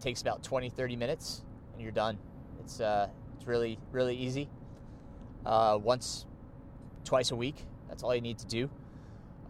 takes 0.00 0.22
about 0.22 0.42
20, 0.42 0.70
30 0.70 0.96
minutes, 0.96 1.42
and 1.72 1.82
you're 1.82 1.92
done. 1.92 2.18
It's 2.60 2.80
uh, 2.80 3.08
it's 3.36 3.46
really 3.46 3.78
really 3.92 4.16
easy. 4.16 4.48
Uh, 5.44 5.78
once, 5.80 6.26
twice 7.04 7.30
a 7.30 7.36
week. 7.36 7.54
That's 7.88 8.02
all 8.02 8.14
you 8.14 8.20
need 8.20 8.38
to 8.38 8.46
do. 8.46 8.68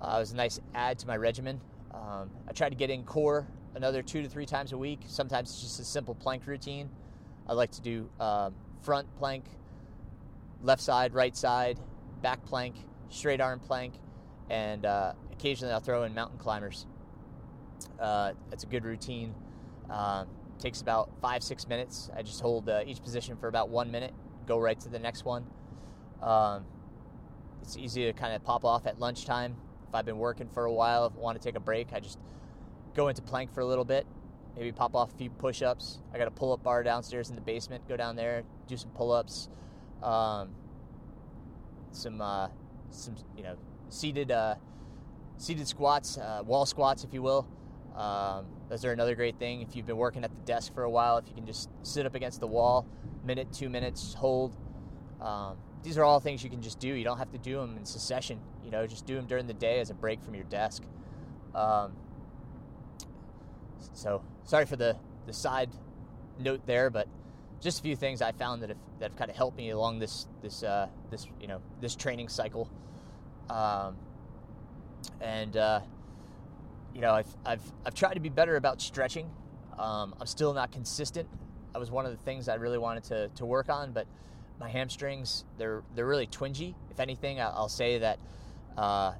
Uh, 0.01 0.17
it 0.17 0.21
was 0.21 0.33
a 0.33 0.37
nice 0.37 0.61
add 0.75 0.99
to 0.99 1.07
my 1.07 1.17
regimen. 1.17 1.59
Um, 1.95 2.31
I 2.47 2.53
try 2.53 2.69
to 2.69 2.75
get 2.75 2.91
in 2.91 3.03
core 3.05 3.47
another 3.75 4.03
two 4.03 4.23
to 4.23 4.29
three 4.29 4.45
times 4.45 4.73
a 4.73 4.79
week. 4.79 5.01
Sometimes 5.07 5.51
it's 5.51 5.63
just 5.63 5.81
a 5.81 5.85
simple 5.85 6.15
plank 6.15 6.47
routine. 6.47 6.91
I 7.49 7.55
like 7.55 7.71
to 7.73 7.81
do 7.81 8.09
um, 8.21 8.55
front 8.83 9.07
plank, 9.17 9.45
left 10.63 10.83
side, 10.83 11.15
right 11.15 11.37
side, 11.37 11.79
back 12.23 12.45
plank, 12.45 12.75
straight 13.09 13.41
arm 13.41 13.61
plank, 13.61 13.95
and 14.51 14.85
uh, 14.85 15.13
occasionally 15.33 15.73
I'll 15.73 15.81
throw 15.81 16.03
in 16.05 16.15
mountain 16.15 16.39
climbers. 16.39 16.87
Uh, 17.99 18.33
it's 18.53 18.65
a 18.65 18.67
good 18.67 18.85
routine. 18.85 19.35
Um, 19.89 20.27
takes 20.59 20.81
about 20.81 21.11
five, 21.21 21.43
six 21.43 21.67
minutes. 21.69 22.11
I 22.17 22.23
just 22.23 22.41
hold 22.41 22.69
uh, 22.69 22.83
each 22.87 23.03
position 23.03 23.37
for 23.37 23.49
about 23.49 23.69
one 23.69 23.91
minute, 23.91 24.13
go 24.47 24.59
right 24.59 24.79
to 24.81 24.89
the 24.89 24.99
next 24.99 25.25
one. 25.25 25.47
Um, 26.23 26.65
it's 27.63 27.77
easy 27.77 28.05
to 28.05 28.13
kind 28.13 28.35
of 28.35 28.45
pop 28.45 28.65
off 28.65 28.87
at 28.87 28.99
lunchtime. 28.99 29.57
If 29.89 29.95
I've 29.95 30.05
been 30.05 30.19
working 30.19 30.49
for 30.49 30.65
a 30.65 30.73
while, 30.73 31.07
if 31.07 31.13
I 31.15 31.19
want 31.19 31.41
to 31.41 31.45
take 31.47 31.57
a 31.57 31.61
break, 31.61 31.89
I 31.93 32.01
just 32.01 32.19
go 32.95 33.09
into 33.09 33.23
plank 33.23 33.53
for 33.53 33.61
a 33.61 33.67
little 33.67 33.85
bit, 33.85 34.07
maybe 34.57 34.73
pop 34.73 34.95
off 34.95 35.13
a 35.13 35.17
few 35.17 35.31
push 35.31 35.63
ups. 35.63 36.01
I 36.13 36.19
got 36.19 36.29
a 36.29 36.31
pull 36.31 36.53
up 36.53 36.63
bar 36.63 36.83
downstairs 36.83 37.29
in 37.29 37.35
the 37.35 37.43
basement, 37.43 37.87
go 37.89 37.97
down 37.97 38.17
there, 38.17 38.43
do 38.67 38.77
some 38.77 38.91
pull 38.91 39.13
ups, 39.13 39.49
um, 40.03 40.51
some 41.93 42.21
uh, 42.21 42.49
some 42.91 43.15
you 43.37 43.43
know 43.43 43.57
seated 43.89 44.31
uh, 44.31 44.55
seated 45.37 45.69
squats, 45.69 46.19
uh, 46.19 46.43
wall 46.45 46.67
squats, 46.67 47.05
if 47.05 47.13
you 47.13 47.23
will. 47.23 47.47
Um, 47.95 48.47
those 48.69 48.85
are 48.85 48.93
another 48.93 49.14
great 49.14 49.39
thing. 49.39 49.62
If 49.62 49.77
you've 49.77 49.87
been 49.87 49.97
working 49.97 50.25
at 50.25 50.35
the 50.35 50.41
desk 50.43 50.75
for 50.75 50.83
a 50.83 50.91
while, 50.91 51.19
if 51.19 51.29
you 51.29 51.35
can 51.35 51.47
just 51.47 51.71
sit 51.83 52.07
up 52.07 52.14
against 52.14 52.41
the 52.41 52.47
wall, 52.47 52.87
minute, 53.25 53.53
two 53.53 53.69
minutes, 53.69 54.14
hold. 54.14 54.57
Um, 55.21 55.57
these 55.83 55.97
are 55.97 56.05
all 56.05 56.19
things 56.19 56.43
you 56.43 56.51
can 56.51 56.62
just 56.62 56.81
do. 56.81 56.89
You 56.89 57.05
don't 57.05 57.19
have 57.19 57.31
to 57.31 57.39
do 57.39 57.57
them 57.59 57.77
in 57.77 57.85
succession. 57.85 58.41
You 58.64 58.71
know, 58.71 58.87
just 58.87 59.07
do 59.07 59.14
them 59.14 59.27
during 59.27 59.47
the 59.47 59.55
day 59.55 59.79
as 59.79 59.91
a 59.91 59.95
break 59.95 60.23
from 60.23 60.35
your 60.35 60.45
desk. 60.45 60.83
Um, 61.55 61.93
so 63.93 64.23
sorry 64.45 64.67
for 64.67 64.77
the 64.77 64.97
the 65.27 65.33
side 65.33 65.71
note 66.39 66.67
there, 66.67 66.91
but 66.91 67.09
just 67.61 67.81
a 67.81 67.83
few 67.83 67.97
things 67.97 68.21
I 68.21 68.33
found 68.33 68.62
that 68.62 68.69
have 68.71 68.79
that 68.99 69.11
have 69.11 69.19
kind 69.19 69.31
of 69.31 69.37
helped 69.37 69.57
me 69.57 69.71
along 69.71 70.01
this 70.01 70.27
this 70.43 70.62
uh, 70.62 70.89
this 71.11 71.27
you 71.41 71.47
know 71.47 71.61
this 71.81 71.95
training 71.95 72.29
cycle. 72.29 72.69
Um, 73.49 73.97
and 75.21 75.57
uh, 75.57 75.81
you 76.97 77.03
know 77.03 77.13
I've, 77.13 77.37
I've 77.45 77.73
I've 77.85 77.95
tried 77.95 78.15
to 78.15 78.21
be 78.21 78.31
better 78.31 78.57
about 78.57 78.81
stretching. 78.81 79.31
Um, 79.79 80.15
I'm 80.19 80.27
still 80.27 80.55
not 80.55 80.73
consistent. 80.73 81.29
That 81.75 81.79
was 81.79 81.91
one 81.91 82.07
of 82.07 82.11
the 82.11 82.25
things 82.25 82.49
I 82.49 82.55
really 82.55 82.79
wanted 82.79 83.05
to, 83.05 83.29
to 83.29 83.45
work 83.45 83.69
on, 83.69 83.93
but 83.93 84.07
my 84.59 84.71
hamstrings 84.71 85.45
they're 85.59 85.83
they're 85.95 86.07
really 86.07 86.27
twingy. 86.27 86.75
If 86.91 86.99
anything, 86.99 87.39
I'll 87.39 87.69
say 87.69 87.99
that 87.99 88.19
uh, 88.79 89.13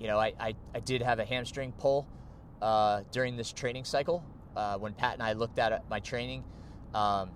you 0.00 0.08
know 0.08 0.18
I, 0.18 0.32
I, 0.40 0.54
I, 0.74 0.80
did 0.80 1.02
have 1.02 1.20
a 1.20 1.24
hamstring 1.24 1.72
pull 1.78 2.04
uh, 2.60 3.02
during 3.12 3.36
this 3.36 3.52
training 3.52 3.84
cycle. 3.84 4.24
Uh, 4.56 4.78
when 4.78 4.92
Pat 4.92 5.14
and 5.14 5.22
I 5.22 5.34
looked 5.34 5.60
at 5.60 5.88
my 5.88 6.00
training, 6.00 6.42
um, 6.94 7.30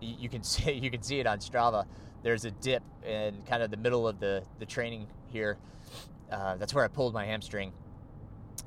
you, 0.00 0.14
you, 0.20 0.28
can 0.28 0.42
see 0.44 0.74
you 0.74 0.92
can 0.92 1.02
see 1.02 1.18
it 1.18 1.26
on 1.26 1.40
Strava. 1.40 1.86
There's 2.22 2.44
a 2.44 2.52
dip 2.52 2.84
in 3.04 3.42
kind 3.48 3.64
of 3.64 3.72
the 3.72 3.76
middle 3.76 4.06
of 4.06 4.20
the 4.20 4.44
the 4.60 4.66
training 4.66 5.08
here. 5.26 5.58
Uh, 6.30 6.54
that's 6.54 6.72
where 6.72 6.84
I 6.84 6.88
pulled 6.88 7.12
my 7.12 7.26
hamstring. 7.26 7.72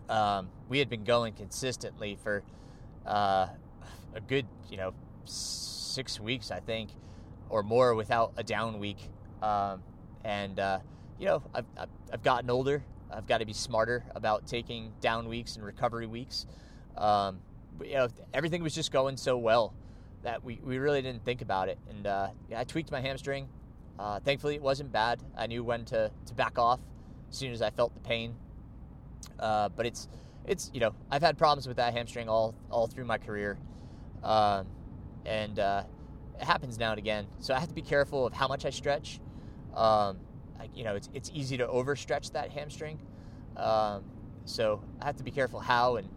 Um, 0.09 0.49
we 0.69 0.79
had 0.79 0.89
been 0.89 1.03
going 1.03 1.33
consistently 1.33 2.17
for 2.21 2.43
uh, 3.05 3.47
a 4.13 4.21
good 4.27 4.45
you 4.69 4.77
know 4.77 4.93
six 5.25 6.19
weeks, 6.19 6.51
I 6.51 6.59
think 6.59 6.89
or 7.53 7.61
more 7.61 7.93
without 7.93 8.33
a 8.35 8.43
down 8.43 8.79
week. 8.79 8.97
Um, 9.41 9.83
and 10.23 10.59
uh, 10.59 10.79
you 11.19 11.27
know, 11.27 11.43
I've, 11.53 11.65
I've 12.11 12.23
gotten 12.23 12.49
older. 12.49 12.83
I've 13.11 13.27
got 13.27 13.37
to 13.37 13.45
be 13.45 13.53
smarter 13.53 14.03
about 14.15 14.47
taking 14.47 14.91
down 15.01 15.27
weeks 15.27 15.55
and 15.55 15.63
recovery 15.63 16.07
weeks. 16.07 16.47
Um, 16.97 17.39
but, 17.77 17.87
you 17.87 17.95
know, 17.95 18.07
everything 18.33 18.63
was 18.63 18.73
just 18.73 18.91
going 18.91 19.17
so 19.17 19.37
well 19.37 19.73
that 20.23 20.43
we, 20.43 20.59
we 20.63 20.79
really 20.79 21.01
didn't 21.01 21.23
think 21.23 21.41
about 21.41 21.69
it. 21.69 21.77
And 21.89 22.07
uh, 22.07 22.29
yeah, 22.49 22.59
I 22.59 22.63
tweaked 22.63 22.91
my 22.91 23.01
hamstring. 23.01 23.47
Uh, 23.99 24.19
thankfully, 24.19 24.55
it 24.55 24.61
wasn't 24.61 24.91
bad. 24.91 25.21
I 25.37 25.45
knew 25.45 25.63
when 25.63 25.85
to, 25.85 26.09
to 26.25 26.33
back 26.33 26.57
off 26.57 26.79
as 27.29 27.37
soon 27.37 27.51
as 27.51 27.61
I 27.61 27.69
felt 27.69 27.93
the 27.93 27.99
pain. 27.99 28.35
Uh, 29.39 29.69
but 29.69 29.85
it's 29.85 30.07
it's 30.45 30.69
you 30.73 30.79
know 30.79 30.93
I've 31.09 31.21
had 31.21 31.37
problems 31.37 31.67
with 31.67 31.77
that 31.77 31.93
hamstring 31.93 32.29
all 32.29 32.55
all 32.69 32.87
through 32.87 33.05
my 33.05 33.17
career, 33.17 33.57
um, 34.23 34.67
and 35.25 35.59
uh, 35.59 35.83
it 36.39 36.45
happens 36.45 36.77
now 36.77 36.91
and 36.91 36.99
again. 36.99 37.27
So 37.39 37.53
I 37.53 37.59
have 37.59 37.69
to 37.69 37.75
be 37.75 37.81
careful 37.81 38.25
of 38.25 38.33
how 38.33 38.47
much 38.47 38.65
I 38.65 38.69
stretch. 38.69 39.19
Um, 39.75 40.17
I, 40.59 40.69
you 40.75 40.83
know, 40.83 40.95
it's, 40.95 41.09
it's 41.13 41.31
easy 41.33 41.57
to 41.57 41.67
overstretch 41.67 42.31
that 42.33 42.51
hamstring. 42.51 42.99
Um, 43.57 44.03
so 44.45 44.81
I 45.01 45.05
have 45.05 45.15
to 45.17 45.23
be 45.23 45.31
careful 45.31 45.59
how 45.59 45.95
and 45.95 46.09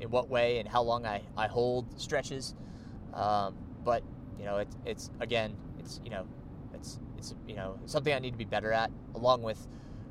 in 0.00 0.10
what 0.10 0.28
way 0.28 0.58
and 0.58 0.68
how 0.68 0.82
long 0.82 1.06
I, 1.06 1.22
I 1.36 1.46
hold 1.46 2.00
stretches. 2.00 2.54
Um, 3.14 3.56
but 3.84 4.02
you 4.38 4.44
know, 4.44 4.58
it's 4.58 4.76
it's 4.84 5.10
again, 5.20 5.56
it's 5.78 6.00
you 6.04 6.10
know, 6.10 6.26
it's 6.74 6.98
it's 7.16 7.34
you 7.46 7.54
know 7.54 7.78
something 7.86 8.12
I 8.12 8.18
need 8.18 8.32
to 8.32 8.38
be 8.38 8.44
better 8.44 8.72
at, 8.72 8.90
along 9.14 9.42
with 9.42 9.66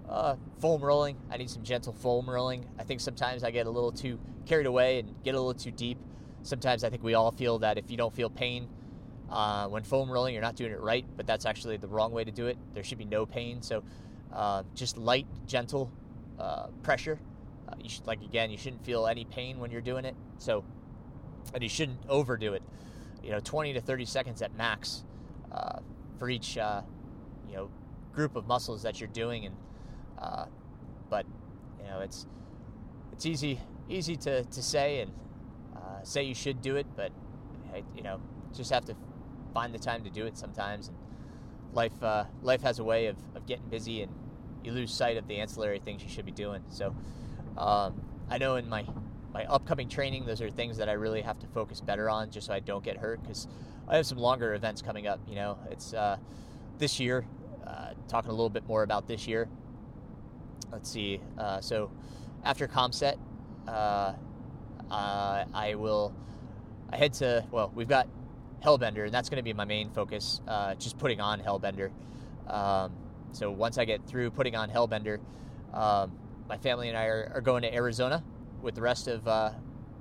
uh, 0.09 0.35
foam 0.59 0.81
rolling. 0.81 1.17
I 1.29 1.37
need 1.37 1.49
some 1.49 1.63
gentle 1.63 1.93
foam 1.93 2.29
rolling. 2.29 2.65
I 2.79 2.83
think 2.83 3.01
sometimes 3.01 3.43
I 3.43 3.51
get 3.51 3.67
a 3.67 3.69
little 3.69 3.91
too 3.91 4.19
carried 4.45 4.65
away 4.65 4.99
and 4.99 5.13
get 5.23 5.35
a 5.35 5.37
little 5.37 5.53
too 5.53 5.71
deep. 5.71 5.97
Sometimes 6.43 6.83
I 6.83 6.89
think 6.89 7.03
we 7.03 7.13
all 7.13 7.31
feel 7.31 7.59
that 7.59 7.77
if 7.77 7.91
you 7.91 7.97
don't 7.97 8.13
feel 8.13 8.29
pain, 8.29 8.69
uh, 9.29 9.67
when 9.67 9.83
foam 9.83 10.09
rolling, 10.09 10.33
you're 10.33 10.43
not 10.43 10.55
doing 10.55 10.71
it 10.71 10.79
right, 10.79 11.05
but 11.17 11.27
that's 11.27 11.45
actually 11.45 11.77
the 11.77 11.87
wrong 11.87 12.11
way 12.11 12.23
to 12.23 12.31
do 12.31 12.47
it. 12.47 12.57
There 12.73 12.83
should 12.83 12.97
be 12.97 13.05
no 13.05 13.25
pain. 13.25 13.61
So 13.61 13.83
uh, 14.31 14.63
just 14.73 14.97
light, 14.97 15.27
gentle 15.45 15.91
uh, 16.39 16.67
pressure. 16.83 17.19
Uh, 17.67 17.75
you 17.81 17.89
should, 17.89 18.07
like 18.07 18.21
again, 18.21 18.49
you 18.49 18.57
shouldn't 18.57 18.85
feel 18.85 19.07
any 19.07 19.25
pain 19.25 19.59
when 19.59 19.71
you're 19.71 19.81
doing 19.81 20.05
it. 20.05 20.15
So, 20.37 20.63
and 21.53 21.61
you 21.61 21.69
shouldn't 21.69 21.99
overdo 22.07 22.53
it. 22.53 22.63
You 23.21 23.31
know, 23.31 23.39
20 23.41 23.73
to 23.73 23.81
30 23.81 24.05
seconds 24.05 24.41
at 24.41 24.55
max 24.55 25.03
uh, 25.51 25.79
for 26.17 26.29
each 26.29 26.55
you 26.55 27.55
know 27.55 27.69
group 28.13 28.35
of 28.35 28.47
muscles 28.47 28.83
that 28.83 29.01
you're 29.01 29.09
doing. 29.09 29.45
And 29.45 29.55
but 31.09 31.25
you 31.79 31.87
know, 31.87 31.99
it's 32.01 32.25
it's 33.13 33.25
easy 33.25 33.59
easy 33.89 34.15
to, 34.17 34.43
to 34.43 34.61
say 34.61 34.99
and 35.01 35.11
say 36.03 36.23
you 36.23 36.35
should 36.35 36.61
do 36.61 36.75
it, 36.75 36.85
but 36.95 37.11
you 37.95 38.01
know, 38.01 38.19
just 38.55 38.71
have 38.71 38.85
to 38.85 38.95
find 39.53 39.73
the 39.73 39.79
time 39.79 40.03
to 40.03 40.09
do 40.09 40.25
it 40.25 40.37
sometimes. 40.37 40.87
And 40.87 40.97
life 41.73 42.01
uh, 42.01 42.25
life 42.41 42.61
has 42.61 42.79
a 42.79 42.83
way 42.83 43.07
of, 43.07 43.17
of 43.35 43.45
getting 43.45 43.67
busy, 43.69 44.01
and 44.01 44.11
you 44.63 44.71
lose 44.71 44.93
sight 44.93 45.17
of 45.17 45.27
the 45.27 45.37
ancillary 45.37 45.79
things 45.79 46.03
you 46.03 46.09
should 46.09 46.25
be 46.25 46.31
doing. 46.31 46.63
So 46.69 46.95
um, 47.57 48.01
I 48.29 48.37
know 48.37 48.55
in 48.55 48.67
my 48.69 48.85
my 49.33 49.45
upcoming 49.45 49.89
training, 49.89 50.25
those 50.25 50.41
are 50.41 50.49
things 50.49 50.77
that 50.77 50.89
I 50.89 50.93
really 50.93 51.21
have 51.21 51.39
to 51.39 51.47
focus 51.47 51.81
better 51.81 52.09
on, 52.09 52.31
just 52.31 52.47
so 52.47 52.53
I 52.53 52.59
don't 52.59 52.83
get 52.83 52.97
hurt. 52.97 53.21
Because 53.21 53.47
I 53.87 53.97
have 53.97 54.05
some 54.05 54.17
longer 54.17 54.53
events 54.53 54.81
coming 54.81 55.07
up. 55.07 55.19
You 55.27 55.35
know, 55.35 55.57
it's 55.69 55.93
uh, 55.93 56.17
this 56.77 56.99
year. 56.99 57.25
Uh, 57.65 57.93
talking 58.07 58.29
a 58.29 58.33
little 58.33 58.49
bit 58.49 58.65
more 58.65 58.83
about 58.83 59.09
this 59.09 59.27
year. 59.27 59.49
Let's 60.71 60.89
see. 60.91 61.21
Uh, 61.37 61.61
so 61.61 61.89
after 62.43 62.67
Caumsett, 62.67 63.17
uh, 63.67 64.13
uh, 64.91 65.45
I 65.53 65.75
will. 65.75 66.13
I 66.89 66.97
head 66.97 67.13
to 67.13 67.45
well, 67.51 67.71
we've 67.73 67.87
got 67.87 68.07
Hellbender, 68.63 69.05
and 69.05 69.13
that's 69.13 69.29
going 69.29 69.37
to 69.37 69.43
be 69.43 69.53
my 69.53 69.65
main 69.65 69.89
focus. 69.91 70.41
Uh, 70.47 70.75
just 70.75 70.97
putting 70.97 71.21
on 71.21 71.39
Hellbender. 71.41 71.91
Um, 72.47 72.93
so 73.31 73.51
once 73.51 73.77
I 73.77 73.85
get 73.85 74.05
through 74.07 74.31
putting 74.31 74.55
on 74.55 74.69
Hellbender, 74.69 75.19
um, 75.73 76.17
my 76.47 76.57
family 76.57 76.87
and 76.89 76.97
I 76.97 77.05
are, 77.05 77.31
are, 77.35 77.41
going 77.41 77.61
to 77.63 77.73
Arizona 77.73 78.23
with 78.61 78.75
the 78.75 78.81
rest 78.81 79.07
of 79.07 79.27
uh, 79.27 79.51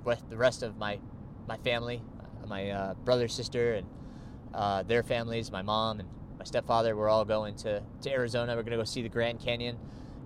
with 0.03 0.21
the 0.29 0.37
rest 0.37 0.63
of 0.63 0.77
my 0.77 0.99
my 1.47 1.57
family, 1.57 2.01
my 2.45 2.93
brother, 3.05 3.27
sister, 3.27 3.73
and 3.73 4.87
their 4.87 5.03
families, 5.03 5.51
my 5.51 5.61
mom 5.61 6.01
and 6.01 6.09
my 6.37 6.45
stepfather. 6.45 6.95
We're 6.95 7.09
all 7.09 7.25
going 7.25 7.55
to 7.57 7.81
to 8.01 8.11
Arizona. 8.11 8.55
We're 8.55 8.63
going 8.63 8.71
to 8.71 8.77
go 8.77 8.83
see 8.83 9.01
the 9.01 9.09
Grand 9.09 9.39
Canyon. 9.39 9.77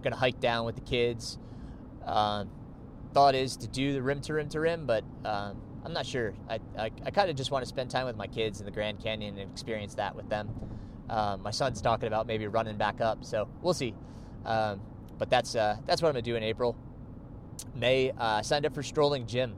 Going 0.01 0.13
to 0.13 0.19
hike 0.19 0.39
down 0.39 0.65
with 0.65 0.75
the 0.75 0.81
kids. 0.81 1.37
Um, 2.05 2.49
thought 3.13 3.35
is 3.35 3.57
to 3.57 3.67
do 3.67 3.93
the 3.93 4.01
rim 4.01 4.21
to 4.21 4.33
rim 4.33 4.49
to 4.49 4.59
rim, 4.59 4.85
but 4.85 5.03
um, 5.25 5.61
I'm 5.83 5.93
not 5.93 6.05
sure. 6.05 6.33
I, 6.49 6.59
I, 6.77 6.91
I 7.05 7.11
kind 7.11 7.29
of 7.29 7.35
just 7.35 7.51
want 7.51 7.63
to 7.63 7.69
spend 7.69 7.89
time 7.89 8.05
with 8.05 8.15
my 8.15 8.27
kids 8.27 8.59
in 8.59 8.65
the 8.65 8.71
Grand 8.71 8.99
Canyon 9.01 9.37
and 9.37 9.51
experience 9.51 9.95
that 9.95 10.15
with 10.15 10.29
them. 10.29 10.49
Um, 11.09 11.41
my 11.41 11.51
son's 11.51 11.81
talking 11.81 12.07
about 12.07 12.25
maybe 12.25 12.47
running 12.47 12.77
back 12.77 13.01
up, 13.01 13.25
so 13.25 13.47
we'll 13.61 13.73
see. 13.73 13.93
Um, 14.45 14.81
but 15.17 15.29
that's 15.29 15.55
uh, 15.55 15.77
that's 15.85 16.01
what 16.01 16.09
I'm 16.09 16.13
gonna 16.13 16.21
do 16.23 16.35
in 16.35 16.43
April. 16.43 16.75
May 17.75 18.11
uh, 18.17 18.41
signed 18.41 18.65
up 18.65 18.73
for 18.73 18.81
Strolling 18.83 19.27
Jim. 19.27 19.55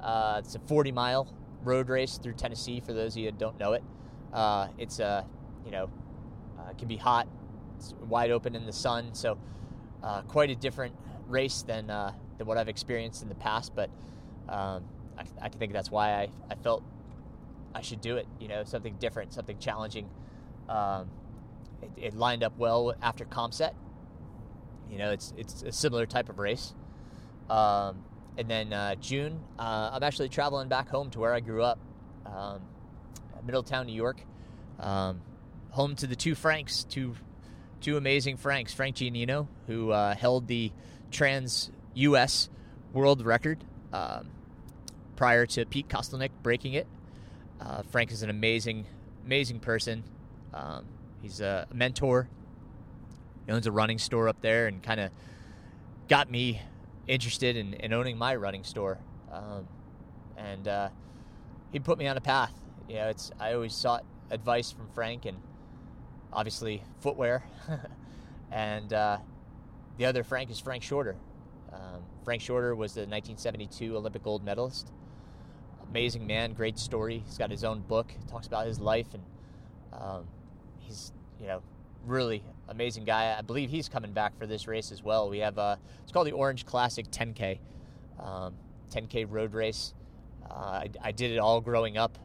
Uh, 0.00 0.40
it's 0.44 0.54
a 0.54 0.58
40 0.60 0.92
mile 0.92 1.28
road 1.62 1.88
race 1.88 2.18
through 2.18 2.34
Tennessee. 2.34 2.80
For 2.80 2.92
those 2.92 3.14
of 3.14 3.18
you 3.18 3.30
that 3.30 3.38
don't 3.38 3.58
know 3.60 3.74
it, 3.74 3.84
uh, 4.32 4.68
it's 4.78 4.98
a 4.98 5.06
uh, 5.06 5.24
you 5.64 5.70
know 5.70 5.90
uh, 6.58 6.70
it 6.70 6.78
can 6.78 6.88
be 6.88 6.96
hot. 6.96 7.28
It's 7.82 7.94
wide 8.08 8.30
open 8.30 8.54
in 8.54 8.64
the 8.64 8.72
sun, 8.72 9.14
so 9.14 9.38
uh, 10.02 10.22
quite 10.22 10.50
a 10.50 10.54
different 10.54 10.94
race 11.28 11.62
than 11.62 11.86
than 11.86 12.46
what 12.46 12.58
I've 12.58 12.68
experienced 12.68 13.22
in 13.22 13.28
the 13.28 13.34
past. 13.34 13.74
But 13.74 13.90
um, 14.48 14.84
I, 15.18 15.24
I 15.42 15.48
think 15.48 15.72
that's 15.72 15.90
why 15.90 16.12
I, 16.12 16.28
I 16.50 16.54
felt 16.54 16.82
I 17.74 17.82
should 17.82 18.00
do 18.00 18.16
it. 18.16 18.26
You 18.38 18.48
know, 18.48 18.64
something 18.64 18.96
different, 18.98 19.32
something 19.32 19.58
challenging. 19.58 20.08
Um, 20.68 21.08
it, 21.82 21.90
it, 21.96 22.14
lined 22.14 22.44
up 22.44 22.56
well 22.56 22.94
after 23.02 23.24
Caumsett. 23.24 23.74
You 24.90 24.98
know, 24.98 25.10
it's 25.10 25.32
it's 25.36 25.62
a 25.62 25.72
similar 25.72 26.06
type 26.06 26.28
of 26.28 26.38
race. 26.38 26.74
Um, 27.50 28.04
and 28.38 28.48
then 28.48 28.72
uh, 28.72 28.94
June, 28.96 29.40
uh, 29.58 29.90
I'm 29.92 30.02
actually 30.02 30.28
traveling 30.28 30.68
back 30.68 30.88
home 30.88 31.10
to 31.10 31.18
where 31.18 31.34
I 31.34 31.40
grew 31.40 31.62
up, 31.62 31.78
um, 32.24 32.62
Middletown, 33.44 33.86
New 33.86 33.94
York, 33.94 34.22
um, 34.78 35.20
home 35.70 35.96
to 35.96 36.06
the 36.06 36.16
two 36.16 36.34
Franks, 36.34 36.84
two 36.84 37.14
two 37.82 37.96
amazing 37.96 38.36
Franks, 38.38 38.72
Frank 38.72 38.96
Giannino, 38.96 39.48
who 39.66 39.90
uh, 39.90 40.14
held 40.14 40.46
the 40.46 40.72
trans 41.10 41.70
U.S. 41.94 42.48
world 42.92 43.24
record. 43.24 43.62
Um, 43.92 44.30
prior 45.22 45.46
to 45.46 45.64
Pete 45.64 45.88
Kostelnik 45.88 46.30
breaking 46.42 46.74
it. 46.74 46.86
Uh, 47.60 47.82
Frank 47.90 48.10
is 48.10 48.24
an 48.24 48.30
amazing, 48.30 48.86
amazing 49.24 49.60
person. 49.60 50.02
Um, 50.52 50.86
he's 51.20 51.40
a 51.40 51.68
mentor. 51.72 52.28
He 53.46 53.52
owns 53.52 53.68
a 53.68 53.70
running 53.70 53.98
store 53.98 54.28
up 54.28 54.40
there 54.40 54.66
and 54.66 54.82
kind 54.82 54.98
of 54.98 55.10
got 56.08 56.28
me 56.28 56.60
interested 57.06 57.56
in, 57.56 57.74
in, 57.74 57.92
owning 57.92 58.18
my 58.18 58.34
running 58.34 58.64
store. 58.64 58.98
Um, 59.32 59.68
and 60.36 60.66
uh, 60.66 60.88
he 61.70 61.78
put 61.78 61.98
me 61.98 62.08
on 62.08 62.16
a 62.16 62.20
path. 62.20 62.52
You 62.88 62.96
know, 62.96 63.08
it's 63.08 63.30
I 63.38 63.52
always 63.52 63.74
sought 63.74 64.04
advice 64.30 64.72
from 64.72 64.88
Frank 64.88 65.24
and 65.24 65.36
obviously 66.32 66.82
footwear. 67.00 67.42
and 68.52 68.92
uh, 68.92 69.18
the 69.98 70.06
other 70.06 70.24
Frank 70.24 70.50
is 70.50 70.58
Frank 70.58 70.82
Shorter. 70.82 71.16
Um, 71.72 72.02
Frank 72.24 72.42
Shorter 72.42 72.74
was 72.74 72.94
the 72.94 73.00
1972 73.00 73.96
Olympic 73.96 74.22
gold 74.22 74.44
medalist. 74.44 74.90
Amazing 75.88 76.26
man, 76.26 76.52
great 76.52 76.78
story. 76.78 77.22
He's 77.26 77.38
got 77.38 77.50
his 77.50 77.64
own 77.64 77.80
book, 77.80 78.12
talks 78.28 78.46
about 78.46 78.66
his 78.66 78.80
life, 78.80 79.08
and 79.14 79.22
um, 79.92 80.24
he's 80.78 81.12
you 81.40 81.46
know 81.46 81.62
really 82.06 82.42
amazing 82.68 83.04
guy. 83.04 83.36
I 83.36 83.42
believe 83.42 83.70
he's 83.70 83.88
coming 83.88 84.12
back 84.12 84.36
for 84.38 84.46
this 84.46 84.66
race 84.66 84.90
as 84.90 85.02
well. 85.02 85.28
We 85.28 85.38
have 85.38 85.58
uh, 85.58 85.76
it's 86.02 86.12
called 86.12 86.26
the 86.26 86.32
Orange 86.32 86.64
Classic 86.64 87.10
10K, 87.10 87.58
um, 88.18 88.54
10K 88.90 89.26
road 89.28 89.52
race. 89.54 89.94
Uh, 90.50 90.54
I, 90.54 90.90
I, 91.02 91.12
did 91.12 91.30
it 91.30 91.38
all 91.38 91.60
growing 91.60 91.96
up. 91.96 92.18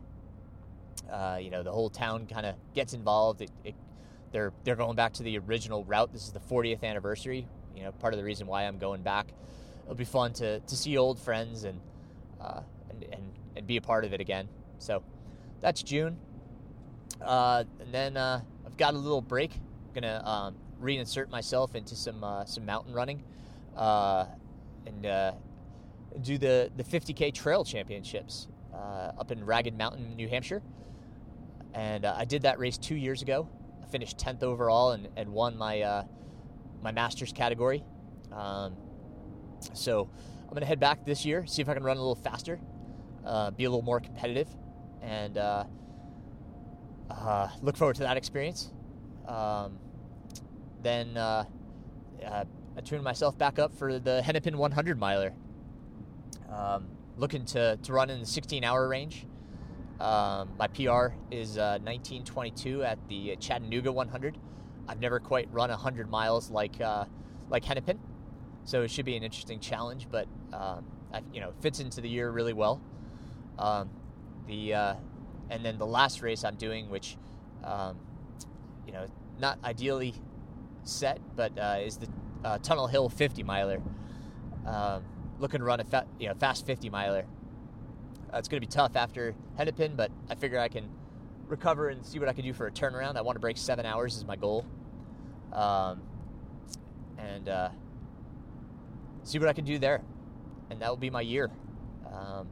Uh, 1.12 1.38
you 1.40 1.50
know, 1.50 1.64
the 1.64 1.72
whole 1.72 1.90
town 1.90 2.26
kind 2.26 2.46
of 2.46 2.56
gets 2.74 2.94
involved. 2.94 3.42
It, 3.42 3.52
it, 3.64 3.76
they're 4.32 4.54
they're 4.64 4.76
going 4.76 4.96
back 4.96 5.14
to 5.14 5.24
the 5.24 5.38
original 5.40 5.84
route. 5.86 6.12
This 6.12 6.24
is 6.24 6.32
the 6.32 6.40
40th 6.40 6.84
anniversary. 6.84 7.48
You 7.76 7.84
know, 7.84 7.92
part 7.92 8.14
of 8.14 8.18
the 8.18 8.24
reason 8.24 8.48
why 8.48 8.64
I'm 8.64 8.78
going 8.78 9.04
back. 9.04 9.28
It'll 9.84 9.96
be 9.96 10.04
fun 10.04 10.34
to, 10.34 10.60
to 10.60 10.76
see 10.76 10.98
old 10.98 11.20
friends 11.20 11.64
and, 11.64 11.80
uh, 12.42 12.62
and 12.90 13.04
and 13.12 13.32
and 13.56 13.68
be 13.68 13.78
a 13.78 13.82
part 13.82 14.04
of 14.06 14.14
it 14.14 14.22
again. 14.22 14.50
So 14.80 15.04
that's 15.62 15.82
June. 15.84 16.18
Uh, 17.22 17.64
and 17.80 17.94
then 17.94 18.18
uh, 18.18 18.42
I've 18.66 18.78
got 18.78 18.94
a 18.94 18.98
little 18.98 19.22
break 19.22 19.54
I'm 19.54 19.94
gonna 19.94 20.22
um, 20.24 20.56
reinsert 20.82 21.30
myself 21.30 21.76
into 21.76 21.96
some 21.96 22.24
uh, 22.24 22.46
some 22.46 22.66
mountain 22.66 22.94
running, 22.94 23.24
uh, 23.76 24.26
and 24.86 25.06
uh, 25.06 25.32
do 26.22 26.38
the 26.38 26.72
the 26.76 26.84
50k 26.84 27.34
trail 27.34 27.64
championships 27.64 28.48
up 28.74 29.32
in 29.32 29.44
Ragged 29.44 29.76
Mountain, 29.76 30.16
New 30.16 30.28
Hampshire. 30.28 30.62
And 31.74 32.06
I 32.06 32.26
did 32.26 32.44
that 32.44 32.60
race 32.60 32.78
two 32.78 32.96
years 32.96 33.24
ago. 33.24 33.50
Finished 33.92 34.18
10th 34.18 34.44
overall 34.44 34.92
and, 34.92 35.08
and 35.16 35.30
won 35.30 35.58
my 35.58 35.82
uh, 35.82 36.04
my 36.82 36.92
masters 36.92 37.32
category. 37.32 37.84
Um, 38.32 38.76
so 39.74 40.10
I'm 40.48 40.54
gonna 40.54 40.66
head 40.66 40.80
back 40.80 41.06
this 41.06 41.26
year, 41.26 41.46
see 41.46 41.62
if 41.62 41.70
I 41.70 41.74
can 41.74 41.84
run 41.84 41.98
a 41.98 42.00
little 42.00 42.16
faster, 42.16 42.60
be 43.56 43.64
a 43.64 43.70
little 43.70 43.82
more 43.82 44.00
competitive, 44.00 44.48
and 45.02 45.38
look 47.62 47.78
forward 47.78 47.96
to 47.96 48.04
that 48.04 48.18
experience. 48.18 48.72
Um, 49.28 49.78
then 50.82 51.18
uh, 51.18 51.46
uh, 52.26 52.46
I 52.78 52.82
tuned 52.82 53.04
myself 53.04 53.38
back 53.38 53.60
up 53.60 53.74
for 53.74 54.00
the 54.00 54.22
Hennepin 54.22 54.58
100 54.58 55.00
miler. 55.00 55.34
Um, 56.50 56.88
looking 57.18 57.46
to, 57.46 57.78
to 57.78 57.94
run 57.94 58.10
in 58.10 58.20
the 58.20 58.26
16 58.26 58.64
hour 58.64 58.88
range. 58.88 59.26
Um, 60.00 60.50
my 60.60 60.68
PR 60.68 61.08
is 61.32 61.58
uh, 61.58 61.80
1922 61.82 62.84
at 62.84 63.00
the 63.08 63.36
Chattanooga 63.40 63.92
100. 63.92 64.38
I've 64.88 65.00
never 65.00 65.20
quite 65.20 65.50
run 65.52 65.70
100 65.70 66.10
miles 66.10 66.50
like 66.50 66.80
uh, 66.80 67.06
like 67.50 67.66
Hennepin, 67.66 68.00
so 68.64 68.84
it 68.84 68.92
should 68.92 69.06
be 69.06 69.18
an 69.18 69.24
interesting 69.24 69.60
challenge. 69.60 70.08
But 70.10 70.28
um, 70.54 70.86
I, 71.14 71.22
you 71.34 71.42
know, 71.42 71.54
fits 71.62 71.80
into 71.80 72.02
the 72.02 72.10
year 72.10 72.30
really 72.30 72.54
well. 72.54 72.82
Um, 73.58 73.90
the 74.48 74.74
uh, 74.74 74.96
and 75.50 75.66
then 75.66 75.78
the 75.78 75.86
last 75.86 76.22
race 76.22 76.44
I'm 76.44 76.56
doing, 76.56 76.90
which 76.90 77.18
um, 77.64 77.98
you 78.86 78.94
know, 78.94 79.08
not 79.40 79.60
ideally 79.64 80.14
set, 80.84 81.20
but 81.36 81.58
uh, 81.58 81.78
is 81.82 81.98
the 81.98 82.08
uh, 82.44 82.58
Tunnel 82.60 82.88
Hill 82.88 83.10
50 83.10 83.44
miler. 83.44 83.82
Um, 84.66 85.04
looking 85.40 85.60
to 85.60 85.66
run 85.66 85.80
a 85.80 85.84
fa- 85.84 86.08
you 86.20 86.28
know, 86.28 86.36
fast 86.36 86.66
50 86.66 86.90
miler. 86.90 87.26
Uh, 88.34 88.38
it's 88.38 88.48
going 88.48 88.62
to 88.62 88.68
be 88.68 88.72
tough 88.72 88.96
after 88.96 89.34
Hennepin, 89.58 89.96
but 89.96 90.12
I 90.30 90.36
figure 90.36 90.60
I 90.60 90.68
can 90.68 90.90
recover 91.48 91.90
and 91.90 92.06
see 92.06 92.20
what 92.20 92.28
I 92.28 92.34
can 92.34 92.44
do 92.44 92.54
for 92.54 92.68
a 92.68 92.72
turnaround. 92.72 93.16
I 93.16 93.22
want 93.22 93.36
to 93.38 93.40
break 93.40 93.58
seven 93.58 93.86
hours 93.86 94.18
is 94.18 94.26
my 94.26 94.36
goal, 94.36 94.66
um, 95.54 96.02
and 97.18 97.48
uh, 97.48 97.70
see 99.24 99.40
what 99.40 99.48
I 99.48 99.54
can 99.54 99.64
do 99.64 99.78
there, 99.80 100.02
and 100.70 100.82
that 100.82 100.90
will 100.90 100.98
be 100.98 101.10
my 101.10 101.22
year. 101.22 101.50
Um, 102.12 102.48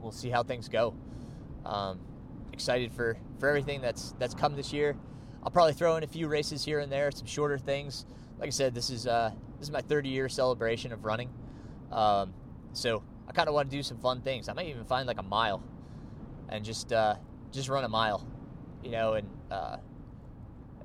we'll 0.00 0.12
see 0.12 0.30
how 0.30 0.42
things 0.42 0.68
go. 0.68 0.94
Um, 1.64 1.98
excited 2.52 2.92
for, 2.92 3.16
for 3.40 3.48
everything 3.48 3.80
that's 3.80 4.14
that's 4.18 4.34
come 4.34 4.54
this 4.54 4.72
year. 4.72 4.96
I'll 5.42 5.50
probably 5.50 5.74
throw 5.74 5.96
in 5.96 6.04
a 6.04 6.06
few 6.06 6.28
races 6.28 6.64
here 6.64 6.78
and 6.78 6.90
there, 6.90 7.10
some 7.10 7.26
shorter 7.26 7.58
things. 7.58 8.06
Like 8.38 8.46
I 8.46 8.50
said, 8.50 8.74
this 8.74 8.90
is 8.90 9.06
uh, 9.06 9.32
this 9.58 9.68
is 9.68 9.72
my 9.72 9.80
30 9.80 10.08
year 10.08 10.28
celebration 10.28 10.92
of 10.92 11.04
running, 11.04 11.30
um, 11.90 12.32
so 12.72 13.02
I 13.28 13.32
kind 13.32 13.48
of 13.48 13.54
want 13.54 13.70
to 13.70 13.76
do 13.76 13.82
some 13.82 13.98
fun 13.98 14.20
things. 14.20 14.48
I 14.48 14.52
might 14.52 14.68
even 14.68 14.84
find 14.84 15.06
like 15.06 15.18
a 15.18 15.22
mile, 15.22 15.62
and 16.48 16.64
just 16.64 16.92
uh, 16.92 17.16
just 17.52 17.68
run 17.68 17.84
a 17.84 17.88
mile, 17.88 18.26
you 18.82 18.90
know, 18.90 19.14
and, 19.14 19.28
uh, 19.50 19.76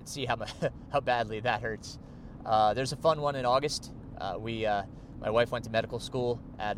see 0.05 0.25
how 0.25 0.37
how 0.91 0.99
badly 0.99 1.39
that 1.41 1.61
hurts. 1.61 1.99
Uh, 2.45 2.73
there's 2.73 2.93
a 2.93 2.97
fun 2.97 3.21
one 3.21 3.35
in 3.35 3.45
August. 3.45 3.91
Uh, 4.19 4.35
we 4.39 4.65
uh, 4.65 4.83
my 5.19 5.29
wife 5.29 5.51
went 5.51 5.65
to 5.65 5.71
medical 5.71 5.99
school 5.99 6.39
at 6.59 6.77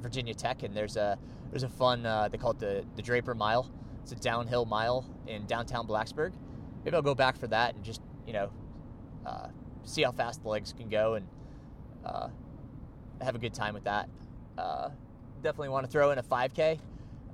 Virginia 0.00 0.34
Tech, 0.34 0.62
and 0.62 0.76
there's 0.76 0.96
a 0.96 1.18
there's 1.50 1.64
a 1.64 1.68
fun 1.68 2.02
they 2.30 2.38
call 2.38 2.52
it 2.52 2.58
the 2.58 2.84
the 2.96 3.02
Draper 3.02 3.34
Mile. 3.34 3.70
It's 4.02 4.12
a 4.12 4.16
downhill 4.16 4.64
mile 4.64 5.04
in 5.26 5.46
downtown 5.46 5.86
Blacksburg 5.86 6.32
maybe 6.84 6.96
I'll 6.96 7.02
go 7.02 7.14
back 7.14 7.36
for 7.36 7.46
that 7.48 7.74
and 7.74 7.84
just 7.84 8.00
you 8.26 8.32
know 8.32 8.50
uh, 9.26 9.48
see 9.84 10.02
how 10.02 10.12
fast 10.12 10.42
the 10.42 10.48
legs 10.48 10.72
can 10.72 10.88
go 10.88 11.14
and 11.14 11.26
uh, 12.04 12.28
have 13.20 13.34
a 13.34 13.38
good 13.38 13.54
time 13.54 13.74
with 13.74 13.84
that. 13.84 14.08
Uh, 14.58 14.90
definitely 15.42 15.68
want 15.68 15.86
to 15.86 15.90
throw 15.90 16.10
in 16.10 16.18
a 16.18 16.22
5K. 16.22 16.78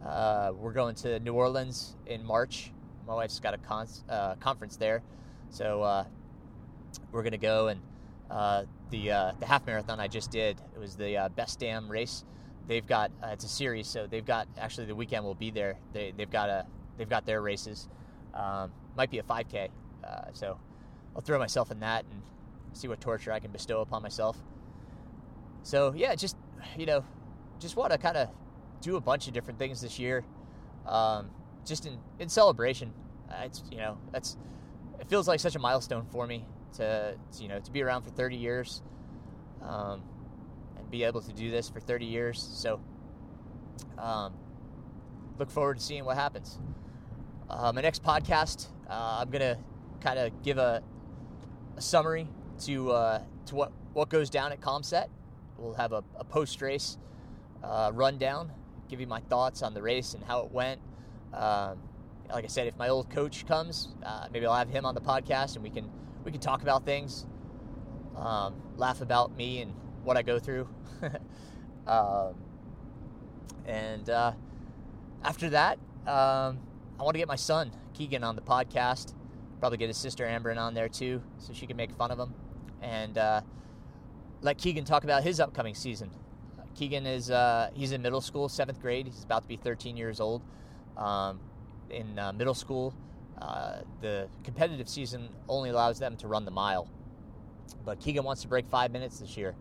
Uh, 0.05 0.53
we're 0.57 0.73
going 0.73 0.95
to 0.97 1.19
New 1.21 1.33
Orleans 1.33 1.97
in 2.07 2.25
March. 2.25 2.73
My 3.07 3.15
wife's 3.15 3.41
got 3.41 3.55
a 3.55 3.59
con- 3.59 3.89
uh, 4.09 4.35
conference 4.37 4.77
there, 4.77 5.03
so 5.51 5.83
uh, 5.83 6.05
we're 7.13 7.23
gonna 7.23 7.39
go 7.39 7.69
and 7.69 7.81
the 8.91 9.09
the 9.41 9.47
half 9.47 9.67
marathon 9.67 10.01
I 10.01 10.09
just 10.09 10.31
did. 10.31 10.61
It 10.75 10.79
was 10.79 10.97
the 10.97 11.31
best 11.37 11.61
damn 11.61 11.89
race. 11.89 12.25
They've 12.67 12.87
got 12.87 13.11
it's 13.23 13.45
a 13.45 13.49
series, 13.49 13.87
so 13.87 14.07
they've 14.07 14.25
got 14.25 14.49
actually 14.59 14.87
the 14.87 14.95
weekend 14.95 15.25
will 15.25 15.35
be 15.35 15.51
there. 15.51 15.77
They 15.93 16.13
they've 16.17 16.31
got 16.31 16.51
a 16.51 16.67
they've 16.99 17.09
got 17.09 17.27
their 17.27 17.41
races. 17.41 17.89
Um, 18.35 18.73
might 18.97 19.11
be 19.11 19.19
a 19.19 19.23
5K. 19.23 19.69
Uh, 20.05 20.21
so 20.33 20.59
I'll 21.15 21.23
throw 21.23 21.39
myself 21.39 21.71
in 21.71 21.81
that 21.81 22.05
and 22.11 22.23
see 22.73 22.89
what 22.89 23.01
torture 23.01 23.33
I 23.33 23.41
can 23.41 23.51
bestow 23.51 23.81
upon 23.81 24.03
myself. 24.03 24.37
So 25.63 25.95
yeah, 25.97 26.15
just 26.15 26.37
you 26.77 26.87
know, 26.87 27.05
just 27.59 27.77
want 27.77 27.93
to 27.93 27.99
kind 27.99 28.17
of 28.17 28.29
do 28.81 28.97
a 28.97 29.01
bunch 29.01 29.29
of 29.29 29.35
different 29.35 29.59
things 29.59 29.81
this 29.81 29.99
year, 29.99 30.25
um, 30.87 31.31
just 31.65 31.87
in 31.87 31.99
in 32.19 32.29
celebration. 32.29 32.93
Uh, 33.31 33.43
it's 33.45 33.63
you 33.71 33.79
know 33.79 33.99
that's 34.13 34.37
it 35.01 35.09
feels 35.09 35.29
like 35.29 35.41
such 35.41 35.57
a 35.57 35.59
milestone 35.59 36.07
for 36.11 36.27
me 36.27 36.45
to, 36.75 37.15
to 37.33 37.43
you 37.43 37.49
know 37.49 37.61
to 37.61 37.71
be 37.71 37.83
around 37.83 38.03
for 38.03 38.11
30 38.11 38.37
years, 38.37 38.83
um, 39.63 40.03
and 40.79 40.91
be 40.91 41.05
able 41.05 41.21
to 41.21 41.33
do 41.33 41.51
this 41.51 41.69
for 41.69 41.81
30 41.81 42.07
years. 42.07 42.41
So 42.41 42.81
um, 43.99 44.35
look 45.39 45.51
forward 45.51 45.79
to 45.79 45.83
seeing 45.83 46.05
what 46.05 46.17
happens. 46.17 46.59
Uh, 47.49 47.73
my 47.73 47.81
next 47.81 48.03
podcast, 48.03 48.67
uh, 48.89 49.19
I'm 49.21 49.31
gonna 49.31 49.57
kind 50.01 50.19
of 50.19 50.43
give 50.43 50.59
a, 50.59 50.83
a, 51.77 51.81
summary 51.81 52.29
to 52.65 52.93
uh, 52.93 53.23
to 53.47 53.55
what 53.55 53.73
what 53.93 54.09
goes 54.09 54.31
down 54.31 54.53
at 54.53 54.61
Caumsett. 54.61 55.09
We'll 55.59 55.75
have 55.75 55.93
a, 55.93 56.05
a 56.17 56.25
post 56.25 56.61
race 56.63 56.99
uh, 57.63 57.91
rundown, 57.95 58.53
give 58.89 59.01
you 59.01 59.07
my 59.07 59.21
thoughts 59.21 59.63
on 59.63 59.75
the 59.75 59.83
race 59.83 60.15
and 60.15 60.25
how 60.25 60.41
it 60.41 60.53
went. 60.53 60.81
Um, 61.33 61.79
like 62.31 62.45
I 62.45 62.49
said, 62.49 62.67
if 62.67 62.77
my 62.77 62.89
old 62.89 63.11
coach 63.11 63.47
comes, 63.47 63.89
uh, 64.05 64.29
maybe 64.33 64.47
I'll 64.47 64.55
have 64.55 64.69
him 64.69 64.85
on 64.85 64.95
the 64.95 65.01
podcast 65.01 65.55
and 65.55 65.63
we 65.63 65.71
can 65.71 65.91
we 66.25 66.33
can 66.33 66.41
talk 66.41 66.63
about 66.63 66.85
things, 66.85 67.25
um, 68.17 68.55
laugh 68.77 69.01
about 69.01 69.37
me 69.37 69.61
and 69.61 69.73
what 70.03 70.17
I 70.17 70.23
go 70.23 70.39
through. 70.39 70.69
um, 71.87 72.35
and 73.65 74.11
uh, 74.11 74.33
after 75.23 75.51
that. 75.51 75.79
Um, 76.07 76.61
I 76.99 77.03
want 77.03 77.15
to 77.15 77.19
get 77.19 77.29
my 77.29 77.37
son 77.37 77.73
Keegan 77.95 78.25
on 78.25 78.37
the 78.37 78.43
podcast. 78.43 79.13
Probably 79.61 79.77
get 79.77 79.89
his 79.89 79.97
sister 79.97 80.25
Amberin 80.25 80.59
on 80.59 80.73
there 80.73 80.89
too, 80.89 81.23
so 81.39 81.53
she 81.53 81.67
can 81.67 81.77
make 81.77 81.93
fun 81.93 82.11
of 82.11 82.19
him, 82.19 82.33
and 82.81 83.19
uh, 83.19 83.41
let 84.43 84.59
Keegan 84.59 84.85
talk 84.85 85.05
about 85.05 85.23
his 85.23 85.41
upcoming 85.41 85.75
season. 85.75 86.11
Keegan 86.75 87.07
is 87.07 87.31
uh, 87.31 87.71
he's 87.75 87.93
in 87.93 88.03
middle 88.03 88.21
school, 88.21 88.49
seventh 88.49 88.81
grade. 88.81 89.07
He's 89.07 89.25
about 89.25 89.43
to 89.43 89.49
be 89.49 89.57
13 89.57 89.97
years 89.97 90.21
old. 90.21 90.43
Um, 90.97 91.41
in 91.91 92.19
uh, 92.19 92.33
middle 92.33 92.55
school, 92.55 92.95
uh, 93.41 93.79
the 94.01 94.29
competitive 94.45 94.89
season 94.89 95.29
only 95.49 95.71
allows 95.71 95.99
them 95.99 96.17
to 96.17 96.29
run 96.29 96.45
the 96.45 96.51
mile, 96.51 96.89
but 97.85 98.01
Keegan 98.01 98.25
wants 98.25 98.43
to 98.43 98.49
break 98.49 98.67
five 98.69 98.91
minutes 98.91 99.21
this 99.21 99.37
year. 99.37 99.55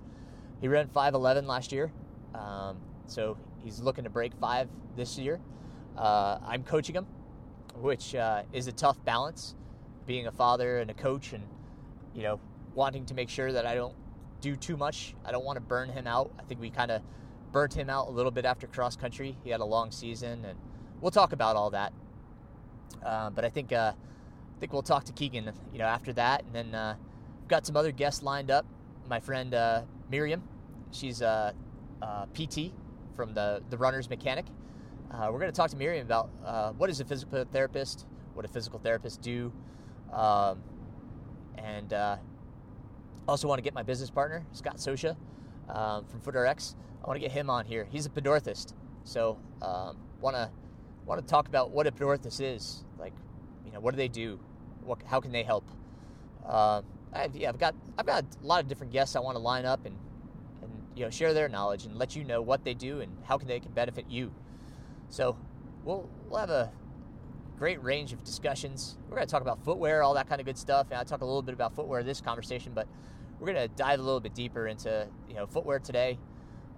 He 0.62 0.68
ran 0.68 0.88
5:11 0.88 1.46
last 1.46 1.72
year, 1.72 1.92
um, 2.34 2.78
so 3.08 3.38
he's 3.64 3.80
looking 3.80 4.04
to 4.04 4.10
break 4.10 4.34
five 4.36 4.70
this 4.96 5.18
year. 5.18 5.40
Uh, 5.98 6.40
I'm 6.46 6.64
coaching 6.64 6.96
him 6.96 7.06
which 7.82 8.16
uh, 8.16 8.44
is 8.54 8.68
a 8.68 8.72
tough 8.72 9.04
balance, 9.04 9.56
being 10.06 10.28
a 10.28 10.32
father 10.32 10.80
and 10.80 10.90
a 10.90 10.94
coach, 10.94 11.34
and 11.34 11.44
you 12.14 12.24
know, 12.24 12.40
wanting 12.74 13.06
to 13.06 13.14
make 13.14 13.30
sure 13.30 13.52
that 13.52 13.66
I 13.66 13.76
don't 13.76 13.96
do 14.46 14.56
too 14.56 14.78
much. 14.78 15.16
I 15.26 15.32
don't 15.32 15.44
want 15.44 15.56
to 15.56 15.62
burn 15.62 15.90
him 15.90 16.06
out. 16.06 16.32
I 16.38 16.44
think 16.44 16.62
we 16.62 16.70
kind 16.70 16.92
of 16.92 17.02
burnt 17.52 17.74
him 17.74 17.90
out 17.90 18.10
a 18.10 18.12
little 18.12 18.30
bit 18.30 18.46
after 18.46 18.68
cross 18.68 18.96
country. 18.96 19.36
He 19.44 19.50
had 19.50 19.60
a 19.60 19.66
long 19.66 19.90
season, 19.90 20.46
and 20.46 20.60
we'll 21.02 21.10
talk 21.10 21.34
about 21.34 21.56
all 21.56 21.72
that. 21.72 21.92
Uh, 23.04 23.32
but 23.32 23.44
I 23.44 23.50
think 23.50 23.74
uh, 23.74 23.94
I 23.96 24.60
think 24.60 24.72
we'll 24.72 24.84
talk 24.84 25.04
to 25.06 25.14
Keegan, 25.14 25.52
you 25.74 25.80
know, 25.80 25.86
after 25.86 26.14
that, 26.14 26.44
and 26.44 26.54
then 26.54 26.76
uh, 26.76 26.96
we've 27.42 27.48
got 27.48 27.66
some 27.66 27.76
other 27.76 27.92
guests 27.92 28.22
lined 28.22 28.52
up. 28.52 28.68
My 29.10 29.20
friend 29.20 29.52
uh, 29.56 29.82
Miriam, 30.12 30.44
she's 30.92 31.22
a, 31.22 31.56
a, 32.04 32.28
PT 32.36 32.72
from 33.16 33.34
the 33.34 33.64
the 33.72 33.78
Runners 33.78 34.12
Mechanic. 34.12 34.46
Uh, 35.10 35.30
we're 35.32 35.40
going 35.40 35.52
to 35.52 35.58
talk 35.58 35.72
to 35.72 35.78
Miriam 35.78 36.06
about 36.06 36.30
uh, 36.46 36.72
what 36.74 36.92
is 36.92 37.00
a 37.00 37.06
physical 37.06 37.46
therapist, 37.52 38.06
what 38.36 38.46
a 38.46 38.48
physical 38.48 38.78
therapist 38.78 39.22
do, 39.22 39.52
um, 40.14 40.62
and 41.58 41.94
also 43.28 43.48
want 43.48 43.60
to 43.60 43.64
get 43.64 43.74
my 43.74 43.84
business 43.84 44.10
partner 44.10 44.46
Scott 44.52 44.78
Sosha 44.78 45.16
um, 45.70 46.06
from 46.06 46.22
FootRx. 46.22 46.76
I 47.04 47.08
want 47.08 47.18
to 47.18 47.22
get 47.22 47.32
him 47.32 47.50
on 47.50 47.66
here. 47.66 47.88
He's 47.92 48.06
a 48.06 48.10
podorthist, 48.10 48.74
so 49.04 49.38
um, 49.62 49.98
want 50.20 50.36
to 50.36 50.50
want 51.06 51.22
to 51.22 51.28
talk 51.28 51.48
about 51.48 51.72
what 51.72 51.88
a 51.88 51.92
podorthist 51.92 52.42
is. 52.42 52.84
Like, 52.98 53.14
you 53.66 53.72
know, 53.72 53.80
what 53.80 53.92
do 53.92 53.98
they 53.98 54.08
do? 54.08 54.40
What, 54.84 55.00
how 55.06 55.20
can 55.20 55.32
they 55.32 55.44
help? 55.44 55.70
Uh, 56.46 56.82
I've, 57.14 57.36
yeah, 57.36 57.50
I've 57.50 57.60
got 57.60 57.76
I've 57.98 58.06
got 58.06 58.24
a 58.24 58.46
lot 58.46 58.62
of 58.62 58.68
different 58.68 58.92
guests 58.92 59.16
I 59.16 59.20
want 59.20 59.36
to 59.36 59.40
line 59.40 59.66
up 59.66 59.86
and 59.86 59.96
and 60.62 60.72
you 60.96 61.04
know 61.04 61.10
share 61.10 61.34
their 61.34 61.48
knowledge 61.48 61.86
and 61.86 61.98
let 61.98 62.16
you 62.16 62.24
know 62.24 62.42
what 62.42 62.64
they 62.64 62.74
do 62.74 63.02
and 63.02 63.12
how 63.24 63.38
can 63.38 63.48
they 63.48 63.60
can 63.60 63.72
benefit 63.72 64.06
you. 64.10 64.32
So 65.10 65.38
we'll 65.84 66.10
we'll 66.28 66.40
have 66.40 66.50
a 66.50 66.72
great 67.58 67.82
range 67.84 68.14
of 68.14 68.24
discussions. 68.24 68.98
We're 69.08 69.16
going 69.16 69.28
to 69.28 69.32
talk 69.32 69.42
about 69.42 69.64
footwear, 69.64 70.04
all 70.04 70.14
that 70.16 70.28
kind 70.28 70.42
of 70.42 70.46
good 70.46 70.58
stuff, 70.58 70.88
and 70.92 71.00
I 71.00 71.04
talk 71.04 71.22
a 71.22 71.26
little 71.26 71.42
bit 71.42 71.54
about 71.54 71.76
footwear 71.76 72.04
this 72.04 72.20
conversation, 72.20 72.74
but 72.76 72.88
we're 73.40 73.54
going 73.54 73.70
to 73.70 73.76
dive 73.76 74.00
a 74.00 74.04
little 74.04 74.20
bit 74.20 74.34
deeper 74.34 74.68
into 74.68 75.08
you 75.28 75.36
know 75.36 75.46
footwear 75.46 75.80
today. 75.80 76.18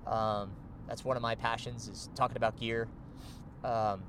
Um, 0.05 0.51
that's 0.87 1.03
one 1.03 1.17
of 1.17 1.21
my 1.21 1.35
passions 1.35 1.87
is 1.87 2.09
talking 2.15 2.37
about 2.37 2.57
gear. 2.57 2.87
Um, 3.63 4.03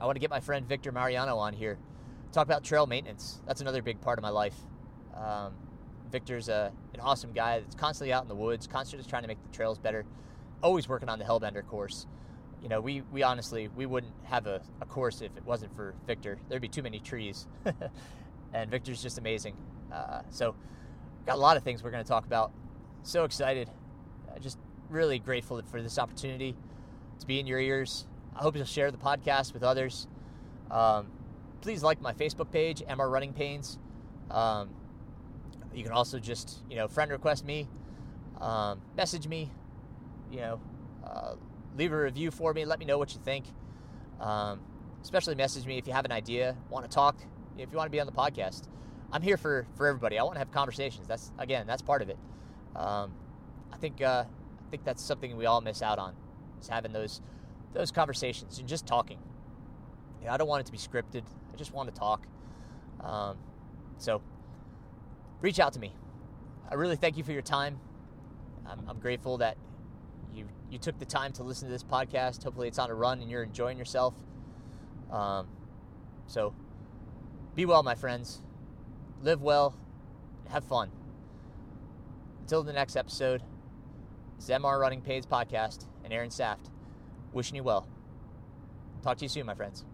I 0.00 0.06
want 0.06 0.16
to 0.16 0.20
get 0.20 0.30
my 0.30 0.40
friend 0.40 0.66
Victor 0.66 0.92
Mariano 0.92 1.36
on 1.38 1.52
here, 1.52 1.78
talk 2.32 2.46
about 2.46 2.62
trail 2.62 2.86
maintenance. 2.86 3.40
That's 3.46 3.60
another 3.60 3.82
big 3.82 4.00
part 4.00 4.18
of 4.18 4.22
my 4.22 4.30
life. 4.30 4.54
Um, 5.14 5.54
Victor's 6.10 6.48
a, 6.48 6.72
an 6.94 7.00
awesome 7.00 7.32
guy 7.32 7.60
that's 7.60 7.74
constantly 7.74 8.12
out 8.12 8.22
in 8.22 8.28
the 8.28 8.34
woods, 8.34 8.66
constantly 8.66 9.08
trying 9.08 9.22
to 9.22 9.28
make 9.28 9.42
the 9.42 9.56
trails 9.56 9.78
better, 9.78 10.04
always 10.62 10.88
working 10.88 11.08
on 11.08 11.18
the 11.18 11.24
Hellbender 11.24 11.66
course. 11.66 12.06
You 12.62 12.68
know, 12.68 12.80
we, 12.80 13.02
we 13.12 13.22
honestly, 13.22 13.68
we 13.76 13.86
wouldn't 13.86 14.14
have 14.24 14.46
a, 14.46 14.62
a 14.80 14.86
course 14.86 15.20
if 15.20 15.36
it 15.36 15.44
wasn't 15.44 15.74
for 15.76 15.94
Victor. 16.06 16.38
There'd 16.48 16.62
be 16.62 16.68
too 16.68 16.82
many 16.82 16.98
trees. 16.98 17.46
and 18.52 18.70
Victor's 18.70 19.02
just 19.02 19.18
amazing. 19.18 19.56
Uh, 19.92 20.22
so, 20.30 20.54
got 21.26 21.36
a 21.36 21.40
lot 21.40 21.56
of 21.56 21.62
things 21.62 21.82
we're 21.82 21.90
going 21.90 22.04
to 22.04 22.08
talk 22.08 22.26
about. 22.26 22.52
So 23.02 23.24
excited. 23.24 23.70
Uh, 24.28 24.38
just 24.38 24.58
really 24.90 25.18
grateful 25.18 25.60
for 25.70 25.82
this 25.82 25.98
opportunity 25.98 26.56
to 27.20 27.26
be 27.26 27.40
in 27.40 27.46
your 27.46 27.60
ears. 27.60 28.06
I 28.34 28.42
hope 28.42 28.56
you'll 28.56 28.64
share 28.64 28.90
the 28.90 28.98
podcast 28.98 29.52
with 29.52 29.62
others. 29.62 30.06
Um, 30.70 31.08
please 31.60 31.82
like 31.82 32.00
my 32.00 32.12
Facebook 32.12 32.50
page, 32.50 32.82
MR 32.88 33.10
Running 33.10 33.32
Pains. 33.32 33.78
Um, 34.30 34.70
you 35.74 35.82
can 35.82 35.92
also 35.92 36.18
just, 36.18 36.62
you 36.70 36.76
know, 36.76 36.88
friend 36.88 37.10
request 37.10 37.44
me, 37.44 37.68
um, 38.40 38.80
message 38.96 39.26
me, 39.28 39.50
you 40.30 40.38
know, 40.38 40.60
uh, 41.04 41.34
leave 41.76 41.92
a 41.92 41.96
review 41.96 42.30
for 42.30 42.52
me. 42.52 42.64
Let 42.64 42.78
me 42.78 42.84
know 42.84 42.98
what 42.98 43.14
you 43.14 43.20
think. 43.24 43.46
Um, 44.20 44.60
especially 45.02 45.34
message 45.34 45.66
me 45.66 45.78
if 45.78 45.86
you 45.86 45.92
have 45.92 46.04
an 46.04 46.12
idea, 46.12 46.56
want 46.70 46.84
to 46.84 46.94
talk, 46.94 47.16
if 47.56 47.70
you 47.70 47.76
want 47.76 47.86
to 47.86 47.92
be 47.92 48.00
on 48.00 48.06
the 48.06 48.12
podcast. 48.12 48.68
I'm 49.10 49.22
here 49.22 49.36
for, 49.36 49.66
for 49.76 49.86
everybody. 49.86 50.18
I 50.18 50.22
want 50.22 50.34
to 50.34 50.38
have 50.40 50.50
conversations. 50.50 51.06
That's 51.06 51.32
again, 51.38 51.66
that's 51.66 51.82
part 51.82 52.02
of 52.02 52.10
it. 52.10 52.18
Um, 52.76 53.12
I 53.72 53.76
think 53.76 54.02
uh, 54.02 54.24
I 54.26 54.70
think 54.70 54.84
that's 54.84 55.02
something 55.02 55.36
we 55.36 55.46
all 55.46 55.60
miss 55.60 55.82
out 55.82 55.98
on 55.98 56.14
is 56.60 56.68
having 56.68 56.92
those 56.92 57.20
those 57.72 57.90
conversations 57.90 58.58
and 58.58 58.68
just 58.68 58.86
talking. 58.86 59.18
Yeah, 60.22 60.34
I 60.34 60.36
don't 60.36 60.48
want 60.48 60.60
it 60.60 60.66
to 60.66 60.72
be 60.72 60.78
scripted. 60.78 61.22
I 61.52 61.56
just 61.56 61.72
want 61.72 61.92
to 61.92 61.98
talk. 61.98 62.26
Um, 63.02 63.38
so 63.98 64.20
reach 65.40 65.60
out 65.60 65.72
to 65.74 65.80
me. 65.80 65.94
I 66.70 66.74
really 66.74 66.96
thank 66.96 67.16
you 67.16 67.24
for 67.24 67.32
your 67.32 67.42
time. 67.42 67.78
I'm, 68.66 68.80
I'm, 68.88 68.98
grateful 68.98 69.38
that 69.38 69.56
you 70.34 70.46
you 70.70 70.78
took 70.78 70.98
the 70.98 71.06
time 71.06 71.32
to 71.34 71.42
listen 71.42 71.68
to 71.68 71.72
this 71.72 71.84
podcast. 71.84 72.44
Hopefully, 72.44 72.68
it's 72.68 72.78
on 72.78 72.90
a 72.90 72.94
run 72.94 73.20
and 73.22 73.30
you're 73.30 73.42
enjoying 73.42 73.78
yourself. 73.78 74.14
Um, 75.10 75.48
so 76.26 76.52
be 77.54 77.64
well, 77.64 77.82
my 77.82 77.94
friends. 77.94 78.42
Live 79.22 79.42
well. 79.42 79.74
Have 80.50 80.64
fun. 80.64 80.90
Until 82.40 82.62
the 82.62 82.72
next 82.72 82.96
episode, 82.96 83.42
MR 84.38 84.80
Running 84.80 85.02
Pains 85.02 85.26
podcast 85.26 85.86
and 86.04 86.12
Aaron 86.12 86.30
Saft 86.30 86.70
wishing 87.32 87.56
you 87.56 87.62
well. 87.62 87.86
Talk 89.02 89.18
to 89.18 89.24
you 89.24 89.28
soon, 89.28 89.46
my 89.46 89.54
friends. 89.54 89.84